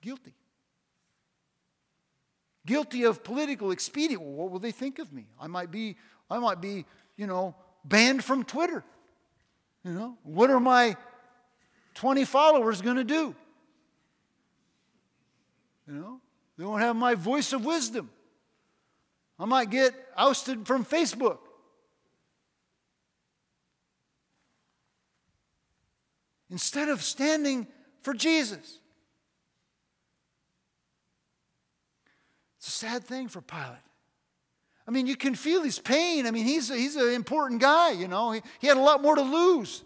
Guilty. 0.00 0.34
Guilty 2.64 3.04
of 3.04 3.24
political 3.24 3.72
expedient. 3.72 4.22
Well, 4.22 4.32
what 4.32 4.50
will 4.50 4.58
they 4.58 4.70
think 4.70 4.98
of 4.98 5.12
me? 5.12 5.26
I 5.40 5.48
might 5.48 5.70
be, 5.70 5.96
I 6.30 6.38
might 6.38 6.60
be, 6.60 6.84
you 7.16 7.26
know, 7.26 7.54
banned 7.84 8.22
from 8.24 8.44
Twitter. 8.44 8.84
You 9.84 9.92
know, 9.92 10.18
what 10.22 10.50
are 10.50 10.60
my 10.60 10.96
20 11.94 12.24
followers 12.24 12.80
going 12.80 12.96
to 12.96 13.04
do? 13.04 13.34
You 15.86 15.94
know, 15.94 16.20
they 16.58 16.64
won't 16.64 16.82
have 16.82 16.96
my 16.96 17.14
voice 17.14 17.52
of 17.52 17.64
wisdom. 17.64 18.10
I 19.38 19.44
might 19.44 19.70
get 19.70 19.94
ousted 20.16 20.66
from 20.66 20.84
Facebook. 20.84 21.38
Instead 26.50 26.88
of 26.88 27.02
standing 27.02 27.66
for 28.02 28.14
Jesus. 28.14 28.78
It's 32.58 32.68
a 32.68 32.70
sad 32.70 33.04
thing 33.04 33.28
for 33.28 33.40
Pilate. 33.40 33.78
I 34.86 34.90
mean, 34.92 35.06
you 35.06 35.16
can 35.16 35.34
feel 35.34 35.62
his 35.62 35.78
pain. 35.78 36.26
I 36.26 36.30
mean, 36.30 36.44
he's, 36.44 36.70
a, 36.70 36.76
he's 36.76 36.94
an 36.96 37.12
important 37.12 37.60
guy, 37.60 37.90
you 37.90 38.06
know. 38.06 38.30
He, 38.30 38.42
he 38.60 38.66
had 38.68 38.76
a 38.76 38.80
lot 38.80 39.02
more 39.02 39.16
to 39.16 39.22
lose. 39.22 39.82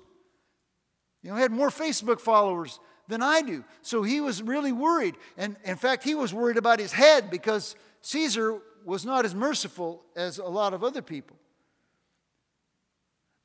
You 1.22 1.30
know, 1.30 1.36
he 1.36 1.42
had 1.42 1.52
more 1.52 1.70
Facebook 1.70 2.20
followers 2.20 2.78
than 3.08 3.22
I 3.22 3.42
do. 3.42 3.64
So 3.82 4.02
he 4.02 4.20
was 4.20 4.42
really 4.42 4.72
worried. 4.72 5.16
And 5.36 5.56
in 5.64 5.76
fact, 5.76 6.04
he 6.04 6.14
was 6.14 6.34
worried 6.34 6.56
about 6.56 6.78
his 6.78 6.92
head 6.92 7.30
because 7.30 7.76
Caesar 8.02 8.58
was 8.84 9.04
not 9.04 9.24
as 9.24 9.34
merciful 9.34 10.02
as 10.16 10.38
a 10.38 10.44
lot 10.44 10.74
of 10.74 10.84
other 10.84 11.02
people. 11.02 11.36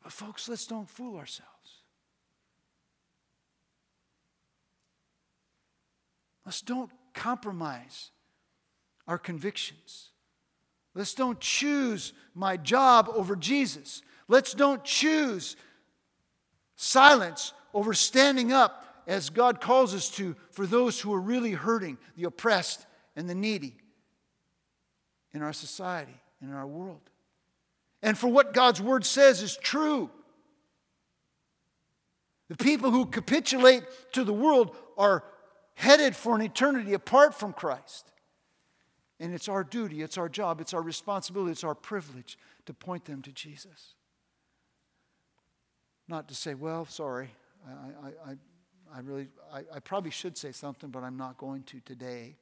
But, 0.04 0.12
folks, 0.12 0.48
let's 0.48 0.68
don't 0.68 0.90
fool 0.90 1.18
ourselves. 1.18 1.75
Let's 6.46 6.62
don't 6.62 6.92
compromise 7.14 8.12
our 9.08 9.18
convictions. 9.18 10.10
Let's 10.94 11.14
don't 11.14 11.40
choose 11.40 12.14
my 12.34 12.58
job 12.58 13.10
over 13.14 13.36
Jesus. 13.36 14.02
Let's 14.28 14.54
don't 14.54 14.84
choose 14.84 15.56
silence 16.76 17.54
over 17.74 17.94
standing 17.94 18.52
up 18.54 19.04
as 19.08 19.30
God 19.30 19.62
calls 19.62 19.94
us 19.94 20.10
to 20.12 20.36
for 20.52 20.66
those 20.66 21.00
who 21.00 21.14
are 21.14 21.20
really 21.20 21.52
hurting, 21.52 21.98
the 22.16 22.24
oppressed 22.26 22.86
and 23.16 23.30
the 23.30 23.36
needy 23.36 23.76
in 25.34 25.42
our 25.42 25.54
society, 25.54 26.20
in 26.42 26.52
our 26.54 26.66
world. 26.66 27.02
And 28.02 28.18
for 28.18 28.28
what 28.28 28.54
God's 28.54 28.82
word 28.82 29.06
says 29.06 29.42
is 29.42 29.58
true. 29.58 30.10
The 32.50 32.58
people 32.58 32.92
who 32.92 33.06
capitulate 33.06 33.84
to 34.14 34.24
the 34.24 34.34
world 34.34 34.76
are 34.98 35.24
headed 35.76 36.16
for 36.16 36.36
an 36.36 36.42
eternity 36.42 36.94
apart 36.94 37.34
from 37.36 37.54
Christ. 37.54 38.12
And 39.20 39.34
it's 39.34 39.48
our 39.48 39.64
duty, 39.64 40.02
it's 40.02 40.18
our 40.18 40.28
job, 40.28 40.60
it's 40.60 40.74
our 40.74 40.82
responsibility, 40.82 41.52
it's 41.52 41.64
our 41.64 41.76
privilege 41.76 42.38
to 42.66 42.74
point 42.74 43.06
them 43.06 43.22
to 43.22 43.32
Jesus. 43.32 43.94
Not 46.08 46.28
to 46.28 46.36
say, 46.36 46.54
well, 46.54 46.86
sorry, 46.86 47.30
I, 47.68 48.30
I, 48.30 48.36
I, 48.94 49.00
really, 49.00 49.28
I, 49.52 49.64
I 49.76 49.80
probably 49.80 50.12
should 50.12 50.38
say 50.38 50.52
something, 50.52 50.90
but 50.90 51.04
I'm 51.04 51.18
not 51.18 51.38
going 51.38 51.64
to 51.64 51.80
today. 51.80 52.36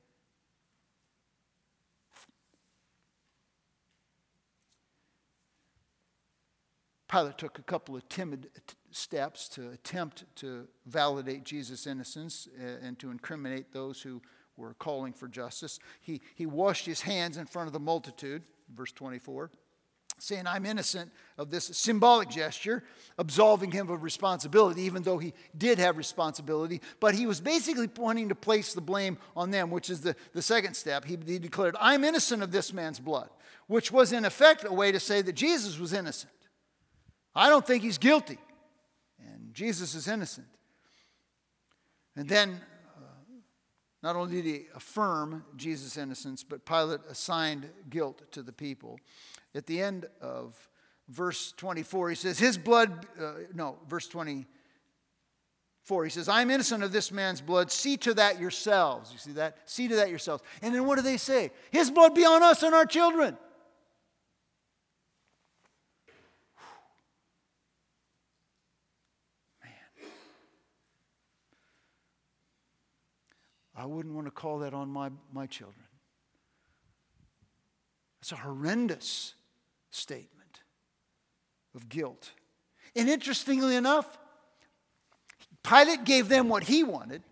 Pilate 7.08 7.38
took 7.38 7.60
a 7.60 7.64
couple 7.64 7.96
of 7.96 8.10
timid 8.10 8.50
steps 8.96 9.48
to 9.50 9.72
attempt 9.72 10.26
to 10.36 10.68
validate 10.86 11.44
Jesus' 11.44 11.88
innocence 11.88 12.48
uh, 12.60 12.86
and 12.86 12.98
to 13.00 13.12
incriminate 13.12 13.74
those 13.74 14.02
who 14.02 14.22
were 14.58 14.74
calling 14.76 15.14
for 15.14 15.28
justice. 15.28 15.80
He, 16.02 16.22
he 16.36 16.46
washed 16.46 16.86
his 16.86 17.02
hands 17.02 17.38
in 17.38 17.46
front 17.46 17.68
of 17.68 17.74
the 17.74 17.80
multitude, 17.80 18.44
verse 18.74 18.92
24, 18.92 19.50
saying, 20.20 20.46
I'm 20.46 20.66
innocent 20.66 21.12
of 21.38 21.50
this 21.50 21.66
symbolic 21.66 22.30
gesture, 22.30 22.84
absolving 23.18 23.72
him 23.72 23.90
of 23.90 24.04
responsibility, 24.04 24.84
even 24.84 25.02
though 25.02 25.18
he 25.18 25.34
did 25.58 25.80
have 25.80 25.98
responsibility. 25.98 26.82
But 27.00 27.16
he 27.16 27.26
was 27.26 27.42
basically 27.42 27.88
pointing 27.88 28.30
to 28.30 28.36
place 28.36 28.74
the 28.74 28.82
blame 28.82 29.18
on 29.36 29.52
them, 29.52 29.72
which 29.72 29.90
is 29.90 30.02
the, 30.02 30.16
the 30.34 30.42
second 30.42 30.76
step. 30.76 31.06
He, 31.06 31.18
he 31.26 31.40
declared, 31.40 31.76
I'm 31.80 32.04
innocent 32.04 32.44
of 32.44 32.52
this 32.52 32.72
man's 32.72 33.00
blood, 33.00 33.30
which 33.68 33.92
was 33.92 34.14
in 34.14 34.24
effect 34.24 34.66
a 34.66 34.74
way 34.74 34.92
to 34.92 35.00
say 35.00 35.22
that 35.24 35.34
Jesus 35.34 35.80
was 35.80 35.94
innocent. 35.94 36.32
I 37.36 37.50
don't 37.50 37.66
think 37.66 37.82
he's 37.82 37.98
guilty. 37.98 38.38
Jesus 39.54 39.96
is 39.96 40.08
innocent. 40.08 40.48
And 42.16 42.28
then 42.28 42.62
not 44.04 44.16
only 44.18 44.42
did 44.42 44.46
he 44.46 44.66
affirm 44.76 45.46
Jesus' 45.56 45.98
innocence, 45.98 46.44
but 46.44 46.66
Pilate 46.66 47.00
assigned 47.10 47.70
guilt 47.90 48.22
to 48.34 48.44
the 48.44 48.52
people. 48.52 49.00
At 49.56 49.66
the 49.66 49.82
end 49.82 50.08
of 50.22 50.68
verse 51.08 51.54
24, 51.54 52.10
he 52.10 52.16
says, 52.16 52.38
His 52.38 52.58
blood, 52.58 53.08
uh, 53.20 53.34
no, 53.54 53.78
verse 53.88 54.08
24, 54.08 56.04
he 56.04 56.10
says, 56.10 56.28
I'm 56.28 56.52
innocent 56.52 56.84
of 56.84 56.92
this 56.92 57.14
man's 57.14 57.40
blood. 57.40 57.72
See 57.72 57.96
to 57.98 58.14
that 58.16 58.42
yourselves. 58.42 59.12
You 59.14 59.20
see 59.20 59.32
that? 59.34 59.58
See 59.66 59.88
to 59.88 59.96
that 59.96 60.10
yourselves. 60.10 60.44
And 60.62 60.76
then 60.76 60.86
what 60.86 60.98
do 60.98 61.02
they 61.02 61.18
say? 61.18 61.52
His 61.72 61.90
blood 61.90 62.14
be 62.14 62.26
on 62.26 62.44
us 62.44 62.62
and 62.62 62.76
our 62.76 62.86
children. 62.86 63.38
I 73.84 73.86
wouldn't 73.86 74.16
want 74.16 74.28
to 74.28 74.32
call 74.32 74.60
that 74.60 74.74
on 74.74 74.88
my, 74.88 75.10
my 75.34 75.46
children. 75.46 75.84
It's 78.22 78.32
a 78.32 78.38
horrendous 78.38 79.34
statement 79.92 80.62
of 81.76 81.90
guilt. 81.90 82.32
And 82.96 83.10
interestingly 83.10 83.76
enough, 83.76 84.18
Pilate 85.64 86.06
gave 86.06 86.30
them 86.30 86.48
what 86.48 86.64
he 86.64 86.82
wanted, 86.82 87.24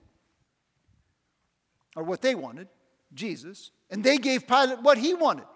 or 1.96 2.04
what 2.04 2.22
they 2.22 2.36
wanted, 2.36 2.68
Jesus, 3.14 3.72
and 3.90 4.04
they 4.04 4.18
gave 4.18 4.46
Pilate 4.46 4.82
what 4.82 4.98
he 4.98 5.14
wanted. 5.14 5.48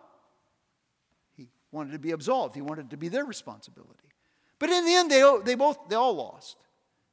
He 1.35 1.49
wanted 1.73 1.91
to 1.91 1.99
be 1.99 2.11
absolved, 2.11 2.55
he 2.55 2.61
wanted 2.61 2.89
to 2.91 2.95
be 2.95 3.09
their 3.09 3.25
responsibility. 3.25 4.13
But 4.59 4.69
in 4.69 4.85
the 4.85 4.93
end, 4.93 5.11
they, 5.11 5.39
they 5.43 5.55
both 5.55 5.89
they 5.89 5.95
all 5.97 6.15
lost 6.15 6.55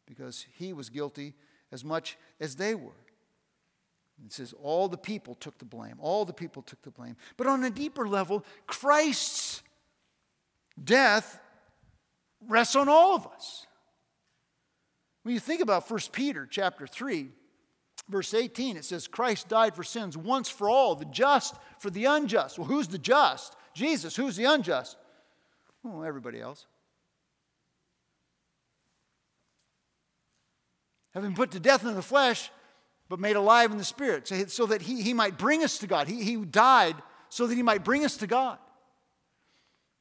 because 0.06 0.46
he 0.54 0.72
was 0.72 0.88
guilty 0.88 1.34
as 1.72 1.84
much 1.84 2.16
as 2.38 2.54
they 2.54 2.76
were. 2.76 2.92
It 4.24 4.32
says 4.32 4.54
all 4.62 4.88
the 4.88 4.96
people 4.96 5.34
took 5.34 5.58
the 5.58 5.64
blame. 5.64 5.96
All 5.98 6.24
the 6.24 6.32
people 6.32 6.62
took 6.62 6.80
the 6.82 6.90
blame. 6.90 7.16
But 7.36 7.46
on 7.46 7.64
a 7.64 7.70
deeper 7.70 8.06
level, 8.06 8.44
Christ's 8.66 9.62
death 10.82 11.40
rests 12.46 12.76
on 12.76 12.88
all 12.88 13.16
of 13.16 13.26
us. 13.26 13.66
When 15.22 15.34
you 15.34 15.40
think 15.40 15.60
about 15.60 15.88
1 15.90 16.00
Peter 16.12 16.46
chapter 16.50 16.86
3, 16.86 17.28
verse 18.08 18.34
18, 18.34 18.76
it 18.76 18.84
says, 18.84 19.06
Christ 19.06 19.48
died 19.48 19.74
for 19.74 19.84
sins 19.84 20.16
once 20.16 20.48
for 20.48 20.68
all, 20.68 20.94
the 20.94 21.04
just 21.06 21.56
for 21.78 21.90
the 21.90 22.04
unjust. 22.06 22.58
Well, 22.58 22.68
who's 22.68 22.88
the 22.88 22.98
just? 22.98 23.56
Jesus. 23.74 24.16
Who's 24.16 24.36
the 24.36 24.44
unjust? 24.44 24.96
Oh, 25.84 26.02
everybody 26.02 26.40
else. 26.40 26.66
Having 31.14 31.34
put 31.34 31.50
to 31.52 31.60
death 31.60 31.84
in 31.84 31.94
the 31.94 32.02
flesh, 32.02 32.50
but 33.12 33.20
made 33.20 33.36
alive 33.36 33.70
in 33.70 33.76
the 33.76 33.84
spirit, 33.84 34.26
so 34.50 34.64
that 34.64 34.80
he, 34.80 35.02
he 35.02 35.12
might 35.12 35.36
bring 35.36 35.62
us 35.62 35.76
to 35.76 35.86
God. 35.86 36.08
He, 36.08 36.24
he 36.24 36.36
died 36.36 36.96
so 37.28 37.46
that 37.46 37.54
he 37.54 37.62
might 37.62 37.84
bring 37.84 38.06
us 38.06 38.16
to 38.16 38.26
God. 38.26 38.56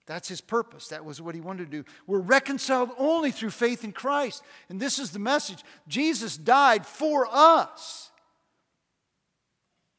That's 0.06 0.30
his 0.30 0.40
purpose. 0.40 0.88
That 0.88 1.04
was 1.04 1.22
what 1.22 1.36
he 1.36 1.42
wanted 1.42 1.70
to 1.70 1.84
do. 1.84 1.90
We're 2.08 2.20
reconciled 2.20 2.92
only 2.98 3.32
through 3.32 3.50
faith 3.50 3.84
in 3.84 3.92
Christ. 3.92 4.44
And 4.70 4.80
this 4.80 4.98
is 4.98 5.12
the 5.12 5.20
message 5.20 5.62
Jesus 5.90 6.38
died 6.38 6.86
for 6.86 7.28
us. 7.30 8.12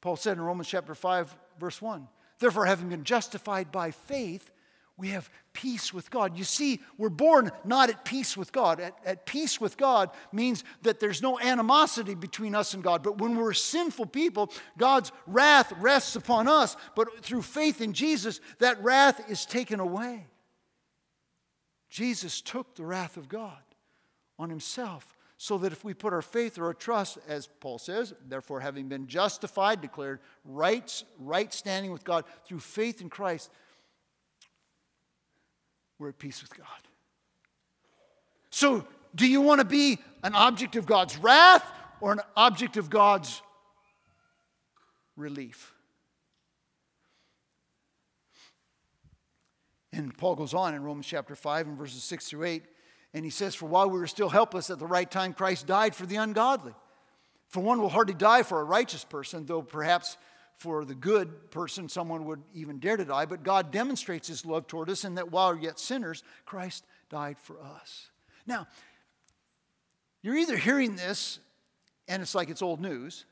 Paul 0.01 0.17
said 0.17 0.39
in 0.39 0.43
Romans 0.43 0.69
chapter 0.69 0.95
5, 0.95 1.37
verse 1.61 1.83
1 1.83 2.09
Therefore, 2.39 2.65
having 2.65 2.89
been 2.89 3.05
justified 3.05 3.71
by 3.71 3.91
faith, 3.91 4.51
we 4.97 5.09
have 5.09 5.31
peace 5.53 5.93
with 5.93 6.11
God. 6.11 6.37
You 6.37 6.45
see, 6.45 6.81
we're 6.99 7.09
born 7.09 7.51
not 7.65 7.91
at 7.91 8.05
peace 8.05 8.37
with 8.37 8.53
God. 8.53 8.79
At, 8.79 8.95
at, 9.05 9.27
peace 9.27 9.61
with 9.61 9.77
God 9.77 10.11
means 10.33 10.65
that 10.83 11.01
there's 11.01 11.23
no 11.23 11.39
animosity 11.41 12.15
between 12.15 12.55
us 12.55 12.75
and 12.75 12.83
God. 12.83 13.03
But 13.03 13.19
when 13.19 13.37
we're 13.37 13.55
sinful 13.55 14.07
people, 14.07 14.51
God's 14.77 15.11
wrath 15.27 15.73
rests 15.79 16.15
upon 16.15 16.47
us. 16.47 16.77
But 16.95 17.25
through 17.25 17.43
faith 17.43 17.81
in 17.81 17.95
Jesus, 17.95 18.41
that 18.59 18.83
wrath 18.83 19.31
is 19.31 19.47
taken 19.47 19.81
away. 19.81 20.27
Jesus 21.89 22.41
took 22.41 22.75
the 22.75 22.85
wrath 22.85 23.17
of 23.17 23.29
God 23.29 23.63
on 24.39 24.51
himself 24.51 25.17
so 25.43 25.59
that 25.59 25.73
if 25.73 25.83
we 25.83 25.93
put 25.93 26.13
our 26.13 26.23
faith 26.23 26.57
or 26.57 26.67
our 26.67 26.75
trust, 26.75 27.19
as 27.27 27.49
Paul 27.59 27.79
says, 27.79 28.15
therefore 28.29 28.61
having 28.61 28.89
been 28.89 29.09
justified, 29.09 29.81
declared 29.81 30.21
right, 30.45 31.03
right 31.19 31.53
standing 31.53 31.91
with 31.91 32.05
God 32.05 32.25
through 32.47 32.61
faith 32.61 33.01
in 33.01 33.11
Christ, 33.11 33.51
we're 36.03 36.09
at 36.09 36.19
peace 36.19 36.43
with 36.43 36.57
God. 36.57 36.67
So, 38.51 38.85
do 39.15 39.27
you 39.27 39.41
want 39.41 39.61
to 39.61 39.65
be 39.65 39.99
an 40.25 40.35
object 40.35 40.75
of 40.75 40.85
God's 40.85 41.17
wrath 41.17 41.65
or 42.01 42.13
an 42.13 42.21
object 42.37 42.77
of 42.77 42.91
God's 42.91 43.41
relief? 45.17 45.73
And 49.93 50.17
Paul 50.17 50.35
goes 50.35 50.55
on 50.55 50.75
in 50.75 50.83
Romans 50.83 51.07
chapter 51.07 51.37
5 51.37 51.69
and 51.69 51.79
verses 51.79 52.03
6 52.03 52.29
through 52.29 52.47
8, 52.47 52.63
and 53.15 53.25
he 53.25 53.31
says, 53.31 53.55
For 53.55 53.67
while 53.67 53.89
we 53.89 54.01
were 54.01 54.07
still 54.09 54.31
helpless 54.31 54.71
at 54.71 54.81
the 54.81 54.87
right 54.87 55.09
time, 55.09 55.33
Christ 55.33 55.67
died 55.67 55.95
for 55.95 56.07
the 56.07 56.17
ungodly. 56.17 56.75
For 57.49 57.61
one 57.61 57.81
will 57.81 57.91
hardly 57.91 58.15
die 58.15 58.43
for 58.43 58.61
a 58.61 58.65
righteous 58.65 59.05
person, 59.05 59.47
though 59.47 59.63
perhaps 59.63 60.17
for 60.57 60.85
the 60.85 60.95
good 60.95 61.51
person, 61.51 61.89
someone 61.89 62.25
would 62.27 62.43
even 62.55 62.79
dare 62.79 62.97
to 62.97 63.05
die, 63.05 63.27
but 63.27 63.43
God 63.43 63.71
demonstrates 63.71 64.29
his 64.29 64.47
love 64.47 64.67
toward 64.67 64.89
us 64.91 65.05
in 65.05 65.17
that 65.17 65.33
while 65.33 65.57
yet 65.57 65.79
sinners, 65.79 66.23
Christ 66.47 66.85
died 67.11 67.39
for 67.39 67.61
us. 67.61 68.09
Now, 68.47 68.67
you're 70.23 70.37
either 70.37 70.57
hearing 70.57 70.97
this 70.97 71.41
and 72.09 72.23
it's 72.23 72.35
like 72.35 72.49
it's 72.49 72.63
old 72.63 72.81
news, 72.81 73.25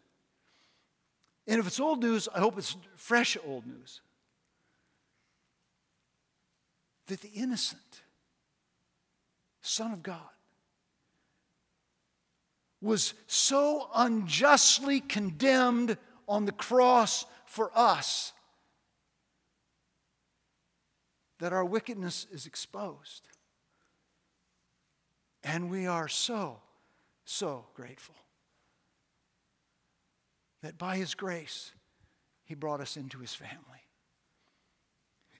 and 1.46 1.58
if 1.58 1.66
it's 1.66 1.80
old 1.80 2.00
news, 2.00 2.28
I 2.34 2.38
hope 2.38 2.56
it's 2.58 2.76
fresh 2.96 3.36
old 3.44 3.66
news. 3.66 4.00
That 7.06 7.20
the 7.20 7.30
innocent 7.34 8.02
Son 9.60 9.92
of 9.92 10.02
God 10.02 10.20
was 12.80 13.14
so 13.26 13.88
unjustly 13.94 15.00
condemned 15.00 15.98
on 16.30 16.44
the 16.44 16.52
cross 16.52 17.26
for 17.44 17.72
us 17.74 18.32
that 21.40 21.52
our 21.52 21.64
wickedness 21.64 22.26
is 22.32 22.46
exposed. 22.46 23.26
And 25.42 25.70
we 25.70 25.86
are 25.86 26.06
so, 26.06 26.58
so 27.24 27.64
grateful 27.74 28.14
that 30.62 30.78
by 30.78 30.96
His 30.96 31.14
grace, 31.14 31.72
He 32.44 32.54
brought 32.54 32.80
us 32.80 32.96
into 32.96 33.18
His 33.18 33.34
family. 33.34 33.56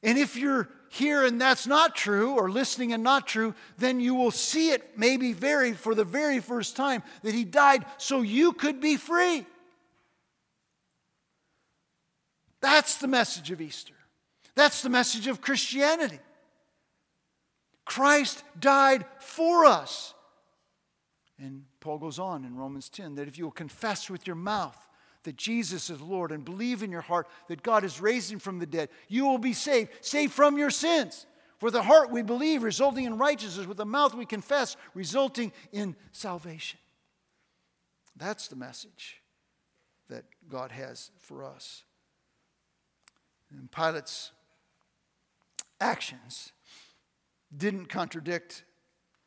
And 0.02 0.18
if 0.18 0.34
you're 0.34 0.68
here 0.88 1.24
and 1.24 1.40
that's 1.40 1.66
not 1.66 1.94
true, 1.94 2.32
or 2.32 2.50
listening 2.50 2.94
and 2.94 3.04
not 3.04 3.28
true, 3.28 3.54
then 3.78 4.00
you 4.00 4.14
will 4.14 4.30
see 4.30 4.70
it 4.70 4.98
maybe 4.98 5.34
very 5.34 5.72
for 5.72 5.94
the 5.94 6.04
very 6.04 6.40
first 6.40 6.74
time 6.74 7.04
that 7.22 7.34
He 7.34 7.44
died 7.44 7.84
so 7.98 8.22
you 8.22 8.54
could 8.54 8.80
be 8.80 8.96
free. 8.96 9.46
That's 12.60 12.96
the 12.96 13.08
message 13.08 13.50
of 13.50 13.60
Easter. 13.60 13.94
That's 14.54 14.82
the 14.82 14.88
message 14.88 15.26
of 15.26 15.40
Christianity. 15.40 16.18
Christ 17.84 18.44
died 18.58 19.04
for 19.18 19.64
us. 19.64 20.14
And 21.38 21.64
Paul 21.80 21.98
goes 21.98 22.18
on 22.18 22.44
in 22.44 22.56
Romans 22.56 22.88
10 22.88 23.14
that 23.14 23.28
if 23.28 23.38
you 23.38 23.44
will 23.44 23.50
confess 23.50 24.10
with 24.10 24.26
your 24.26 24.36
mouth 24.36 24.76
that 25.22 25.36
Jesus 25.36 25.90
is 25.90 26.00
Lord 26.00 26.32
and 26.32 26.44
believe 26.44 26.82
in 26.82 26.90
your 26.90 27.00
heart 27.00 27.26
that 27.48 27.62
God 27.62 27.84
is 27.84 28.00
raised 28.00 28.30
him 28.30 28.38
from 28.38 28.58
the 28.58 28.66
dead, 28.66 28.90
you 29.08 29.24
will 29.24 29.38
be 29.38 29.52
saved, 29.52 29.90
saved 30.02 30.32
from 30.32 30.58
your 30.58 30.70
sins. 30.70 31.26
For 31.58 31.70
the 31.70 31.82
heart 31.82 32.10
we 32.10 32.22
believe, 32.22 32.62
resulting 32.62 33.04
in 33.04 33.18
righteousness, 33.18 33.66
with 33.66 33.76
the 33.76 33.84
mouth 33.84 34.14
we 34.14 34.24
confess, 34.24 34.76
resulting 34.94 35.52
in 35.72 35.94
salvation. 36.10 36.78
That's 38.16 38.48
the 38.48 38.56
message 38.56 39.20
that 40.08 40.24
God 40.48 40.72
has 40.72 41.10
for 41.18 41.44
us. 41.44 41.84
And 43.50 43.70
Pilate's 43.70 44.32
actions 45.80 46.52
didn't 47.56 47.86
contradict 47.86 48.64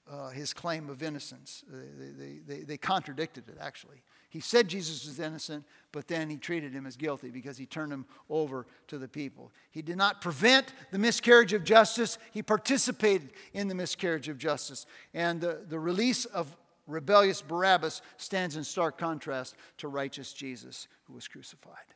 uh, 0.10 0.30
his 0.30 0.54
claim 0.54 0.90
of 0.90 1.02
innocence. 1.02 1.64
They, 1.68 2.10
they, 2.10 2.40
they, 2.46 2.64
they, 2.64 2.78
contradicted 2.78 3.48
it, 3.48 3.58
actually. 3.60 4.02
He 4.30 4.40
said 4.40 4.68
Jesus 4.68 5.06
was 5.06 5.20
innocent, 5.20 5.66
but 5.92 6.08
then 6.08 6.30
he 6.30 6.38
treated 6.38 6.74
him 6.74 6.86
as 6.86 6.98
guilty 6.98 7.30
because 7.30 7.58
he 7.58 7.66
turned 7.66 7.94
him 7.94 8.06
over 8.30 8.66
to 8.88 8.98
the 8.98 9.08
people. 9.08 9.52
He 9.72 9.82
did 9.82 9.96
not 9.96 10.22
prevent 10.22 10.74
the 10.92 10.98
miscarriage 10.98 11.54
of 11.54 11.64
justice, 11.64 12.18
he 12.32 12.42
participated 12.42 13.32
in 13.54 13.68
the 13.68 13.76
miscarriage 13.76 14.28
of 14.28 14.38
justice. 14.38 14.86
And 15.14 15.40
the, 15.40 15.62
the 15.68 15.80
release 15.80 16.26
of 16.26 16.56
rebellious 16.88 17.42
Barabbas 17.42 18.02
stands 18.18 18.58
in 18.58 18.64
stark 18.64 18.98
contrast 18.98 19.56
to 19.78 19.88
righteous 19.88 20.34
Jesus 20.34 20.88
who 21.06 21.14
was 21.14 21.28
crucified. 21.28 21.93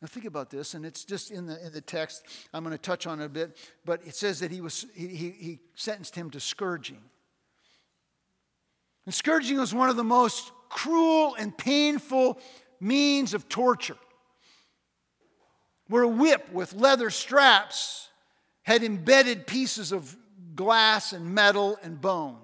Now 0.00 0.08
think 0.08 0.24
about 0.24 0.48
this, 0.48 0.74
and 0.74 0.86
it's 0.86 1.04
just 1.04 1.30
in 1.30 1.46
the, 1.46 1.64
in 1.66 1.72
the 1.72 1.80
text. 1.82 2.24
I'm 2.54 2.64
going 2.64 2.76
to 2.76 2.82
touch 2.82 3.06
on 3.06 3.20
it 3.20 3.26
a 3.26 3.28
bit, 3.28 3.56
but 3.84 4.00
it 4.06 4.14
says 4.14 4.40
that 4.40 4.50
he, 4.50 4.62
was, 4.62 4.86
he, 4.94 5.08
he, 5.08 5.30
he 5.30 5.58
sentenced 5.74 6.14
him 6.14 6.30
to 6.30 6.40
scourging. 6.40 7.02
And 9.04 9.14
scourging 9.14 9.58
was 9.58 9.74
one 9.74 9.90
of 9.90 9.96
the 9.96 10.04
most 10.04 10.52
cruel 10.70 11.34
and 11.34 11.56
painful 11.56 12.38
means 12.80 13.34
of 13.34 13.48
torture, 13.48 13.96
where 15.88 16.02
a 16.02 16.08
whip 16.08 16.50
with 16.50 16.72
leather 16.72 17.10
straps 17.10 18.08
had 18.62 18.82
embedded 18.82 19.46
pieces 19.46 19.92
of 19.92 20.16
glass 20.54 21.12
and 21.12 21.34
metal 21.34 21.78
and 21.82 22.00
bone 22.00 22.38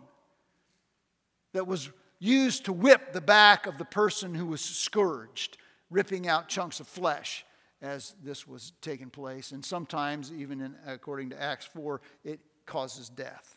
that 1.54 1.66
was 1.66 1.88
used 2.18 2.66
to 2.66 2.72
whip 2.72 3.12
the 3.12 3.20
back 3.20 3.66
of 3.66 3.78
the 3.78 3.84
person 3.84 4.34
who 4.34 4.46
was 4.46 4.60
scourged 4.60 5.56
ripping 5.90 6.28
out 6.28 6.48
chunks 6.48 6.80
of 6.80 6.86
flesh 6.86 7.45
as 7.82 8.14
this 8.22 8.46
was 8.46 8.72
taking 8.80 9.10
place. 9.10 9.52
And 9.52 9.64
sometimes, 9.64 10.32
even 10.32 10.60
in, 10.60 10.74
according 10.86 11.30
to 11.30 11.42
Acts 11.42 11.66
4, 11.66 12.00
it 12.24 12.40
causes 12.64 13.08
death. 13.08 13.56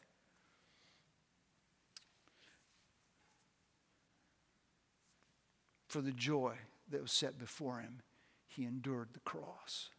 For 5.88 6.02
the 6.02 6.12
joy 6.12 6.54
that 6.92 7.02
was 7.02 7.12
set 7.12 7.40
before 7.40 7.80
him, 7.80 8.02
he 8.48 8.66
endured 8.66 9.10
the 9.14 9.20
cross. 9.22 9.90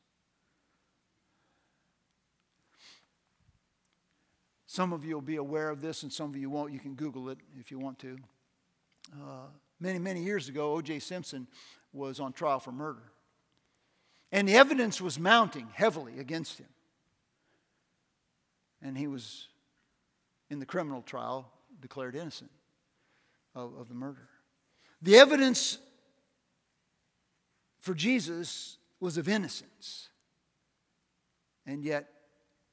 Some 4.66 4.92
of 4.92 5.04
you 5.04 5.14
will 5.14 5.20
be 5.20 5.34
aware 5.34 5.68
of 5.68 5.80
this, 5.80 6.04
and 6.04 6.12
some 6.12 6.30
of 6.30 6.36
you 6.36 6.48
won't. 6.48 6.72
You 6.72 6.78
can 6.78 6.94
Google 6.94 7.28
it 7.30 7.38
if 7.58 7.72
you 7.72 7.80
want 7.80 7.98
to. 8.00 8.16
Uh, 9.12 9.48
many, 9.80 9.98
many 9.98 10.22
years 10.22 10.48
ago, 10.48 10.74
O.J. 10.74 11.00
Simpson 11.00 11.48
was 11.92 12.20
on 12.20 12.32
trial 12.32 12.60
for 12.60 12.70
murder. 12.70 13.10
And 14.32 14.48
the 14.48 14.54
evidence 14.54 15.00
was 15.00 15.18
mounting 15.18 15.68
heavily 15.72 16.18
against 16.18 16.58
him. 16.58 16.68
And 18.82 18.96
he 18.96 19.06
was, 19.06 19.48
in 20.48 20.58
the 20.58 20.66
criminal 20.66 21.02
trial, 21.02 21.50
declared 21.80 22.14
innocent 22.14 22.50
of, 23.54 23.74
of 23.78 23.88
the 23.88 23.94
murder. 23.94 24.28
The 25.02 25.16
evidence 25.16 25.78
for 27.80 27.94
Jesus 27.94 28.78
was 29.00 29.16
of 29.16 29.28
innocence. 29.28 30.08
And 31.66 31.82
yet, 31.82 32.08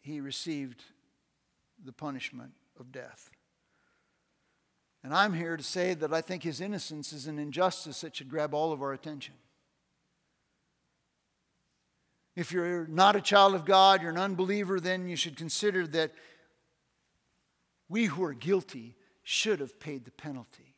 he 0.01 0.21
received 0.21 0.83
the 1.83 1.91
punishment 1.91 2.51
of 2.79 2.91
death. 2.91 3.29
And 5.03 5.13
I'm 5.13 5.33
here 5.33 5.55
to 5.55 5.63
say 5.63 5.93
that 5.93 6.13
I 6.13 6.21
think 6.21 6.43
his 6.43 6.59
innocence 6.59 7.13
is 7.13 7.27
an 7.27 7.39
injustice 7.39 8.01
that 8.01 8.15
should 8.15 8.29
grab 8.29 8.53
all 8.53 8.71
of 8.71 8.81
our 8.81 8.93
attention. 8.93 9.35
If 12.37 12.51
you're 12.51 12.85
not 12.85 13.15
a 13.15 13.21
child 13.21 13.55
of 13.55 13.65
God, 13.65 14.03
you're 14.03 14.11
an 14.11 14.17
unbeliever, 14.19 14.79
then 14.79 15.09
you 15.09 15.15
should 15.15 15.35
consider 15.35 15.87
that 15.87 16.11
we 17.89 18.05
who 18.05 18.23
are 18.23 18.33
guilty 18.33 18.95
should 19.23 19.59
have 19.59 19.79
paid 19.79 20.05
the 20.05 20.11
penalty. 20.11 20.75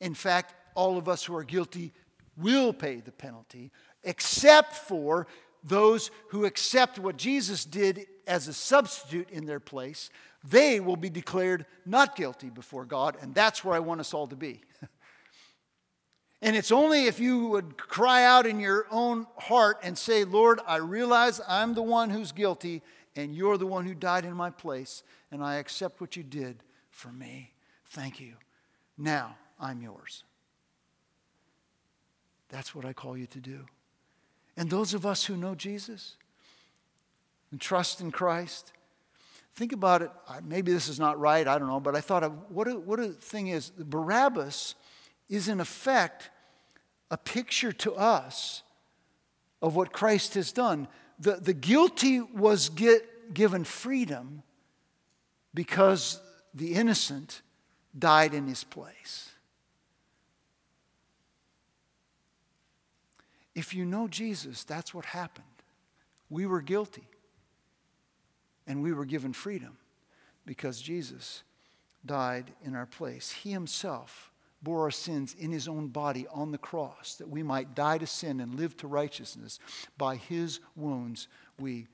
In 0.00 0.14
fact, 0.14 0.54
all 0.74 0.96
of 0.96 1.10
us 1.10 1.22
who 1.22 1.36
are 1.36 1.44
guilty 1.44 1.92
will 2.34 2.72
pay 2.72 3.00
the 3.00 3.12
penalty, 3.12 3.70
except 4.02 4.72
for 4.74 5.26
those 5.62 6.10
who 6.30 6.46
accept 6.46 6.98
what 6.98 7.18
Jesus 7.18 7.66
did 7.66 8.06
as 8.26 8.48
a 8.48 8.54
substitute 8.54 9.28
in 9.28 9.44
their 9.44 9.60
place. 9.60 10.08
They 10.42 10.80
will 10.80 10.96
be 10.96 11.10
declared 11.10 11.66
not 11.84 12.16
guilty 12.16 12.48
before 12.48 12.86
God, 12.86 13.18
and 13.20 13.34
that's 13.34 13.62
where 13.62 13.74
I 13.74 13.80
want 13.80 14.00
us 14.00 14.14
all 14.14 14.28
to 14.28 14.36
be. 14.36 14.62
And 16.42 16.56
it's 16.56 16.72
only 16.72 17.06
if 17.06 17.20
you 17.20 17.46
would 17.46 17.78
cry 17.78 18.24
out 18.24 18.46
in 18.46 18.58
your 18.58 18.86
own 18.90 19.28
heart 19.38 19.78
and 19.84 19.96
say, 19.96 20.24
Lord, 20.24 20.58
I 20.66 20.76
realize 20.76 21.40
I'm 21.48 21.74
the 21.74 21.82
one 21.82 22.10
who's 22.10 22.32
guilty, 22.32 22.82
and 23.14 23.32
you're 23.32 23.56
the 23.56 23.66
one 23.66 23.86
who 23.86 23.94
died 23.94 24.24
in 24.24 24.34
my 24.34 24.50
place, 24.50 25.04
and 25.30 25.42
I 25.42 25.56
accept 25.56 26.00
what 26.00 26.16
you 26.16 26.24
did 26.24 26.64
for 26.90 27.12
me. 27.12 27.52
Thank 27.86 28.18
you. 28.20 28.34
Now 28.98 29.36
I'm 29.60 29.80
yours. 29.82 30.24
That's 32.48 32.74
what 32.74 32.84
I 32.84 32.92
call 32.92 33.16
you 33.16 33.26
to 33.28 33.38
do. 33.38 33.66
And 34.56 34.68
those 34.68 34.94
of 34.94 35.06
us 35.06 35.24
who 35.24 35.36
know 35.36 35.54
Jesus 35.54 36.16
and 37.52 37.60
trust 37.60 38.00
in 38.00 38.10
Christ, 38.10 38.72
think 39.54 39.72
about 39.72 40.02
it. 40.02 40.10
Maybe 40.44 40.72
this 40.72 40.88
is 40.88 40.98
not 40.98 41.20
right, 41.20 41.46
I 41.46 41.58
don't 41.58 41.68
know, 41.68 41.80
but 41.80 41.94
I 41.94 42.00
thought 42.00 42.24
of 42.24 42.50
what 42.50 42.66
a, 42.66 42.72
what 42.72 42.98
a 42.98 43.08
thing 43.08 43.46
is. 43.46 43.70
Barabbas 43.70 44.74
is 45.28 45.48
in 45.48 45.60
effect 45.60 46.30
a 47.10 47.16
picture 47.16 47.72
to 47.72 47.94
us 47.94 48.62
of 49.60 49.76
what 49.76 49.92
Christ 49.92 50.34
has 50.34 50.52
done. 50.52 50.88
The, 51.18 51.36
the 51.36 51.54
guilty 51.54 52.20
was 52.20 52.68
get, 52.68 53.34
given 53.34 53.64
freedom 53.64 54.42
because 55.54 56.20
the 56.54 56.74
innocent 56.74 57.42
died 57.96 58.34
in 58.34 58.46
his 58.46 58.64
place. 58.64 59.30
If 63.54 63.74
you 63.74 63.84
know 63.84 64.08
Jesus, 64.08 64.64
that's 64.64 64.94
what 64.94 65.04
happened. 65.04 65.46
We 66.30 66.46
were 66.46 66.62
guilty, 66.62 67.06
and 68.66 68.82
we 68.82 68.92
were 68.92 69.04
given 69.04 69.34
freedom 69.34 69.76
because 70.46 70.80
Jesus 70.80 71.42
died 72.04 72.52
in 72.64 72.74
our 72.74 72.86
place. 72.86 73.30
He 73.30 73.50
himself 73.52 74.31
bore 74.62 74.82
our 74.82 74.90
sins 74.90 75.34
in 75.38 75.50
his 75.50 75.66
own 75.66 75.88
body 75.88 76.26
on 76.32 76.52
the 76.52 76.58
cross, 76.58 77.16
that 77.16 77.28
we 77.28 77.42
might 77.42 77.74
die 77.74 77.98
to 77.98 78.06
sin 78.06 78.40
and 78.40 78.54
live 78.54 78.76
to 78.78 78.86
righteousness. 78.86 79.58
By 79.98 80.16
his 80.16 80.60
wounds 80.76 81.28
we 81.58 81.88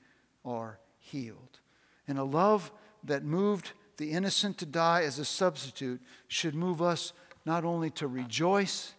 are 0.45 0.79
healed. 0.99 1.59
And 2.07 2.17
a 2.17 2.23
love 2.23 2.71
that 3.03 3.23
moved 3.23 3.71
the 3.97 4.11
innocent 4.11 4.57
to 4.59 4.65
die 4.65 5.03
as 5.03 5.19
a 5.19 5.25
substitute 5.25 6.01
should 6.27 6.55
move 6.55 6.81
us 6.81 7.13
not 7.45 7.65
only 7.65 7.89
to 7.91 8.07
rejoice, 8.07 8.93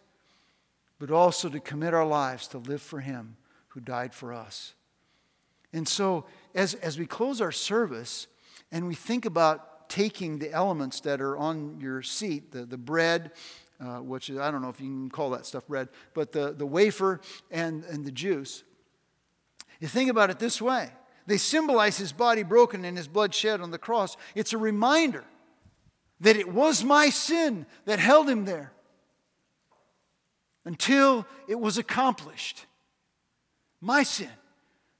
but 0.98 1.10
also 1.10 1.48
to 1.48 1.60
commit 1.60 1.94
our 1.94 2.06
lives 2.06 2.46
to 2.48 2.58
live 2.58 2.82
for 2.82 3.00
him 3.00 3.36
who 3.68 3.80
died 3.80 4.12
for 4.12 4.32
us. 4.32 4.74
And 5.72 5.86
so, 5.86 6.26
as, 6.54 6.74
as 6.74 6.98
we 6.98 7.06
close 7.06 7.40
our 7.40 7.52
service 7.52 8.26
and 8.72 8.86
we 8.86 8.94
think 8.94 9.24
about 9.24 9.69
taking 9.90 10.38
the 10.38 10.50
elements 10.52 11.00
that 11.00 11.20
are 11.20 11.36
on 11.36 11.78
your 11.80 12.00
seat 12.00 12.52
the, 12.52 12.64
the 12.64 12.78
bread, 12.78 13.32
uh, 13.78 13.98
which 13.98 14.30
is, 14.30 14.38
I 14.38 14.50
don't 14.50 14.62
know 14.62 14.70
if 14.70 14.80
you 14.80 14.86
can 14.86 15.10
call 15.10 15.30
that 15.30 15.44
stuff 15.44 15.66
bread, 15.66 15.88
but 16.14 16.32
the, 16.32 16.52
the 16.52 16.64
wafer 16.64 17.20
and, 17.50 17.84
and 17.84 18.06
the 18.06 18.12
juice. 18.12 18.62
You 19.80 19.88
think 19.88 20.08
about 20.10 20.30
it 20.30 20.38
this 20.38 20.62
way 20.62 20.90
they 21.26 21.36
symbolize 21.36 21.96
his 21.98 22.12
body 22.12 22.42
broken 22.42 22.84
and 22.84 22.96
his 22.96 23.06
blood 23.06 23.34
shed 23.34 23.60
on 23.60 23.70
the 23.70 23.78
cross. 23.78 24.16
It's 24.34 24.52
a 24.52 24.58
reminder 24.58 25.24
that 26.20 26.36
it 26.36 26.52
was 26.52 26.82
my 26.82 27.08
sin 27.10 27.66
that 27.84 27.98
held 27.98 28.28
him 28.28 28.46
there 28.46 28.72
until 30.64 31.26
it 31.46 31.58
was 31.58 31.78
accomplished. 31.78 32.66
My 33.80 34.02
sin 34.02 34.30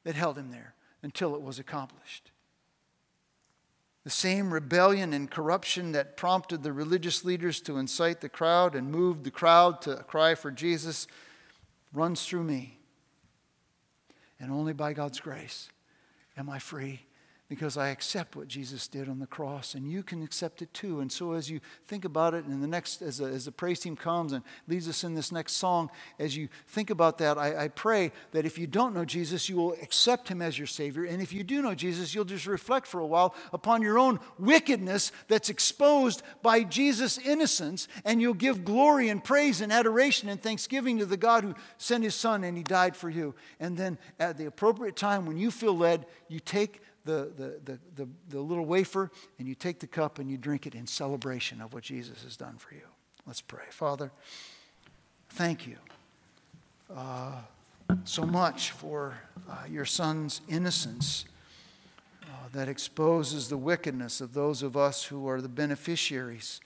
that 0.05 0.15
held 0.15 0.39
him 0.39 0.51
there 0.51 0.75
until 1.03 1.35
it 1.35 1.43
was 1.43 1.59
accomplished. 1.59 2.31
The 4.05 4.11
same 4.11 4.53
rebellion 4.53 5.13
and 5.13 5.31
corruption 5.31 5.93
that 5.93 6.17
prompted 6.17 6.63
the 6.63 6.73
religious 6.73 7.25
leaders 7.25 7.61
to 7.63 7.77
incite 7.77 8.21
the 8.21 8.29
crowd 8.29 8.75
and 8.75 8.91
moved 8.91 9.25
the 9.25 9.31
crowd 9.31 9.83
to 9.83 9.97
cry 9.97 10.35
for 10.35 10.51
Jesus 10.51 11.07
runs 11.93 12.25
through 12.25 12.45
me. 12.45 12.79
And 14.39 14.51
only 14.51 14.73
by 14.73 14.95
God's 14.95 15.21
grace 15.21 15.69
am 16.37 16.49
I 16.49 16.59
free 16.59 17.03
because 17.51 17.77
I 17.77 17.89
accept 17.89 18.37
what 18.37 18.47
Jesus 18.47 18.87
did 18.87 19.09
on 19.09 19.19
the 19.19 19.27
cross, 19.27 19.75
and 19.75 19.91
you 19.91 20.05
can 20.05 20.23
accept 20.23 20.63
it 20.63 20.73
too. 20.73 21.01
And 21.01 21.11
so, 21.11 21.33
as 21.33 21.51
you 21.51 21.61
think 21.85 22.05
about 22.05 22.33
it, 22.33 22.45
and 22.45 22.63
the 22.63 22.69
next, 22.69 23.03
as, 23.03 23.21
as 23.21 23.45
the 23.45 23.51
praise 23.51 23.81
team 23.81 23.97
comes 23.97 24.33
and 24.33 24.45
leads 24.69 24.89
us 24.89 25.03
in 25.03 25.17
this 25.17 25.33
next 25.33 25.55
song, 25.55 25.91
as 26.21 26.37
you 26.37 26.49
think 26.69 26.91
about 26.91 27.19
that, 27.19 27.39
I, 27.39 27.65
I 27.65 27.69
pray 27.69 28.13
that 28.31 28.47
if 28.47 28.57
you 28.57 28.69
don't 28.69 28.95
know 28.95 29.05
Jesus, 29.05 29.49
you 29.49 29.57
will 29.57 29.73
accept 29.83 30.29
him 30.29 30.41
as 30.41 30.59
your 30.59 30.69
Savior. 30.69 31.03
And 31.05 31.21
if 31.21 31.33
you 31.33 31.43
do 31.43 31.61
know 31.61 31.75
Jesus, 31.75 32.15
you'll 32.15 32.25
just 32.25 32.47
reflect 32.47 32.87
for 32.87 33.01
a 33.01 33.07
while 33.07 33.35
upon 33.53 33.83
your 33.83 33.99
own 33.99 34.21
wickedness 34.39 35.11
that's 35.27 35.51
exposed 35.51 36.23
by 36.43 36.63
Jesus' 36.63 37.19
innocence, 37.19 37.89
and 38.05 38.21
you'll 38.21 38.33
give 38.33 38.65
glory 38.65 39.09
and 39.09 39.25
praise 39.25 39.61
and 39.61 39.73
adoration 39.73 40.29
and 40.29 40.41
thanksgiving 40.41 40.99
to 40.99 41.05
the 41.05 41.17
God 41.17 41.43
who 41.43 41.57
sent 41.79 42.05
his 42.05 42.15
Son 42.15 42.45
and 42.45 42.57
he 42.57 42.63
died 42.63 42.95
for 42.95 43.11
you. 43.11 43.35
And 43.59 43.77
then, 43.77 43.99
at 44.21 44.39
the 44.39 44.47
appropriate 44.47 44.95
time, 44.95 45.27
when 45.27 45.37
you 45.37 45.51
feel 45.51 45.77
led, 45.77 46.07
you 46.29 46.39
take 46.39 46.81
the, 47.11 47.31
the, 47.37 47.73
the, 47.73 47.79
the, 47.97 48.09
the 48.29 48.41
little 48.41 48.65
wafer 48.65 49.11
and 49.39 49.49
you 49.49 49.55
take 49.55 49.81
the 49.81 49.87
cup 49.87 50.19
and 50.19 50.31
you 50.31 50.37
drink 50.37 50.67
it 50.67 50.75
in 50.75 50.87
celebration 50.87 51.61
of 51.61 51.75
what 51.75 51.83
Jesus 51.83 52.23
has 52.23 52.37
done 52.37 52.57
for 52.57 52.75
you. 52.75 52.87
Let's 53.27 53.41
pray. 53.41 53.65
Father, 53.71 54.13
thank 55.31 55.67
you 55.67 55.77
uh, 56.95 57.37
so 58.05 58.25
much 58.25 58.71
for 58.71 59.15
uh, 59.49 59.65
your 59.69 59.85
son's 59.85 60.41
innocence 60.49 61.25
uh, 62.23 62.27
that 62.53 62.69
exposes 62.69 63.49
the 63.49 63.57
wickedness 63.57 64.21
of 64.21 64.33
those 64.33 64.63
of 64.63 64.77
us 64.77 65.05
who 65.05 65.29
are 65.29 65.41
the 65.41 65.49
beneficiaries 65.49 66.61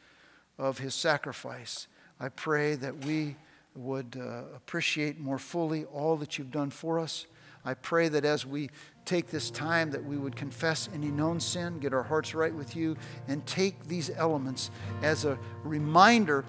of 0.59 0.78
his 0.78 0.95
sacrifice. 0.95 1.86
I 2.20 2.28
pray 2.28 2.74
that 2.76 3.05
we 3.05 3.36
would 3.74 4.16
uh, 4.20 4.55
appreciate 4.55 5.18
more 5.18 5.38
fully 5.38 5.84
all 5.86 6.16
that 6.16 6.38
you've 6.38 6.53
done 6.53 6.70
for 6.70 7.01
us. 7.01 7.26
I 7.64 7.74
pray 7.74 8.08
that 8.08 8.24
as 8.24 8.44
we 8.44 8.70
take 9.04 9.28
this 9.28 9.50
time 9.50 9.90
that 9.90 10.04
we 10.04 10.16
would 10.16 10.36
confess 10.36 10.88
any 10.94 11.08
known 11.08 11.40
sin, 11.40 11.78
get 11.78 11.92
our 11.92 12.02
hearts 12.02 12.34
right 12.34 12.54
with 12.54 12.76
you, 12.76 12.96
and 13.28 13.44
take 13.46 13.86
these 13.86 14.10
elements 14.10 14.70
as 15.02 15.24
a 15.24 15.38
reminder 15.62 16.44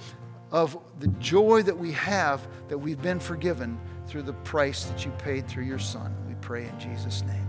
of 0.51 0.77
the 0.99 1.07
joy 1.19 1.61
that 1.63 1.77
we 1.77 1.91
have 1.91 2.47
that 2.67 2.77
we've 2.77 3.01
been 3.01 3.19
forgiven 3.19 3.79
through 4.07 4.21
the 4.21 4.33
price 4.33 4.85
that 4.85 5.05
you 5.05 5.11
paid 5.11 5.47
through 5.47 5.65
your 5.65 5.79
Son. 5.79 6.15
We 6.27 6.35
pray 6.35 6.65
in 6.67 6.79
Jesus' 6.79 7.23
name. 7.23 7.44